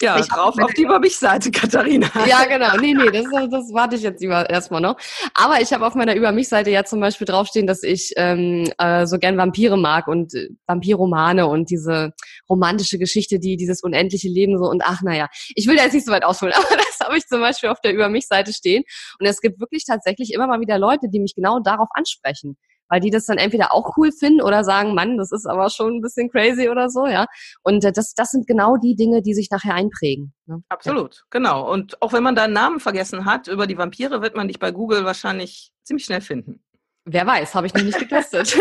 Ja, 0.00 0.18
ich 0.18 0.26
drauf 0.26 0.56
auf 0.60 0.74
die 0.74 0.82
Über 0.82 0.98
mich-Seite, 0.98 1.50
Katharina. 1.52 2.08
Ja, 2.26 2.44
genau. 2.46 2.76
Nee, 2.80 2.94
nee, 2.94 3.10
das, 3.10 3.24
das 3.50 3.72
warte 3.72 3.96
ich 3.96 4.02
jetzt 4.02 4.22
erstmal 4.22 4.80
noch. 4.80 4.96
Aber 5.34 5.60
ich 5.60 5.72
habe 5.72 5.86
auf 5.86 5.94
meiner 5.94 6.16
Über 6.16 6.32
mich-Seite 6.32 6.70
ja 6.70 6.84
zum 6.84 7.00
Beispiel 7.00 7.24
draufstehen, 7.24 7.66
dass 7.68 7.84
ich 7.84 8.12
ähm, 8.16 8.68
äh, 8.78 9.06
so 9.06 9.18
gern 9.18 9.36
Vampire 9.36 9.76
mag 9.76 10.08
und 10.08 10.34
äh, 10.34 10.48
Vampirromane 10.66 11.46
und 11.46 11.70
diese 11.70 12.12
romantische 12.48 12.98
Geschichte, 12.98 13.38
die 13.38 13.56
dieses 13.56 13.82
unendliche 13.82 14.28
Leben 14.28 14.58
so 14.58 14.68
und 14.68 14.82
ach 14.84 15.02
naja, 15.02 15.28
ich 15.54 15.68
will 15.68 15.76
da 15.76 15.84
jetzt 15.84 15.94
nicht 15.94 16.06
so 16.06 16.12
weit 16.12 16.24
ausholen, 16.24 16.54
aber 16.56 16.76
das 16.76 16.98
habe 17.06 17.16
ich 17.16 17.26
zum 17.26 17.40
Beispiel 17.40 17.68
auf 17.68 17.80
der 17.80 17.92
Über 17.92 18.08
mich-Seite 18.08 18.52
stehen. 18.52 18.82
Und 19.20 19.26
es 19.26 19.40
gibt 19.40 19.60
wirklich 19.60 19.84
tatsächlich 19.84 20.32
immer 20.32 20.48
mal 20.48 20.60
wieder 20.60 20.78
Leute, 20.78 21.08
die 21.08 21.20
mich 21.20 21.34
genau 21.36 21.60
darauf 21.60 21.88
ansprechen 21.94 22.56
weil 22.92 23.00
die 23.00 23.08
das 23.08 23.24
dann 23.24 23.38
entweder 23.38 23.72
auch 23.72 23.96
cool 23.96 24.12
finden 24.12 24.42
oder 24.42 24.64
sagen, 24.64 24.94
Mann, 24.94 25.16
das 25.16 25.32
ist 25.32 25.46
aber 25.46 25.70
schon 25.70 25.94
ein 25.94 26.00
bisschen 26.02 26.30
crazy 26.30 26.68
oder 26.68 26.90
so, 26.90 27.06
ja. 27.06 27.24
Und 27.62 27.82
äh, 27.86 27.90
das, 27.90 28.12
das 28.12 28.32
sind 28.32 28.46
genau 28.46 28.76
die 28.76 28.94
Dinge, 28.94 29.22
die 29.22 29.32
sich 29.32 29.48
nachher 29.50 29.74
einprägen. 29.74 30.34
Ne? 30.44 30.62
Absolut, 30.68 31.14
ja. 31.14 31.22
genau. 31.30 31.72
Und 31.72 32.02
auch 32.02 32.12
wenn 32.12 32.22
man 32.22 32.34
deinen 32.34 32.52
Namen 32.52 32.80
vergessen 32.80 33.24
hat 33.24 33.48
über 33.48 33.66
die 33.66 33.78
Vampire, 33.78 34.20
wird 34.20 34.36
man 34.36 34.46
dich 34.46 34.58
bei 34.58 34.72
Google 34.72 35.06
wahrscheinlich 35.06 35.72
ziemlich 35.84 36.04
schnell 36.04 36.20
finden. 36.20 36.62
Wer 37.06 37.26
weiß, 37.26 37.54
habe 37.54 37.66
ich 37.66 37.72
noch 37.72 37.82
nicht 37.82 37.98
getestet. 37.98 38.58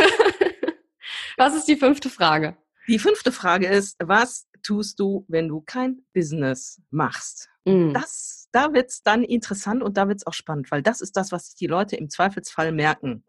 was 1.37 1.53
ist 1.53 1.67
die 1.67 1.75
fünfte 1.75 2.09
Frage? 2.09 2.55
Die 2.87 2.99
fünfte 2.99 3.33
Frage 3.33 3.67
ist, 3.67 3.97
was 4.01 4.47
tust 4.63 4.97
du, 5.01 5.25
wenn 5.27 5.49
du 5.49 5.59
kein 5.59 6.05
Business 6.13 6.81
machst? 6.89 7.49
Mm. 7.65 7.91
Das, 7.91 8.47
da 8.53 8.71
wird's 8.71 9.03
dann 9.03 9.25
interessant 9.25 9.83
und 9.83 9.97
da 9.97 10.07
wird's 10.07 10.25
auch 10.25 10.33
spannend, 10.33 10.71
weil 10.71 10.81
das 10.81 11.01
ist 11.01 11.17
das, 11.17 11.33
was 11.33 11.47
sich 11.47 11.55
die 11.55 11.67
Leute 11.67 11.97
im 11.97 12.09
Zweifelsfall 12.09 12.71
merken. 12.71 13.25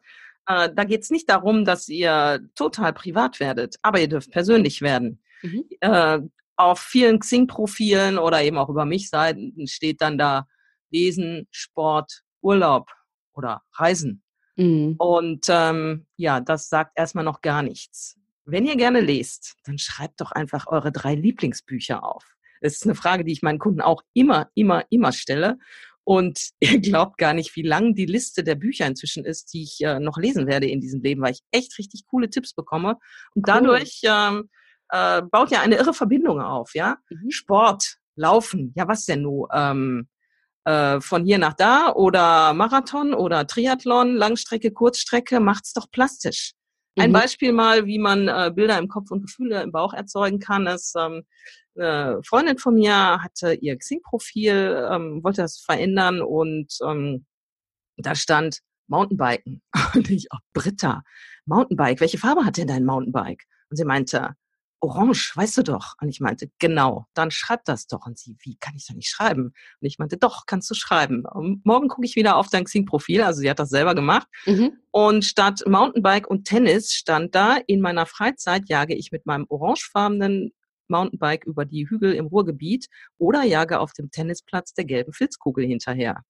Äh, 0.46 0.70
da 0.74 0.84
geht 0.84 1.02
es 1.02 1.10
nicht 1.10 1.28
darum, 1.28 1.64
dass 1.64 1.88
ihr 1.88 2.40
total 2.54 2.92
privat 2.92 3.40
werdet, 3.40 3.76
aber 3.82 4.00
ihr 4.00 4.08
dürft 4.08 4.30
persönlich 4.30 4.82
werden. 4.82 5.22
Mhm. 5.42 5.64
Äh, 5.80 6.20
auf 6.56 6.80
vielen 6.80 7.18
Xing-Profilen 7.18 8.18
oder 8.18 8.42
eben 8.42 8.58
auch 8.58 8.68
über 8.68 8.84
mich 8.84 9.08
Seiten 9.08 9.66
steht 9.66 10.00
dann 10.00 10.18
da 10.18 10.46
Lesen, 10.90 11.48
Sport, 11.50 12.22
Urlaub 12.40 12.88
oder 13.32 13.62
Reisen. 13.72 14.22
Mhm. 14.56 14.96
Und 14.98 15.46
ähm, 15.48 16.06
ja, 16.16 16.40
das 16.40 16.68
sagt 16.68 16.92
erstmal 16.96 17.24
noch 17.24 17.40
gar 17.40 17.62
nichts. 17.62 18.18
Wenn 18.44 18.66
ihr 18.66 18.76
gerne 18.76 19.00
lest, 19.00 19.54
dann 19.64 19.78
schreibt 19.78 20.20
doch 20.20 20.32
einfach 20.32 20.66
eure 20.66 20.92
drei 20.92 21.14
Lieblingsbücher 21.14 22.04
auf. 22.04 22.24
Das 22.60 22.74
ist 22.74 22.84
eine 22.84 22.94
Frage, 22.94 23.24
die 23.24 23.32
ich 23.32 23.42
meinen 23.42 23.58
Kunden 23.58 23.80
auch 23.80 24.02
immer, 24.12 24.48
immer, 24.54 24.84
immer 24.90 25.12
stelle. 25.12 25.58
Und 26.04 26.50
ihr 26.60 26.80
glaubt 26.80 27.18
gar 27.18 27.34
nicht, 27.34 27.54
wie 27.56 27.62
lang 27.62 27.94
die 27.94 28.06
Liste 28.06 28.44
der 28.44 28.54
Bücher 28.54 28.86
inzwischen 28.86 29.24
ist, 29.24 29.52
die 29.52 29.62
ich 29.62 29.80
äh, 29.80 30.00
noch 30.00 30.18
lesen 30.18 30.46
werde 30.46 30.68
in 30.68 30.80
diesem 30.80 31.02
Leben, 31.02 31.22
weil 31.22 31.32
ich 31.32 31.42
echt 31.50 31.78
richtig 31.78 32.06
coole 32.06 32.30
Tipps 32.30 32.54
bekomme. 32.54 32.98
Und 33.34 33.48
dadurch 33.48 34.00
ähm, 34.04 34.48
äh, 34.90 35.22
baut 35.22 35.50
ja 35.50 35.60
eine 35.60 35.76
irre 35.76 35.94
Verbindung 35.94 36.40
auf, 36.40 36.74
ja. 36.74 36.98
Mhm. 37.10 37.30
Sport, 37.30 37.96
Laufen, 38.14 38.72
ja 38.76 38.86
was 38.88 39.06
denn 39.06 39.22
nun? 39.22 39.46
Ähm, 39.52 40.08
äh, 40.64 41.00
von 41.00 41.24
hier 41.24 41.38
nach 41.38 41.54
da 41.54 41.92
oder 41.92 42.52
Marathon 42.54 43.14
oder 43.14 43.46
Triathlon, 43.46 44.14
Langstrecke, 44.14 44.70
Kurzstrecke, 44.70 45.40
macht's 45.40 45.72
doch 45.72 45.90
plastisch. 45.90 46.52
Ein 46.96 47.10
mhm. 47.10 47.14
Beispiel 47.14 47.52
mal, 47.52 47.86
wie 47.86 47.98
man 47.98 48.28
äh, 48.28 48.52
Bilder 48.54 48.78
im 48.78 48.88
Kopf 48.88 49.10
und 49.10 49.22
Gefühle 49.22 49.62
im 49.62 49.72
Bauch 49.72 49.94
erzeugen 49.94 50.40
kann, 50.40 50.66
ist, 50.66 50.94
ähm, 50.98 51.24
eine 51.76 52.20
Freundin 52.24 52.58
von 52.58 52.74
mir 52.74 53.22
hatte 53.22 53.54
ihr 53.54 53.76
Xing-Profil, 53.76 54.88
ähm, 54.90 55.22
wollte 55.22 55.42
das 55.42 55.58
verändern 55.58 56.22
und 56.22 56.76
ähm, 56.84 57.26
da 57.96 58.14
stand 58.14 58.60
Mountainbiken. 58.88 59.62
Und 59.94 60.10
ich, 60.10 60.26
oh, 60.32 60.38
Britta, 60.52 61.02
Mountainbike, 61.46 62.00
welche 62.00 62.18
Farbe 62.18 62.44
hat 62.44 62.56
denn 62.56 62.68
dein 62.68 62.84
Mountainbike? 62.84 63.44
Und 63.70 63.76
sie 63.76 63.84
meinte, 63.84 64.34
orange, 64.82 65.32
weißt 65.34 65.58
du 65.58 65.62
doch. 65.62 65.94
Und 66.00 66.08
ich 66.08 66.20
meinte, 66.20 66.50
genau, 66.58 67.06
dann 67.14 67.30
schreib 67.30 67.64
das 67.64 67.86
doch. 67.86 68.04
Und 68.04 68.18
sie, 68.18 68.36
wie 68.40 68.56
kann 68.56 68.74
ich 68.76 68.86
da 68.86 68.94
nicht 68.94 69.08
schreiben? 69.08 69.44
Und 69.44 69.54
ich 69.86 69.98
meinte, 69.98 70.18
doch, 70.18 70.44
kannst 70.46 70.70
du 70.70 70.74
schreiben. 70.74 71.24
Und 71.24 71.64
morgen 71.64 71.88
gucke 71.88 72.04
ich 72.04 72.16
wieder 72.16 72.36
auf 72.36 72.48
dein 72.48 72.64
Xing-Profil. 72.64 73.22
Also 73.22 73.40
sie 73.40 73.48
hat 73.48 73.60
das 73.60 73.70
selber 73.70 73.94
gemacht. 73.94 74.26
Mhm. 74.44 74.78
Und 74.90 75.24
statt 75.24 75.62
Mountainbike 75.66 76.28
und 76.28 76.44
Tennis 76.44 76.92
stand 76.92 77.34
da, 77.34 77.58
in 77.66 77.80
meiner 77.80 78.06
Freizeit 78.06 78.68
jage 78.68 78.94
ich 78.94 79.12
mit 79.12 79.24
meinem 79.24 79.46
orangefarbenen 79.48 80.52
Mountainbike 80.88 81.44
über 81.44 81.64
die 81.64 81.88
Hügel 81.88 82.12
im 82.14 82.26
Ruhrgebiet 82.26 82.86
oder 83.18 83.42
jage 83.42 83.80
auf 83.80 83.92
dem 83.92 84.10
Tennisplatz 84.10 84.74
der 84.74 84.84
gelben 84.84 85.12
Filzkugel 85.12 85.64
hinterher. 85.64 86.22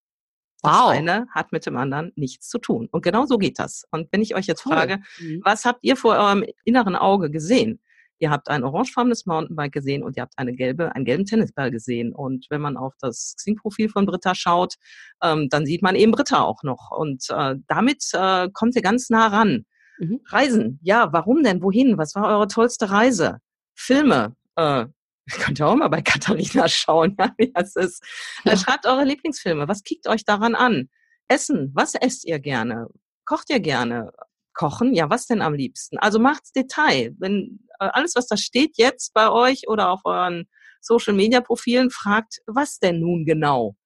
Das 0.63 0.73
wow. 0.73 0.91
eine 0.91 1.27
hat 1.31 1.51
mit 1.51 1.67
dem 1.67 1.77
anderen 1.77 2.13
nichts 2.15 2.49
zu 2.49 2.59
tun. 2.59 2.89
Und 2.91 3.03
genau 3.03 3.27
so 3.27 3.37
geht 3.37 3.59
das. 3.59 3.85
Und 3.91 4.09
wenn 4.13 4.23
ich 4.23 4.37
euch 4.37 4.47
jetzt 4.47 4.65
cool. 4.65 4.73
frage, 4.73 4.99
mhm. 5.19 5.41
was 5.45 5.65
habt 5.65 5.81
ihr 5.83 5.97
vor 5.97 6.15
eurem 6.15 6.45
inneren 6.65 6.95
Auge 6.95 7.31
gesehen? 7.31 7.81
Ihr 8.21 8.31
habt 8.31 8.49
ein 8.49 8.63
orangefarbenes 8.63 9.27
Mountainbike 9.27 9.73
gesehen 9.73 10.05
und 10.05 10.17
ihr 10.17 10.23
habt 10.23 10.35
eine 10.37 10.53
gelbe, 10.53 10.95
einen 10.95 11.05
gelben 11.05 11.25
Tennisball 11.25 11.73
gesehen. 11.73 12.15
Und 12.15 12.47
wenn 12.51 12.61
man 12.61 12.77
auf 12.77 12.95
das 13.01 13.35
Xing-Profil 13.37 13.89
von 13.89 14.07
Britta 14.07 14.37
schaut, 14.37 14.77
ähm, 15.21 15.49
dann 15.49 15.67
sieht 15.67 15.83
man 15.83 15.97
eben 15.97 16.13
Britta 16.13 16.43
auch 16.43 16.63
noch. 16.63 16.93
Und 16.93 17.25
äh, 17.31 17.57
damit 17.67 18.05
äh, 18.13 18.49
kommt 18.53 18.77
ihr 18.77 18.83
ganz 18.83 19.11
nah 19.11 19.27
ran. 19.27 19.67
Mhm. 19.99 20.21
Reisen, 20.27 20.79
ja, 20.83 21.13
warum 21.13 21.43
denn? 21.43 21.65
Wohin? 21.65 21.99
Was 21.99 22.15
war 22.15 22.29
eure 22.29 22.47
tollste 22.47 22.93
Reise? 22.93 23.41
Filme, 23.75 24.37
äh, 24.57 24.87
könnt 25.31 25.61
ihr 25.61 25.67
auch 25.67 25.77
mal 25.77 25.89
bei 25.89 26.03
Katharina 26.03 26.69
schauen, 26.69 27.17
ja, 27.19 27.33
wie 27.39 27.53
das 27.53 27.77
ist. 27.77 28.03
Ja. 28.45 28.57
Schreibt 28.57 28.87
eure 28.87 29.05
Lieblingsfilme. 29.05 29.69
Was 29.69 29.83
kickt 29.83 30.07
euch 30.09 30.25
daran 30.25 30.55
an? 30.55 30.89
Essen. 31.29 31.71
Was 31.75 31.95
esst 31.95 32.25
ihr 32.25 32.39
gerne? 32.39 32.89
Kocht 33.25 33.51
ihr 33.51 33.61
gerne? 33.61 34.13
Kochen? 34.55 34.95
Ja, 34.95 35.09
was 35.09 35.27
denn 35.27 35.41
am 35.41 35.55
liebsten? 35.55 35.99
Also 35.99 36.19
macht's 36.19 36.53
Detail. 36.53 37.15
Wenn 37.19 37.61
äh, 37.79 37.89
alles, 37.93 38.15
was 38.17 38.27
da 38.27 38.37
steht 38.37 38.77
jetzt 38.77 39.15
bei 39.15 39.31
euch 39.31 39.69
oder 39.69 39.91
auf 39.91 40.01
euren 40.05 40.49
Social 40.81 41.15
Media 41.15 41.41
Profilen, 41.41 41.91
fragt, 41.91 42.41
was 42.47 42.79
denn 42.79 43.01
nun 43.01 43.25
genau? 43.25 43.77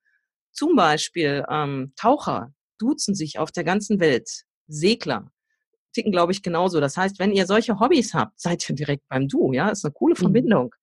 Zum 0.52 0.74
Beispiel 0.74 1.44
ähm, 1.50 1.92
Taucher 1.96 2.52
duzen 2.78 3.14
sich 3.14 3.38
auf 3.38 3.52
der 3.52 3.64
ganzen 3.64 4.00
Welt. 4.00 4.44
Segler 4.66 5.30
ticken, 5.96 6.12
glaube 6.12 6.32
ich, 6.32 6.42
genauso. 6.42 6.80
Das 6.80 6.96
heißt, 6.96 7.18
wenn 7.18 7.32
ihr 7.32 7.46
solche 7.46 7.80
Hobbys 7.80 8.14
habt, 8.14 8.38
seid 8.40 8.68
ihr 8.68 8.76
direkt 8.76 9.08
beim 9.08 9.28
Du, 9.28 9.52
ja, 9.52 9.70
ist 9.70 9.84
eine 9.84 9.92
coole 9.92 10.14
mhm. 10.14 10.18
Verbindung. 10.18 10.74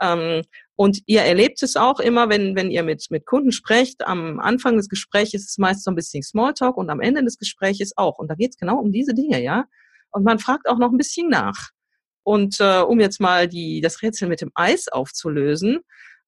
Ähm, 0.00 0.42
und 0.74 1.00
ihr 1.06 1.22
erlebt 1.22 1.62
es 1.62 1.76
auch 1.76 2.00
immer, 2.00 2.28
wenn, 2.28 2.56
wenn 2.56 2.70
ihr 2.70 2.82
mit, 2.82 3.06
mit 3.10 3.26
Kunden 3.26 3.52
sprecht, 3.52 4.04
am 4.04 4.40
Anfang 4.40 4.76
des 4.76 4.88
Gesprächs 4.88 5.34
ist 5.34 5.48
es 5.48 5.58
meist 5.58 5.84
so 5.84 5.90
ein 5.90 5.94
bisschen 5.94 6.22
Smalltalk 6.22 6.76
und 6.76 6.90
am 6.90 7.00
Ende 7.00 7.22
des 7.22 7.38
Gesprächs 7.38 7.92
auch. 7.96 8.18
Und 8.18 8.28
da 8.28 8.34
geht 8.34 8.52
es 8.52 8.56
genau 8.56 8.78
um 8.78 8.90
diese 8.90 9.14
Dinge, 9.14 9.42
ja. 9.42 9.66
Und 10.10 10.24
man 10.24 10.38
fragt 10.38 10.68
auch 10.68 10.78
noch 10.78 10.90
ein 10.90 10.98
bisschen 10.98 11.28
nach. 11.28 11.70
Und 12.24 12.60
äh, 12.60 12.80
um 12.80 13.00
jetzt 13.00 13.20
mal 13.20 13.48
die, 13.48 13.80
das 13.80 14.02
Rätsel 14.02 14.28
mit 14.28 14.40
dem 14.40 14.50
Eis 14.54 14.88
aufzulösen, 14.88 15.80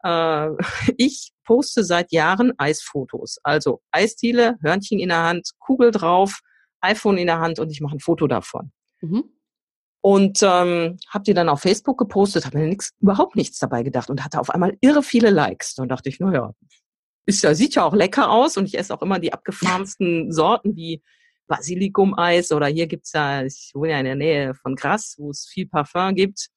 äh, 0.05 0.49
ich 0.97 1.33
poste 1.45 1.83
seit 1.85 2.13
Jahren 2.13 2.53
Eisfotos. 2.59 3.39
Also 3.43 3.81
Eisdiele, 3.91 4.57
Hörnchen 4.63 4.99
in 4.99 5.09
der 5.09 5.25
Hand, 5.25 5.51
Kugel 5.59 5.91
drauf, 5.91 6.41
iPhone 6.85 7.19
in 7.19 7.27
der 7.27 7.41
Hand 7.41 7.59
und 7.59 7.71
ich 7.71 7.81
mache 7.81 7.97
ein 7.97 8.01
Foto 8.01 8.27
davon. 8.27 8.71
Mhm. 9.01 9.25
Und 10.01 10.43
ähm, 10.43 10.99
habe 11.09 11.25
die 11.25 11.33
dann 11.33 11.49
auf 11.49 11.63
Facebook 11.63 11.99
gepostet, 11.99 12.45
habe 12.45 12.59
mir 12.59 12.67
nix, 12.67 12.91
überhaupt 13.01 13.37
nichts 13.37 13.59
dabei 13.59 13.83
gedacht 13.83 14.11
und 14.11 14.23
hatte 14.23 14.39
auf 14.39 14.51
einmal 14.51 14.77
irre 14.83 15.03
viele 15.03 15.31
Likes. 15.31 15.75
Dann 15.75 15.89
dachte 15.89 16.11
ich, 16.11 16.21
naja, 16.21 16.53
ist 17.27 17.43
ja, 17.43 17.55
sieht 17.55 17.75
ja 17.75 17.85
auch 17.85 17.95
lecker 17.95 18.31
aus 18.31 18.57
und 18.57 18.67
ich 18.67 18.77
esse 18.77 18.95
auch 18.95 19.01
immer 19.01 19.19
die 19.19 19.33
abgefahrensten 19.33 20.31
Sorten 20.31 20.77
wie 20.77 21.03
Basilikum-Eis 21.47 22.53
oder 22.53 22.67
hier 22.67 22.87
gibt's 22.87 23.13
ja, 23.13 23.45
ich 23.45 23.71
wohne 23.75 23.93
ja 23.93 23.99
in 23.99 24.05
der 24.05 24.15
Nähe 24.15 24.55
von 24.55 24.77
Grass, 24.77 25.15
wo 25.19 25.31
es 25.31 25.47
viel 25.47 25.67
Parfum 25.67 26.15
gibt. 26.15 26.49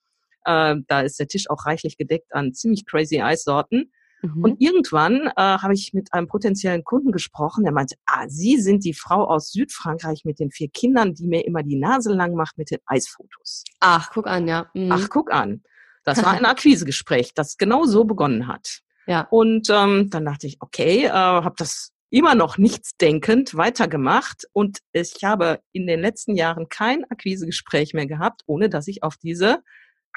Äh, 0.44 0.76
da 0.88 1.02
ist 1.02 1.20
der 1.20 1.28
Tisch 1.28 1.50
auch 1.50 1.66
reichlich 1.66 1.98
gedeckt 1.98 2.34
an 2.34 2.54
ziemlich 2.54 2.86
crazy 2.86 3.22
Eissorten. 3.22 3.92
Mhm. 4.22 4.44
Und 4.44 4.62
irgendwann 4.62 5.28
äh, 5.28 5.32
habe 5.36 5.74
ich 5.74 5.94
mit 5.94 6.14
einem 6.14 6.28
potenziellen 6.28 6.84
Kunden 6.84 7.12
gesprochen, 7.12 7.64
der 7.64 7.74
meinte, 7.74 7.96
ah, 8.06 8.26
Sie 8.28 8.58
sind 8.60 8.84
die 8.84 8.94
Frau 8.94 9.26
aus 9.26 9.52
Südfrankreich 9.52 10.26
mit 10.26 10.40
den 10.40 10.52
vier 10.52 10.70
Kindern, 10.70 11.14
die 11.14 11.28
mir 11.28 11.46
immer 11.46 11.64
die 11.64 11.78
Nase 11.78 12.14
lang 12.14 12.34
macht 12.34 12.58
mit 12.58 12.72
den 12.72 12.80
Eisfotos. 12.86 13.64
Ach, 13.80 14.10
guck 14.12 14.28
an, 14.28 14.48
ja. 14.48 14.70
Mhm. 14.74 14.92
Ach, 14.92 15.10
guck 15.10 15.32
an. 15.32 15.62
Das 16.04 16.24
war 16.24 16.32
ein 16.32 16.46
Akquisegespräch, 16.46 17.34
das 17.34 17.58
genau 17.58 17.86
so 17.86 18.06
begonnen 18.06 18.48
hat. 18.48 18.80
Ja. 19.10 19.22
Und 19.30 19.70
ähm, 19.70 20.10
dann 20.10 20.26
dachte 20.26 20.48
ich, 20.48 20.58
okay, 20.60 21.06
äh, 21.06 21.10
habe 21.12 21.56
das 21.58 21.94
immer 22.10 22.36
noch 22.36 22.58
nichts 22.58 22.98
denkend 22.98 23.56
weitergemacht 23.56 24.44
und 24.52 24.80
ich 24.92 25.24
habe 25.24 25.62
in 25.72 25.88
den 25.88 26.02
letzten 26.02 26.36
Jahren 26.36 26.68
kein 26.68 27.06
Akquisegespräch 27.10 27.94
mehr 27.94 28.06
gehabt, 28.06 28.42
ohne 28.48 28.68
dass 28.68 28.90
ich 28.90 29.04
auf 29.04 29.16
diese 29.16 29.64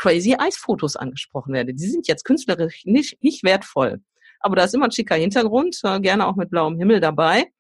crazy 0.01 0.35
Eisfotos 0.39 0.97
angesprochen 0.97 1.53
werde. 1.53 1.75
Die 1.75 1.87
sind 1.87 2.09
jetzt 2.09 2.25
künstlerisch 2.25 2.85
nicht, 2.87 3.23
nicht 3.23 3.45
wertvoll. 3.45 4.01
Aber 4.41 4.57
da 4.57 4.65
ist 4.65 4.75
immer 4.75 4.87
ein 4.87 4.93
schicker 4.93 5.15
Hintergrund, 5.15 5.79
äh, 5.85 6.01
gerne 6.01 6.27
auch 6.27 6.37
mit 6.37 6.49
blauem 6.49 6.79
Himmel 6.79 7.01
dabei. 7.01 7.53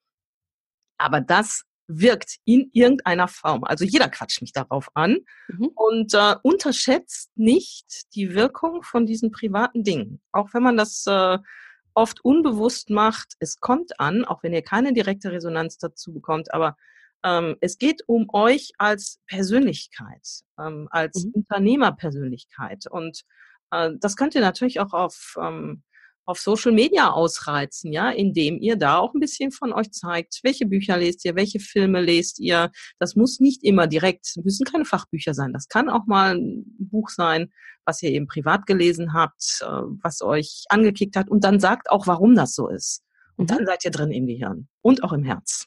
Aber 0.96 1.20
das 1.20 1.64
wirkt 1.86 2.36
in 2.46 2.70
irgendeiner 2.72 3.28
Form. 3.28 3.64
Also 3.64 3.84
jeder 3.84 4.08
quatscht 4.08 4.40
mich 4.40 4.52
darauf 4.52 4.88
an 4.94 5.18
mhm. 5.48 5.70
und 5.74 6.14
äh, 6.14 6.36
unterschätzt 6.42 7.30
nicht 7.34 8.14
die 8.14 8.34
Wirkung 8.34 8.82
von 8.84 9.04
diesen 9.04 9.30
privaten 9.32 9.84
Dingen. 9.84 10.22
Auch 10.32 10.54
wenn 10.54 10.62
man 10.62 10.78
das 10.78 11.04
äh, 11.06 11.38
oft 11.92 12.24
unbewusst 12.24 12.88
macht, 12.88 13.34
es 13.40 13.60
kommt 13.60 14.00
an, 14.00 14.24
auch 14.24 14.42
wenn 14.42 14.54
ihr 14.54 14.62
keine 14.62 14.94
direkte 14.94 15.30
Resonanz 15.30 15.76
dazu 15.76 16.14
bekommt, 16.14 16.54
aber 16.54 16.76
ähm, 17.24 17.56
es 17.60 17.78
geht 17.78 18.02
um 18.06 18.28
euch 18.32 18.72
als 18.78 19.20
Persönlichkeit, 19.26 20.26
ähm, 20.58 20.88
als 20.90 21.24
mhm. 21.24 21.32
Unternehmerpersönlichkeit. 21.34 22.86
Und 22.90 23.22
äh, 23.70 23.90
das 23.98 24.16
könnt 24.16 24.34
ihr 24.34 24.40
natürlich 24.40 24.80
auch 24.80 24.92
auf 24.92 25.34
ähm, 25.40 25.82
auf 26.30 26.38
Social 26.38 26.72
Media 26.72 27.10
ausreizen, 27.10 27.92
ja, 27.92 28.10
indem 28.10 28.58
ihr 28.58 28.76
da 28.76 28.98
auch 28.98 29.14
ein 29.14 29.20
bisschen 29.20 29.50
von 29.50 29.72
euch 29.72 29.90
zeigt, 29.90 30.40
welche 30.42 30.64
Bücher 30.64 30.96
lest 30.96 31.24
ihr, 31.24 31.34
welche 31.34 31.58
Filme 31.58 32.00
lest 32.00 32.38
ihr. 32.38 32.70
Das 32.98 33.16
muss 33.16 33.40
nicht 33.40 33.64
immer 33.64 33.86
direkt, 33.88 34.36
müssen 34.44 34.64
keine 34.64 34.84
Fachbücher 34.84 35.34
sein. 35.34 35.52
Das 35.52 35.68
kann 35.68 35.88
auch 35.88 36.06
mal 36.06 36.36
ein 36.36 36.64
Buch 36.78 37.10
sein, 37.10 37.50
was 37.84 38.02
ihr 38.02 38.10
eben 38.10 38.28
privat 38.28 38.66
gelesen 38.66 39.12
habt, 39.12 39.60
äh, 39.62 39.66
was 39.66 40.22
euch 40.22 40.64
angekickt 40.68 41.16
hat 41.16 41.28
und 41.28 41.42
dann 41.44 41.58
sagt 41.58 41.90
auch, 41.90 42.06
warum 42.06 42.36
das 42.36 42.54
so 42.54 42.68
ist. 42.68 43.02
Und 43.36 43.50
mhm. 43.50 43.56
dann 43.56 43.66
seid 43.66 43.84
ihr 43.84 43.90
drin 43.90 44.12
im 44.12 44.26
Gehirn 44.26 44.68
und 44.82 45.02
auch 45.02 45.12
im 45.12 45.24
Herz. 45.24 45.66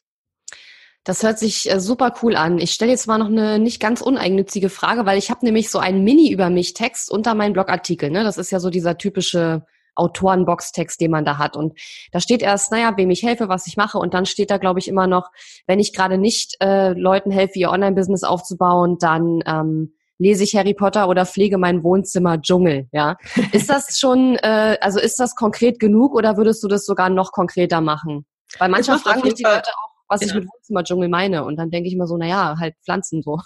Das 1.03 1.21
hört 1.23 1.37
sich 1.37 1.69
äh, 1.69 1.79
super 1.79 2.13
cool 2.21 2.35
an. 2.35 2.59
Ich 2.59 2.71
stelle 2.71 2.91
jetzt 2.91 3.07
mal 3.07 3.17
noch 3.17 3.27
eine 3.27 3.59
nicht 3.59 3.81
ganz 3.81 4.01
uneigennützige 4.01 4.69
Frage, 4.69 5.05
weil 5.05 5.17
ich 5.17 5.29
habe 5.29 5.45
nämlich 5.45 5.69
so 5.69 5.79
einen 5.79 6.03
Mini 6.03 6.31
über 6.31 6.49
mich 6.49 6.73
Text 6.73 7.11
unter 7.11 7.35
meinen 7.35 7.53
Blogartikel. 7.53 8.09
Ne? 8.09 8.23
Das 8.23 8.37
ist 8.37 8.51
ja 8.51 8.59
so 8.59 8.69
dieser 8.69 8.97
typische 8.97 9.65
Autorenbox-Text, 9.95 11.01
den 11.01 11.11
man 11.11 11.25
da 11.25 11.37
hat. 11.37 11.55
Und 11.55 11.77
da 12.11 12.19
steht 12.19 12.41
erst, 12.41 12.71
naja, 12.71 12.93
wem 12.95 13.09
ich 13.09 13.23
helfe, 13.23 13.49
was 13.49 13.67
ich 13.67 13.77
mache. 13.77 13.97
Und 13.97 14.13
dann 14.13 14.25
steht 14.25 14.49
da, 14.49 14.57
glaube 14.57 14.79
ich, 14.79 14.87
immer 14.87 15.07
noch, 15.07 15.29
wenn 15.67 15.79
ich 15.79 15.93
gerade 15.93 16.17
nicht 16.17 16.55
äh, 16.61 16.93
Leuten 16.93 17.31
helfe, 17.31 17.59
ihr 17.59 17.69
Online-Business 17.69 18.23
aufzubauen, 18.23 18.97
dann 18.99 19.41
ähm, 19.45 19.93
lese 20.17 20.43
ich 20.43 20.55
Harry 20.55 20.73
Potter 20.73 21.09
oder 21.09 21.25
pflege 21.25 21.57
mein 21.57 21.83
Wohnzimmer 21.83 22.41
Dschungel. 22.41 22.87
Ja, 22.91 23.17
ist 23.51 23.69
das 23.69 23.99
schon, 23.99 24.35
äh, 24.37 24.77
also 24.81 24.99
ist 24.99 25.19
das 25.19 25.35
konkret 25.35 25.79
genug 25.79 26.15
oder 26.15 26.37
würdest 26.37 26.63
du 26.63 26.67
das 26.67 26.85
sogar 26.85 27.09
noch 27.09 27.31
konkreter 27.31 27.81
machen? 27.81 28.25
Weil 28.59 28.69
manchmal 28.69 28.99
fragen 28.99 29.21
mich 29.21 29.33
die 29.33 29.43
Leute 29.43 29.69
auch, 29.69 29.92
was 30.07 30.21
ja. 30.21 30.27
ich 30.27 30.33
mit 30.33 30.47
Wohnzimmerdschungel 30.47 31.09
meine. 31.09 31.43
Und 31.43 31.57
dann 31.57 31.71
denke 31.71 31.87
ich 31.87 31.93
immer 31.93 32.07
so, 32.07 32.17
naja, 32.17 32.55
halt 32.59 32.75
Pflanzen 32.83 33.21
so. 33.21 33.39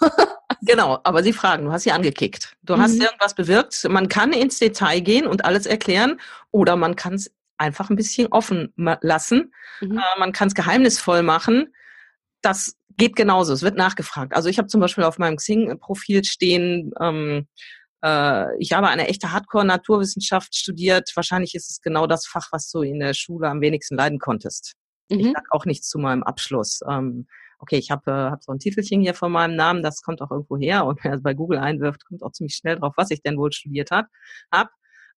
genau, 0.62 1.00
aber 1.04 1.24
sie 1.24 1.34
fragen, 1.34 1.66
du 1.66 1.72
hast 1.72 1.84
sie 1.84 1.92
angekickt. 1.92 2.56
Du 2.64 2.76
mhm. 2.76 2.82
hast 2.82 3.00
irgendwas 3.00 3.36
bewirkt. 3.36 3.88
Man 3.90 4.08
kann 4.08 4.34
ins 4.34 4.60
Detail 4.60 5.00
gehen 5.02 5.28
und 5.28 5.46
alles 5.46 5.66
erklären 5.66 6.20
oder 6.52 6.76
man 6.76 6.96
kann 6.96 7.14
es 7.14 7.32
einfach 7.58 7.90
ein 7.90 7.96
bisschen 7.96 8.28
offen 8.28 8.74
lassen. 9.02 9.54
Mhm. 9.82 9.98
Äh, 9.98 10.20
man 10.20 10.32
kann 10.32 10.48
es 10.48 10.56
geheimnisvoll 10.56 11.24
machen. 11.24 11.74
Das 12.42 12.76
geht 12.98 13.16
genauso. 13.16 13.54
Es 13.54 13.64
wird 13.64 13.78
nachgefragt. 13.78 14.36
Also 14.36 14.50
ich 14.50 14.58
habe 14.58 14.68
zum 14.68 14.82
Beispiel 14.82 15.04
auf 15.04 15.18
meinem 15.18 15.38
Xing-Profil 15.38 16.24
stehen, 16.24 16.92
ähm, 17.00 17.48
äh, 18.04 18.58
ich 18.60 18.74
habe 18.74 18.88
eine 18.88 19.08
echte 19.08 19.32
Hardcore-Naturwissenschaft 19.32 20.56
studiert. 20.56 21.12
Wahrscheinlich 21.16 21.56
ist 21.56 21.70
es 21.70 21.82
genau 21.82 22.08
das 22.08 22.28
Fach, 22.28 22.48
was 22.52 22.70
du 22.70 22.82
in 22.82 23.00
der 23.00 23.14
Schule 23.14 23.50
am 23.50 23.62
wenigsten 23.62 23.96
leiden 23.96 24.20
konntest. 24.20 24.74
Mhm. 25.10 25.20
Ich 25.20 25.32
sag 25.34 25.46
auch 25.52 25.66
nichts 25.66 25.90
zu 25.90 26.00
meinem 26.00 26.24
Abschluss. 26.24 26.82
Ähm, 26.90 27.28
okay, 27.60 27.78
ich 27.78 27.92
habe 27.92 28.12
äh, 28.12 28.32
hab 28.32 28.44
so 28.44 28.52
ein 28.52 28.60
Titelchen 28.60 29.02
hier 29.02 29.14
von 29.14 29.32
meinem 29.32 29.56
Namen, 29.56 29.84
das 29.84 30.02
kommt 30.02 30.22
auch 30.22 30.32
irgendwo 30.32 30.58
her 30.58 30.86
und 30.86 31.04
wer 31.04 31.14
es 31.14 31.24
bei 31.24 31.34
Google 31.34 31.60
einwirft, 31.60 32.06
kommt 32.06 32.24
auch 32.24 32.32
ziemlich 32.32 32.56
schnell 32.56 32.78
drauf, 32.78 32.94
was 32.98 33.12
ich 33.12 33.22
denn 33.22 33.38
wohl 33.38 33.52
studiert 33.52 33.92
habe. 33.92 34.08
Hab. 34.52 34.70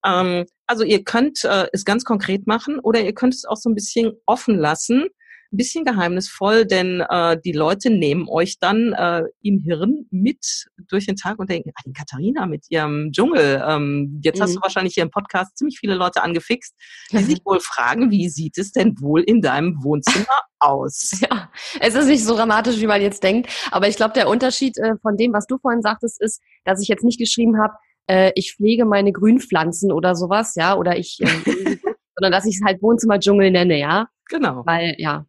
Ähm, 0.05 0.47
also 0.67 0.85
ihr 0.85 1.05
könnt 1.05 1.45
äh, 1.45 1.67
es 1.73 1.85
ganz 1.85 2.05
konkret 2.05 2.47
machen 2.47 2.79
oder 2.79 3.01
ihr 3.03 3.15
könnt 3.15 3.35
es 3.35 3.45
auch 3.45 3.57
so 3.57 3.69
ein 3.69 3.75
bisschen 3.75 4.13
offen 4.27 4.57
lassen 4.57 5.09
ein 5.53 5.57
bisschen 5.57 5.85
geheimnisvoll, 5.85 6.65
denn 6.65 7.01
äh, 7.09 7.39
die 7.45 7.53
Leute 7.53 7.91
nehmen 7.91 8.29
euch 8.29 8.59
dann 8.59 8.93
äh, 8.93 9.23
im 9.43 9.59
Hirn 9.59 10.07
mit 10.11 10.69
durch 10.89 11.07
den 11.07 11.17
Tag 11.17 11.39
und 11.39 11.51
denken, 11.51 11.71
ah, 11.75 11.83
die 11.85 11.93
Katharina 11.93 12.47
mit 12.47 12.67
ihrem 12.71 13.11
Dschungel, 13.13 13.63
ähm, 13.67 14.21
jetzt 14.23 14.39
mhm. 14.39 14.43
hast 14.43 14.55
du 14.57 14.61
wahrscheinlich 14.61 14.95
hier 14.95 15.03
im 15.03 15.11
Podcast 15.11 15.59
ziemlich 15.59 15.79
viele 15.79 15.95
Leute 15.95 16.23
angefixt, 16.23 16.75
die 17.11 17.19
sich 17.19 17.41
wohl 17.45 17.61
fragen, 17.61 18.11
wie 18.11 18.29
sieht 18.29 18.59
es 18.59 18.73
denn 18.73 18.95
wohl 19.01 19.23
in 19.23 19.41
deinem 19.41 19.83
Wohnzimmer 19.83 20.27
aus? 20.61 21.21
Ja, 21.21 21.51
es 21.81 21.95
ist 21.95 22.07
nicht 22.07 22.25
so 22.25 22.37
dramatisch, 22.37 22.81
wie 22.81 22.87
man 22.87 23.03
jetzt 23.03 23.23
denkt, 23.23 23.51
aber 23.71 23.89
ich 23.89 23.97
glaube, 23.97 24.15
der 24.15 24.29
Unterschied 24.29 24.79
äh, 24.79 24.95
von 25.03 25.17
dem, 25.17 25.33
was 25.33 25.47
du 25.47 25.59
vorhin 25.59 25.83
sagtest, 25.83 26.21
ist, 26.21 26.41
dass 26.65 26.81
ich 26.81 26.89
jetzt 26.89 27.05
nicht 27.05 27.19
geschrieben 27.19 27.59
habe, 27.61 27.75
äh, 28.07 28.33
ich 28.35 28.55
pflege 28.55 28.85
meine 28.85 29.13
Grünpflanzen 29.13 29.93
oder 29.93 30.15
sowas, 30.15 30.55
ja, 30.55 30.77
oder 30.77 30.97
ich, 30.97 31.19
äh, 31.21 31.27
sondern 32.17 32.33
dass 32.33 32.47
ich 32.47 32.57
es 32.57 32.63
halt 32.65 32.83
Wohnzimmerdschungel 32.83 33.51
nenne, 33.51 33.79
ja. 33.79 34.09
Genau. 34.29 34.63
Weil, 34.65 34.95
ja, 34.99 35.27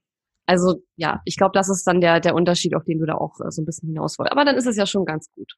also 0.51 0.83
ja, 0.97 1.21
ich 1.23 1.37
glaube, 1.37 1.53
das 1.53 1.69
ist 1.69 1.87
dann 1.87 2.01
der, 2.01 2.19
der 2.19 2.35
Unterschied, 2.35 2.75
auf 2.75 2.83
den 2.83 2.99
du 2.99 3.05
da 3.05 3.15
auch 3.15 3.39
äh, 3.39 3.49
so 3.51 3.61
ein 3.61 3.65
bisschen 3.65 3.87
hinaus 3.87 4.19
wolltest. 4.19 4.33
Aber 4.33 4.43
dann 4.43 4.57
ist 4.57 4.67
es 4.67 4.75
ja 4.75 4.85
schon 4.85 5.05
ganz 5.05 5.31
gut. 5.33 5.53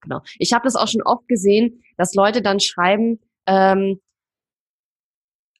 Genau. 0.00 0.22
Ich 0.40 0.52
habe 0.52 0.64
das 0.64 0.74
auch 0.74 0.88
schon 0.88 1.02
oft 1.02 1.28
gesehen, 1.28 1.84
dass 1.96 2.14
Leute 2.14 2.42
dann 2.42 2.58
schreiben, 2.58 3.20
ähm, 3.46 4.00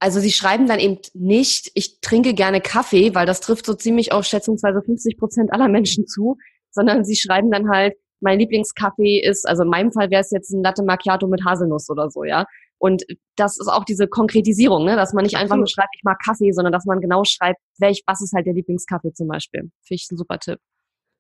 also 0.01 0.19
sie 0.19 0.33
schreiben 0.33 0.67
dann 0.67 0.81
eben 0.81 0.99
nicht, 1.15 1.71
ich 1.75 2.01
trinke 2.01 2.35
gerne 2.35 2.61
Kaffee, 2.61 3.15
weil 3.15 3.27
das 3.27 3.41
trifft 3.41 3.65
so 3.65 3.75
ziemlich 3.75 4.11
auf 4.11 4.25
schätzungsweise 4.25 4.83
50 4.83 5.19
Prozent 5.19 5.53
aller 5.53 5.69
Menschen 5.69 6.09
zu, 6.09 6.37
sondern 6.73 7.05
sie 7.05 7.15
schreiben 7.15 7.53
dann 7.53 7.71
halt, 7.71 7.95
mein 8.21 8.41
Lieblingskaffee 8.41 9.21
ist, 9.21 9.47
also 9.49 9.63
in 9.63 9.69
meinem 9.69 9.93
Fall 9.93 10.11
wäre 10.11 10.23
es 10.23 10.33
jetzt 10.33 10.51
ein 10.51 10.65
Latte 10.65 10.83
Macchiato 10.83 11.29
mit 11.29 11.45
Haselnuss 11.45 11.89
oder 11.91 12.11
so, 12.11 12.25
ja. 12.25 12.45
Und 12.79 13.05
das 13.37 13.59
ist 13.59 13.69
auch 13.69 13.85
diese 13.85 14.09
Konkretisierung, 14.09 14.85
ne? 14.85 14.97
dass 14.97 15.13
man 15.13 15.25
nicht 15.25 15.37
einfach 15.37 15.57
nur 15.57 15.67
schreibt, 15.67 15.95
ich 15.97 16.05
mag 16.05 16.19
Kaffee, 16.25 16.53
sondern 16.53 16.73
dass 16.73 16.85
man 16.85 17.01
genau 17.01 17.25
schreibt, 17.25 17.61
welch, 17.79 18.03
was 18.07 18.21
ist 18.21 18.33
halt 18.35 18.47
der 18.47 18.55
Lieblingskaffee 18.55 19.13
zum 19.13 19.29
Beispiel. 19.29 19.71
Finde 19.83 19.95
ich 20.03 20.09
ein 20.11 20.17
super 20.17 20.39
Tipp. 20.39 20.59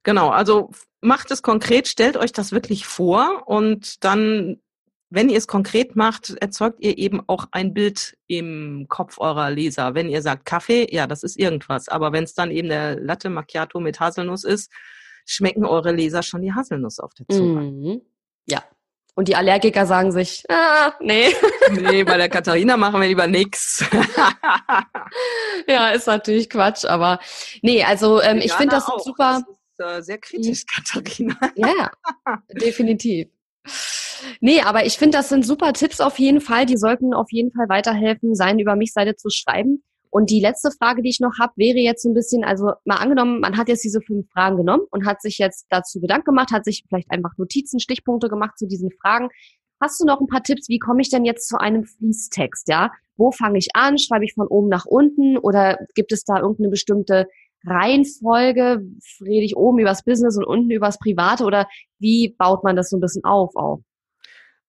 Genau, 0.03 0.29
also 0.29 0.71
macht 1.01 1.31
es 1.31 1.43
konkret, 1.43 1.89
stellt 1.89 2.17
euch 2.19 2.33
das 2.33 2.53
wirklich 2.53 2.87
vor 2.87 3.45
und 3.47 4.05
dann, 4.05 4.61
wenn 5.09 5.31
ihr 5.31 5.39
es 5.39 5.47
konkret 5.47 5.97
macht, 5.97 6.35
erzeugt 6.43 6.81
ihr 6.81 6.99
eben 6.99 7.23
auch 7.27 7.47
ein 7.53 7.73
Bild 7.73 8.15
im 8.27 8.87
Kopf 8.89 9.19
eurer 9.19 9.51
Leser. 9.51 9.95
Wenn 9.95 10.11
ihr 10.11 10.21
sagt 10.21 10.45
Kaffee, 10.45 10.87
ja, 10.95 11.07
das 11.07 11.23
ist 11.23 11.39
irgendwas. 11.39 11.89
Aber 11.89 12.13
wenn 12.13 12.25
es 12.25 12.35
dann 12.35 12.51
eben 12.51 12.69
der 12.69 13.01
Latte 13.01 13.31
Macchiato 13.31 13.81
mit 13.81 13.99
Haselnuss 13.99 14.45
ist, 14.45 14.71
schmecken 15.25 15.65
eure 15.65 15.93
Leser 15.93 16.23
schon 16.23 16.43
die 16.43 16.53
Haselnuss 16.53 16.99
auf 16.99 17.15
der 17.15 17.27
Zunge. 17.29 17.63
Mhm. 17.63 18.03
Ja. 18.47 18.63
Und 19.17 19.29
die 19.29 19.37
Allergiker 19.37 19.87
sagen 19.87 20.11
sich, 20.11 20.43
ah, 20.49 20.93
nee. 21.01 21.29
Nee, 21.71 22.05
bei 22.05 22.17
der 22.17 22.29
Katharina 22.29 22.77
machen 22.77 23.01
wir 23.01 23.09
lieber 23.09 23.27
nix. 23.27 23.85
ja, 25.69 25.91
ist 25.91 26.07
natürlich 26.07 26.51
Quatsch, 26.51 26.85
aber 26.85 27.21
nee, 27.63 27.85
also 27.85 28.21
ähm, 28.21 28.39
ich 28.39 28.53
finde 28.53 28.75
das 28.75 28.89
auch. 28.89 29.01
super. 29.01 29.43
Das 29.79 29.89
ist, 29.89 29.99
äh, 29.99 30.03
sehr 30.03 30.19
kritisch, 30.19 30.65
mhm. 30.65 30.67
Katharina. 30.75 31.37
ja, 31.55 31.91
definitiv. 32.51 33.29
Nee, 34.41 34.61
aber 34.63 34.85
ich 34.85 34.99
finde, 34.99 35.19
das 35.19 35.29
sind 35.29 35.47
super 35.47 35.73
Tipps 35.73 36.01
auf 36.01 36.19
jeden 36.19 36.41
Fall. 36.41 36.67
Die 36.67 36.77
sollten 36.77 37.15
auf 37.15 37.31
jeden 37.31 37.53
Fall 37.53 37.69
weiterhelfen, 37.69 38.35
sein 38.35 38.59
über 38.59 38.77
mich 38.77 38.93
Seite 38.93 39.17
zu 39.17 39.31
schreiben. 39.31 39.83
Und 40.15 40.31
die 40.31 40.39
letzte 40.39 40.71
Frage, 40.71 41.03
die 41.03 41.09
ich 41.09 41.19
noch 41.19 41.41
habe, 41.41 41.55
wäre 41.57 41.79
jetzt 41.79 42.05
so 42.05 42.09
ein 42.09 42.15
bisschen, 42.15 42.45
also 42.45 42.71
mal 42.85 42.99
angenommen, 42.99 43.41
man 43.41 43.57
hat 43.57 43.67
jetzt 43.67 43.83
diese 43.83 44.01
fünf 44.01 44.31
Fragen 44.31 44.57
genommen 44.57 44.85
und 44.93 45.07
hat 45.07 45.21
sich 45.21 45.39
jetzt 45.39 45.67
dazu 45.71 46.01
Gedanken 46.01 46.27
gemacht, 46.27 46.53
hat 46.53 46.65
sich 46.65 46.85
vielleicht 46.89 47.11
einfach 47.11 47.33
Notizen, 47.37 47.81
Stichpunkte 47.81 48.29
gemacht 48.29 48.57
zu 48.57 48.69
diesen 48.69 48.93
Fragen. 48.93 49.29
Hast 49.81 50.01
du 50.01 50.05
noch 50.05 50.21
ein 50.21 50.29
paar 50.29 50.45
Tipps, 50.45 50.69
wie 50.69 50.79
komme 50.79 51.03
ich 51.03 51.11
denn 51.11 51.25
jetzt 51.25 51.49
zu 51.49 51.59
einem 51.59 51.83
Fließtext, 51.83 52.69
ja? 52.69 52.93
Wo 53.17 53.33
fange 53.33 53.59
ich 53.59 53.75
an? 53.75 53.99
Schreibe 53.99 54.25
ich 54.25 54.35
von 54.35 54.47
oben 54.47 54.69
nach 54.69 54.87
unten 54.87 55.37
oder 55.37 55.81
gibt 55.97 56.13
es 56.13 56.23
da 56.23 56.39
irgendeine 56.39 56.69
bestimmte 56.69 57.27
Reihenfolge? 57.67 58.87
Rede 59.21 59.45
ich 59.45 59.57
oben 59.57 59.81
übers 59.81 60.05
Business 60.05 60.37
und 60.37 60.45
unten 60.45 60.71
übers 60.71 61.01
Private 61.01 61.43
oder 61.43 61.67
wie 61.99 62.37
baut 62.39 62.63
man 62.63 62.77
das 62.77 62.89
so 62.89 62.99
ein 62.99 63.01
bisschen 63.01 63.25
auf 63.25 63.57
auch? 63.57 63.81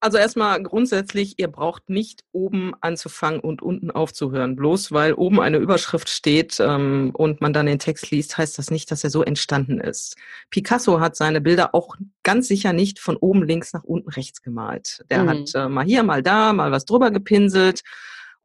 Also 0.05 0.19
erstmal 0.19 0.61
grundsätzlich, 0.61 1.39
ihr 1.39 1.47
braucht 1.47 1.89
nicht 1.89 2.23
oben 2.31 2.73
anzufangen 2.79 3.39
und 3.39 3.63
unten 3.63 3.89
aufzuhören. 3.89 4.55
Bloß 4.55 4.91
weil 4.91 5.13
oben 5.13 5.41
eine 5.41 5.57
Überschrift 5.57 6.09
steht 6.09 6.59
ähm, 6.59 7.09
und 7.15 7.41
man 7.41 7.53
dann 7.53 7.65
den 7.65 7.79
Text 7.79 8.11
liest, 8.11 8.37
heißt 8.37 8.59
das 8.59 8.69
nicht, 8.69 8.91
dass 8.91 9.03
er 9.03 9.09
so 9.09 9.23
entstanden 9.23 9.79
ist. 9.79 10.15
Picasso 10.51 10.99
hat 10.99 11.15
seine 11.15 11.41
Bilder 11.41 11.73
auch 11.73 11.95
ganz 12.21 12.47
sicher 12.47 12.71
nicht 12.71 12.99
von 12.99 13.17
oben 13.17 13.41
links 13.47 13.73
nach 13.73 13.83
unten 13.83 14.09
rechts 14.09 14.43
gemalt. 14.43 15.03
Der 15.09 15.23
mhm. 15.23 15.29
hat 15.29 15.55
äh, 15.55 15.69
mal 15.69 15.85
hier, 15.85 16.03
mal 16.03 16.21
da, 16.21 16.53
mal 16.53 16.71
was 16.71 16.85
drüber 16.85 17.09
gepinselt 17.09 17.81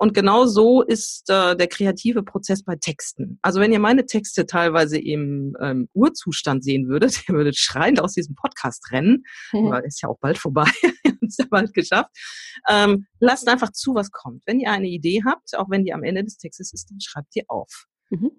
und 0.00 0.14
genau 0.14 0.46
so 0.46 0.80
ist 0.80 1.28
äh, 1.28 1.54
der 1.54 1.68
kreative 1.68 2.22
Prozess 2.22 2.64
bei 2.64 2.74
Texten. 2.74 3.38
Also 3.42 3.60
wenn 3.60 3.70
ihr 3.70 3.80
meine 3.80 4.06
Texte 4.06 4.46
teilweise 4.46 4.98
im 4.98 5.54
ähm, 5.60 5.90
Urzustand 5.92 6.64
sehen 6.64 6.88
würdet, 6.88 7.22
ihr 7.28 7.34
würdet 7.34 7.58
schreiend 7.58 8.00
aus 8.00 8.14
diesem 8.14 8.34
Podcast 8.34 8.90
rennen, 8.92 9.24
mhm. 9.52 9.68
weil 9.68 9.84
ist 9.84 10.00
ja 10.00 10.08
auch 10.08 10.18
bald 10.18 10.38
vorbei, 10.38 10.70
ist 11.30 11.38
ja 11.38 11.46
bald 11.50 11.72
geschafft. 11.74 12.10
Ähm, 12.68 13.06
lasst 13.18 13.48
einfach 13.48 13.72
zu, 13.72 13.94
was 13.94 14.10
kommt. 14.10 14.42
Wenn 14.46 14.60
ihr 14.60 14.70
eine 14.70 14.88
Idee 14.88 15.22
habt, 15.24 15.56
auch 15.56 15.70
wenn 15.70 15.84
die 15.84 15.92
am 15.92 16.04
Ende 16.04 16.24
des 16.24 16.36
Textes 16.36 16.72
ist, 16.72 16.90
dann 16.90 17.00
schreibt 17.00 17.34
die 17.34 17.48
auf. 17.48 17.86
Mhm. 18.10 18.32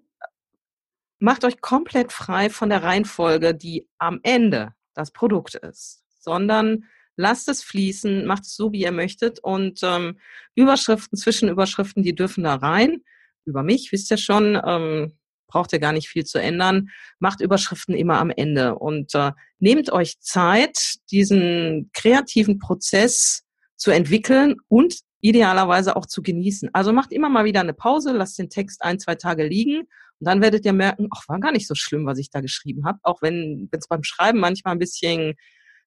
Macht 1.18 1.44
euch 1.44 1.60
komplett 1.60 2.12
frei 2.12 2.50
von 2.50 2.68
der 2.68 2.82
Reihenfolge, 2.82 3.54
die 3.54 3.88
am 3.98 4.20
Ende 4.22 4.74
das 4.94 5.12
Produkt 5.12 5.54
ist, 5.54 6.04
sondern 6.18 6.84
lasst 7.16 7.48
es 7.48 7.62
fließen, 7.62 8.26
macht 8.26 8.42
es 8.42 8.56
so, 8.56 8.72
wie 8.72 8.82
ihr 8.82 8.92
möchtet. 8.92 9.38
Und 9.40 9.80
ähm, 9.82 10.18
Überschriften, 10.54 11.16
Zwischenüberschriften, 11.16 12.02
die 12.02 12.14
dürfen 12.14 12.44
da 12.44 12.56
rein. 12.56 13.02
Über 13.44 13.62
mich, 13.62 13.90
wisst 13.92 14.10
ihr 14.10 14.16
schon, 14.16 14.60
ähm, 14.64 15.18
braucht 15.52 15.72
ihr 15.72 15.78
gar 15.78 15.92
nicht 15.92 16.08
viel 16.08 16.24
zu 16.24 16.38
ändern. 16.38 16.88
Macht 17.18 17.40
Überschriften 17.40 17.94
immer 17.94 18.18
am 18.18 18.30
Ende 18.30 18.76
und 18.76 19.14
äh, 19.14 19.32
nehmt 19.58 19.92
euch 19.92 20.18
Zeit, 20.20 20.96
diesen 21.10 21.90
kreativen 21.92 22.58
Prozess 22.58 23.42
zu 23.76 23.90
entwickeln 23.90 24.56
und 24.68 25.00
idealerweise 25.20 25.94
auch 25.94 26.06
zu 26.06 26.22
genießen. 26.22 26.70
Also 26.72 26.92
macht 26.92 27.12
immer 27.12 27.28
mal 27.28 27.44
wieder 27.44 27.60
eine 27.60 27.74
Pause, 27.74 28.12
lasst 28.12 28.38
den 28.38 28.48
Text 28.48 28.82
ein, 28.82 28.98
zwei 28.98 29.14
Tage 29.14 29.46
liegen 29.46 29.80
und 29.80 30.26
dann 30.26 30.40
werdet 30.40 30.64
ihr 30.64 30.72
merken, 30.72 31.08
ach, 31.14 31.28
war 31.28 31.38
gar 31.38 31.52
nicht 31.52 31.68
so 31.68 31.74
schlimm, 31.74 32.06
was 32.06 32.18
ich 32.18 32.30
da 32.30 32.40
geschrieben 32.40 32.86
habe, 32.86 32.98
auch 33.02 33.22
wenn 33.22 33.68
es 33.72 33.88
beim 33.88 34.02
Schreiben 34.02 34.40
manchmal 34.40 34.74
ein 34.74 34.80
bisschen 34.80 35.34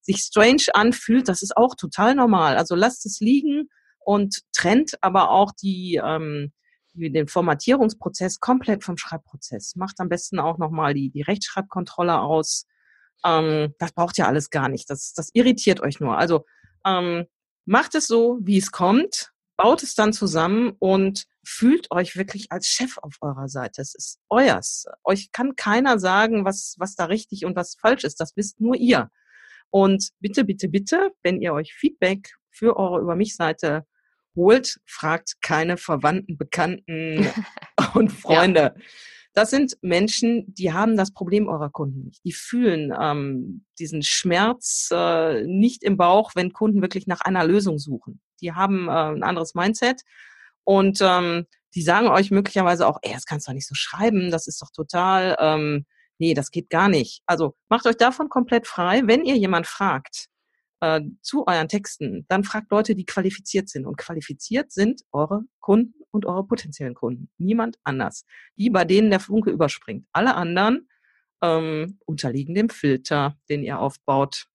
sich 0.01 0.17
strange 0.17 0.63
anfühlt, 0.73 1.27
das 1.27 1.41
ist 1.41 1.57
auch 1.57 1.75
total 1.75 2.13
normal. 2.13 2.57
Also 2.57 2.75
lasst 2.75 3.05
es 3.05 3.19
liegen 3.19 3.69
und 3.99 4.41
trennt 4.53 5.01
aber 5.01 5.31
auch 5.31 5.51
die, 5.51 5.99
ähm, 6.03 6.53
den 6.95 7.27
Formatierungsprozess 7.27 8.39
komplett 8.39 8.83
vom 8.83 8.97
Schreibprozess. 8.97 9.75
Macht 9.75 9.99
am 9.99 10.09
besten 10.09 10.39
auch 10.39 10.57
nochmal 10.57 10.93
die, 10.93 11.09
die 11.09 11.21
Rechtschreibkontrolle 11.21 12.19
aus. 12.19 12.65
Ähm, 13.23 13.73
das 13.79 13.91
braucht 13.93 14.17
ja 14.17 14.27
alles 14.27 14.49
gar 14.49 14.69
nicht. 14.69 14.89
Das, 14.89 15.13
das 15.13 15.29
irritiert 15.33 15.81
euch 15.81 15.99
nur. 15.99 16.17
Also 16.17 16.45
ähm, 16.85 17.25
macht 17.65 17.95
es 17.95 18.07
so, 18.07 18.39
wie 18.41 18.57
es 18.57 18.71
kommt, 18.71 19.31
baut 19.57 19.83
es 19.83 19.95
dann 19.95 20.13
zusammen 20.13 20.73
und 20.79 21.25
fühlt 21.43 21.91
euch 21.91 22.15
wirklich 22.15 22.51
als 22.51 22.67
Chef 22.67 22.97
auf 22.97 23.17
eurer 23.21 23.47
Seite. 23.47 23.81
Es 23.81 23.95
ist 23.95 24.19
euers. 24.29 24.85
Euch 25.03 25.31
kann 25.31 25.55
keiner 25.55 25.99
sagen, 25.99 26.45
was, 26.45 26.75
was 26.77 26.95
da 26.95 27.05
richtig 27.05 27.45
und 27.45 27.55
was 27.55 27.75
falsch 27.75 28.03
ist. 28.03 28.19
Das 28.19 28.35
wisst 28.35 28.59
nur 28.59 28.75
ihr. 28.75 29.09
Und 29.69 30.09
bitte, 30.19 30.43
bitte, 30.43 30.69
bitte, 30.69 31.11
wenn 31.21 31.41
ihr 31.41 31.53
euch 31.53 31.73
Feedback 31.73 32.33
für 32.49 32.77
eure 32.77 33.01
Über 33.01 33.15
mich 33.15 33.35
Seite 33.35 33.85
holt, 34.35 34.79
fragt 34.85 35.41
keine 35.41 35.77
Verwandten, 35.77 36.37
Bekannten 36.37 37.27
und 37.93 38.11
Freunde. 38.11 38.73
Ja. 38.75 38.83
Das 39.33 39.49
sind 39.49 39.77
Menschen, 39.81 40.45
die 40.53 40.71
haben 40.71 40.95
das 40.95 41.11
Problem 41.11 41.49
eurer 41.49 41.69
Kunden 41.69 42.05
nicht. 42.05 42.23
Die 42.23 42.31
fühlen 42.31 42.93
ähm, 42.97 43.65
diesen 43.77 44.01
Schmerz 44.01 44.89
äh, 44.93 45.43
nicht 45.43 45.83
im 45.83 45.97
Bauch, 45.97 46.31
wenn 46.35 46.53
Kunden 46.53 46.81
wirklich 46.81 47.05
nach 47.05 47.19
einer 47.19 47.45
Lösung 47.45 47.77
suchen. 47.77 48.21
Die 48.39 48.53
haben 48.53 48.87
äh, 48.87 48.91
ein 48.91 49.23
anderes 49.23 49.53
Mindset 49.53 50.03
und 50.63 50.99
ähm, 51.01 51.45
die 51.75 51.81
sagen 51.81 52.07
euch 52.07 52.31
möglicherweise 52.31 52.87
auch, 52.87 52.99
ey, 53.01 53.13
das 53.13 53.25
kannst 53.25 53.47
du 53.47 53.51
doch 53.51 53.55
nicht 53.55 53.67
so 53.67 53.75
schreiben, 53.75 54.31
das 54.31 54.47
ist 54.47 54.61
doch 54.61 54.71
total, 54.71 55.35
ähm, 55.39 55.85
nee, 56.17 56.33
das 56.33 56.49
geht 56.49 56.69
gar 56.69 56.87
nicht. 56.87 57.21
Also 57.25 57.55
macht 57.67 57.85
euch 57.85 57.97
davon 57.97 58.29
komplett 58.29 58.67
frei. 58.67 59.01
Wenn 59.05 59.25
ihr 59.25 59.35
jemand 59.35 59.67
fragt, 59.67 60.27
äh, 60.81 61.01
zu 61.21 61.45
euren 61.47 61.67
Texten, 61.67 62.25
dann 62.27 62.43
fragt 62.43 62.71
Leute, 62.71 62.95
die 62.95 63.05
qualifiziert 63.05 63.69
sind. 63.69 63.85
Und 63.85 63.97
qualifiziert 63.97 64.71
sind 64.71 65.01
eure 65.11 65.43
Kunden 65.59 65.93
und 66.11 66.25
eure 66.25 66.45
potenziellen 66.45 66.93
Kunden. 66.95 67.29
Niemand 67.37 67.77
anders. 67.83 68.25
Die, 68.57 68.69
bei 68.69 68.85
denen 68.85 69.09
der 69.09 69.19
Funke 69.19 69.51
überspringt. 69.51 70.07
Alle 70.11 70.35
anderen 70.35 70.87
ähm, 71.41 71.99
unterliegen 72.05 72.55
dem 72.55 72.69
Filter, 72.69 73.37
den 73.49 73.63
ihr 73.63 73.79
aufbaut. 73.79 74.47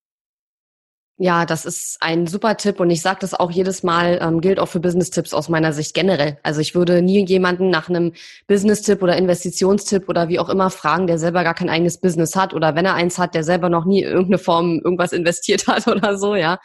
Ja, 1.23 1.45
das 1.45 1.67
ist 1.67 1.99
ein 2.01 2.27
super 2.27 2.57
Tipp 2.57 2.81
und 2.81 2.89
ich 2.89 3.03
sage 3.03 3.19
das 3.21 3.35
auch 3.35 3.51
jedes 3.51 3.83
Mal, 3.83 4.19
ähm, 4.23 4.41
gilt 4.41 4.59
auch 4.59 4.69
für 4.69 4.81
Business-Tipps 4.81 5.35
aus 5.35 5.51
meiner 5.51 5.75
Sicht 5.75 5.93
generell. 5.93 6.39
Also 6.43 6.63
ich 6.63 6.75
würde 6.75 7.03
nie 7.03 7.27
jemanden 7.27 7.69
nach 7.69 7.91
einem 7.91 8.15
Business-Tipp 8.47 9.03
oder 9.03 9.19
Investitionstipp 9.19 10.09
oder 10.09 10.31
wie 10.31 10.39
auch 10.39 10.49
immer 10.49 10.71
fragen, 10.71 11.07
der 11.07 11.19
selber 11.19 11.45
gar 11.45 11.53
kein 11.53 11.69
eigenes 11.69 11.99
Business 11.99 12.37
hat 12.37 12.55
oder 12.55 12.75
wenn 12.75 12.87
er 12.87 12.95
eins 12.95 13.19
hat, 13.19 13.35
der 13.35 13.45
selber 13.45 13.69
noch 13.69 13.85
nie 13.85 14.03
irgendeine 14.03 14.39
Form 14.39 14.81
irgendwas 14.83 15.13
investiert 15.13 15.67
hat 15.67 15.87
oder 15.89 16.17
so, 16.17 16.35
ja. 16.37 16.59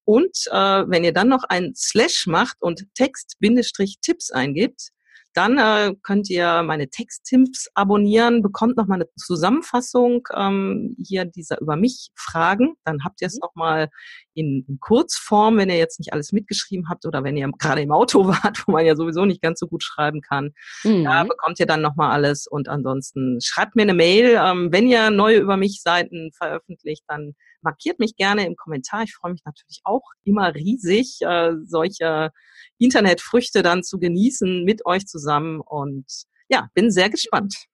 Und 0.06 0.36
äh, 0.52 0.84
wenn 0.88 1.04
ihr 1.04 1.14
dann 1.14 1.30
noch 1.30 1.43
ein 1.43 1.74
Slash 1.76 2.28
macht 2.28 2.58
und 2.62 2.86
Text-Tipps 2.95 4.32
eingibt, 4.32 4.91
dann 5.34 5.58
äh, 5.58 5.93
könnt 6.04 6.30
ihr 6.30 6.62
meine 6.64 6.89
Texttipps 6.89 7.70
abonnieren, 7.74 8.41
bekommt 8.41 8.76
nochmal 8.76 8.97
eine 8.97 9.10
Zusammenfassung 9.16 10.28
ähm, 10.36 10.95
hier 11.02 11.26
dieser 11.26 11.62
über 11.62 11.76
mich 11.78 12.10
Fragen. 12.16 12.76
Dann 12.84 13.04
habt 13.04 13.22
ihr 13.22 13.28
es 13.28 13.36
mhm. 13.36 13.41
nochmal 13.43 13.89
in, 14.34 14.66
in 14.68 14.80
Kurzform, 14.80 15.58
wenn 15.58 15.70
ihr 15.70 15.78
jetzt 15.78 15.99
nicht 15.99 16.12
alles 16.12 16.34
mitgeschrieben 16.34 16.89
habt 16.89 17.06
oder 17.06 17.24
wenn 17.24 17.38
ihr 17.38 17.49
gerade 17.58 17.82
im 17.82 17.91
Auto 17.91 18.28
wart, 18.28 18.64
wo 18.68 18.74
man 18.74 18.86
ja 18.86 18.95
sowieso 18.95 19.26
nicht 19.26 19.41
ganz 19.41 19.60
so 19.60 19.68
gut 19.68 19.84
schreiben 19.84 20.22
kann. 20.22 20.52
Mhm. 20.84 21.06
Da 21.06 21.24
bekommt 21.24 21.60
ihr 21.60 21.66
dann 21.66 21.82
nochmal 21.82 22.12
alles. 22.12 22.47
Und 22.47 22.68
ansonsten 22.68 23.39
schreibt 23.41 23.76
mir 23.76 23.84
eine 23.84 23.93
Mail. 23.93 24.38
Ähm, 24.38 24.70
wenn 24.72 24.88
ihr 24.88 25.12
neue 25.12 25.38
über 25.38 25.56
mich 25.56 25.82
Seiten 25.82 26.32
veröffentlicht, 26.34 27.04
dann 27.08 27.36
markiert 27.64 27.99
mich 27.99 28.16
gerne 28.16 28.45
im 28.45 28.55
Kommentar. 28.55 29.03
Ich 29.03 29.14
freue 29.14 29.32
mich 29.32 29.41
natürlich 29.45 29.82
auch 29.84 30.03
immer 30.24 30.53
riesig, 30.53 31.20
äh, 31.22 31.51
solche 31.66 32.32
Internetfrüchte 32.78 33.62
dann 33.62 33.84
zu 33.84 33.99
genießen 33.99 34.64
mit 34.64 34.86
euch 34.86 35.05
zusammen 35.07 35.62
und 35.62 36.05
ja, 36.49 36.70
bin 36.74 36.91
sehr 36.91 37.09
gespannt. 37.09 37.66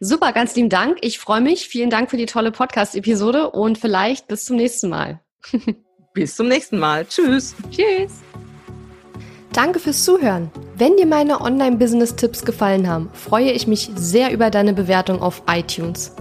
Super, 0.00 0.32
ganz 0.32 0.56
lieben 0.56 0.70
Dank. 0.70 0.98
Ich 1.02 1.18
freue 1.18 1.42
mich. 1.42 1.68
Vielen 1.68 1.90
Dank 1.90 2.10
für 2.10 2.16
die 2.16 2.26
tolle 2.26 2.52
Podcast-Episode 2.52 3.50
und 3.50 3.76
vielleicht 3.76 4.28
bis 4.28 4.46
zum 4.46 4.56
nächsten 4.56 4.88
Mal. 4.88 5.20
bis 6.14 6.36
zum 6.36 6.48
nächsten 6.48 6.78
Mal. 6.78 7.06
Tschüss. 7.06 7.54
Tschüss. 7.70 8.22
Danke 9.52 9.80
fürs 9.80 10.04
Zuhören. 10.04 10.48
Wenn 10.76 10.96
dir 10.96 11.06
meine 11.06 11.40
Online-Business-Tipps 11.40 12.44
gefallen 12.44 12.88
haben, 12.88 13.10
freue 13.12 13.50
ich 13.50 13.66
mich 13.66 13.90
sehr 13.96 14.32
über 14.32 14.48
deine 14.48 14.74
Bewertung 14.74 15.20
auf 15.20 15.42
iTunes. 15.50 16.12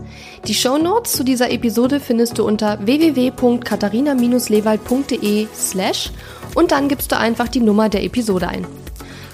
Die 0.48 0.56
Show 0.56 0.80
Notes 0.80 1.12
zu 1.12 1.24
dieser 1.24 1.52
Episode 1.52 2.00
findest 2.00 2.40
du 2.40 2.48
unter 2.48 2.84
www.katharina-lewald.de 2.84 5.46
slash 5.54 6.10
und 6.56 6.72
dann 6.72 6.88
gibst 6.88 7.12
du 7.12 7.18
einfach 7.18 7.50
die 7.50 7.60
Nummer 7.60 7.88
der 7.88 8.04
Episode 8.04 8.48
ein. 8.48 8.66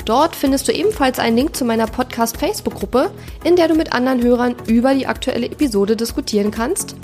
Dort 0.04 0.36
findest 0.36 0.68
du 0.68 0.74
ebenfalls 0.74 1.18
einen 1.18 1.38
Link 1.38 1.56
zu 1.56 1.64
meiner 1.64 1.88
Podcast-Facebook-Gruppe, 1.88 3.12
in 3.46 3.56
der 3.56 3.70
du 3.70 3.76
mit 3.76 3.94
anderen 3.94 4.22
Hörern 4.22 4.56
über 4.68 4.94
die 4.94 5.08
aktuelle 5.08 5.46
Episode 5.46 5.96
diskutieren 5.96 6.52
kannst. 6.52 6.98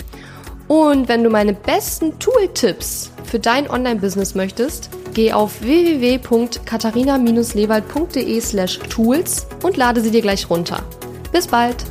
Und 0.68 1.08
wenn 1.08 1.24
du 1.24 1.30
meine 1.30 1.54
besten 1.54 2.18
Tool-Tipps 2.18 3.11
für 3.24 3.38
dein 3.38 3.70
Online-Business 3.70 4.34
möchtest, 4.34 4.90
Geh 5.14 5.32
auf 5.32 5.60
www.katharina-lewald.de 5.60 8.40
slash 8.40 8.78
tools 8.88 9.46
und 9.62 9.76
lade 9.76 10.00
sie 10.00 10.10
dir 10.10 10.22
gleich 10.22 10.48
runter. 10.48 10.82
Bis 11.32 11.46
bald! 11.46 11.84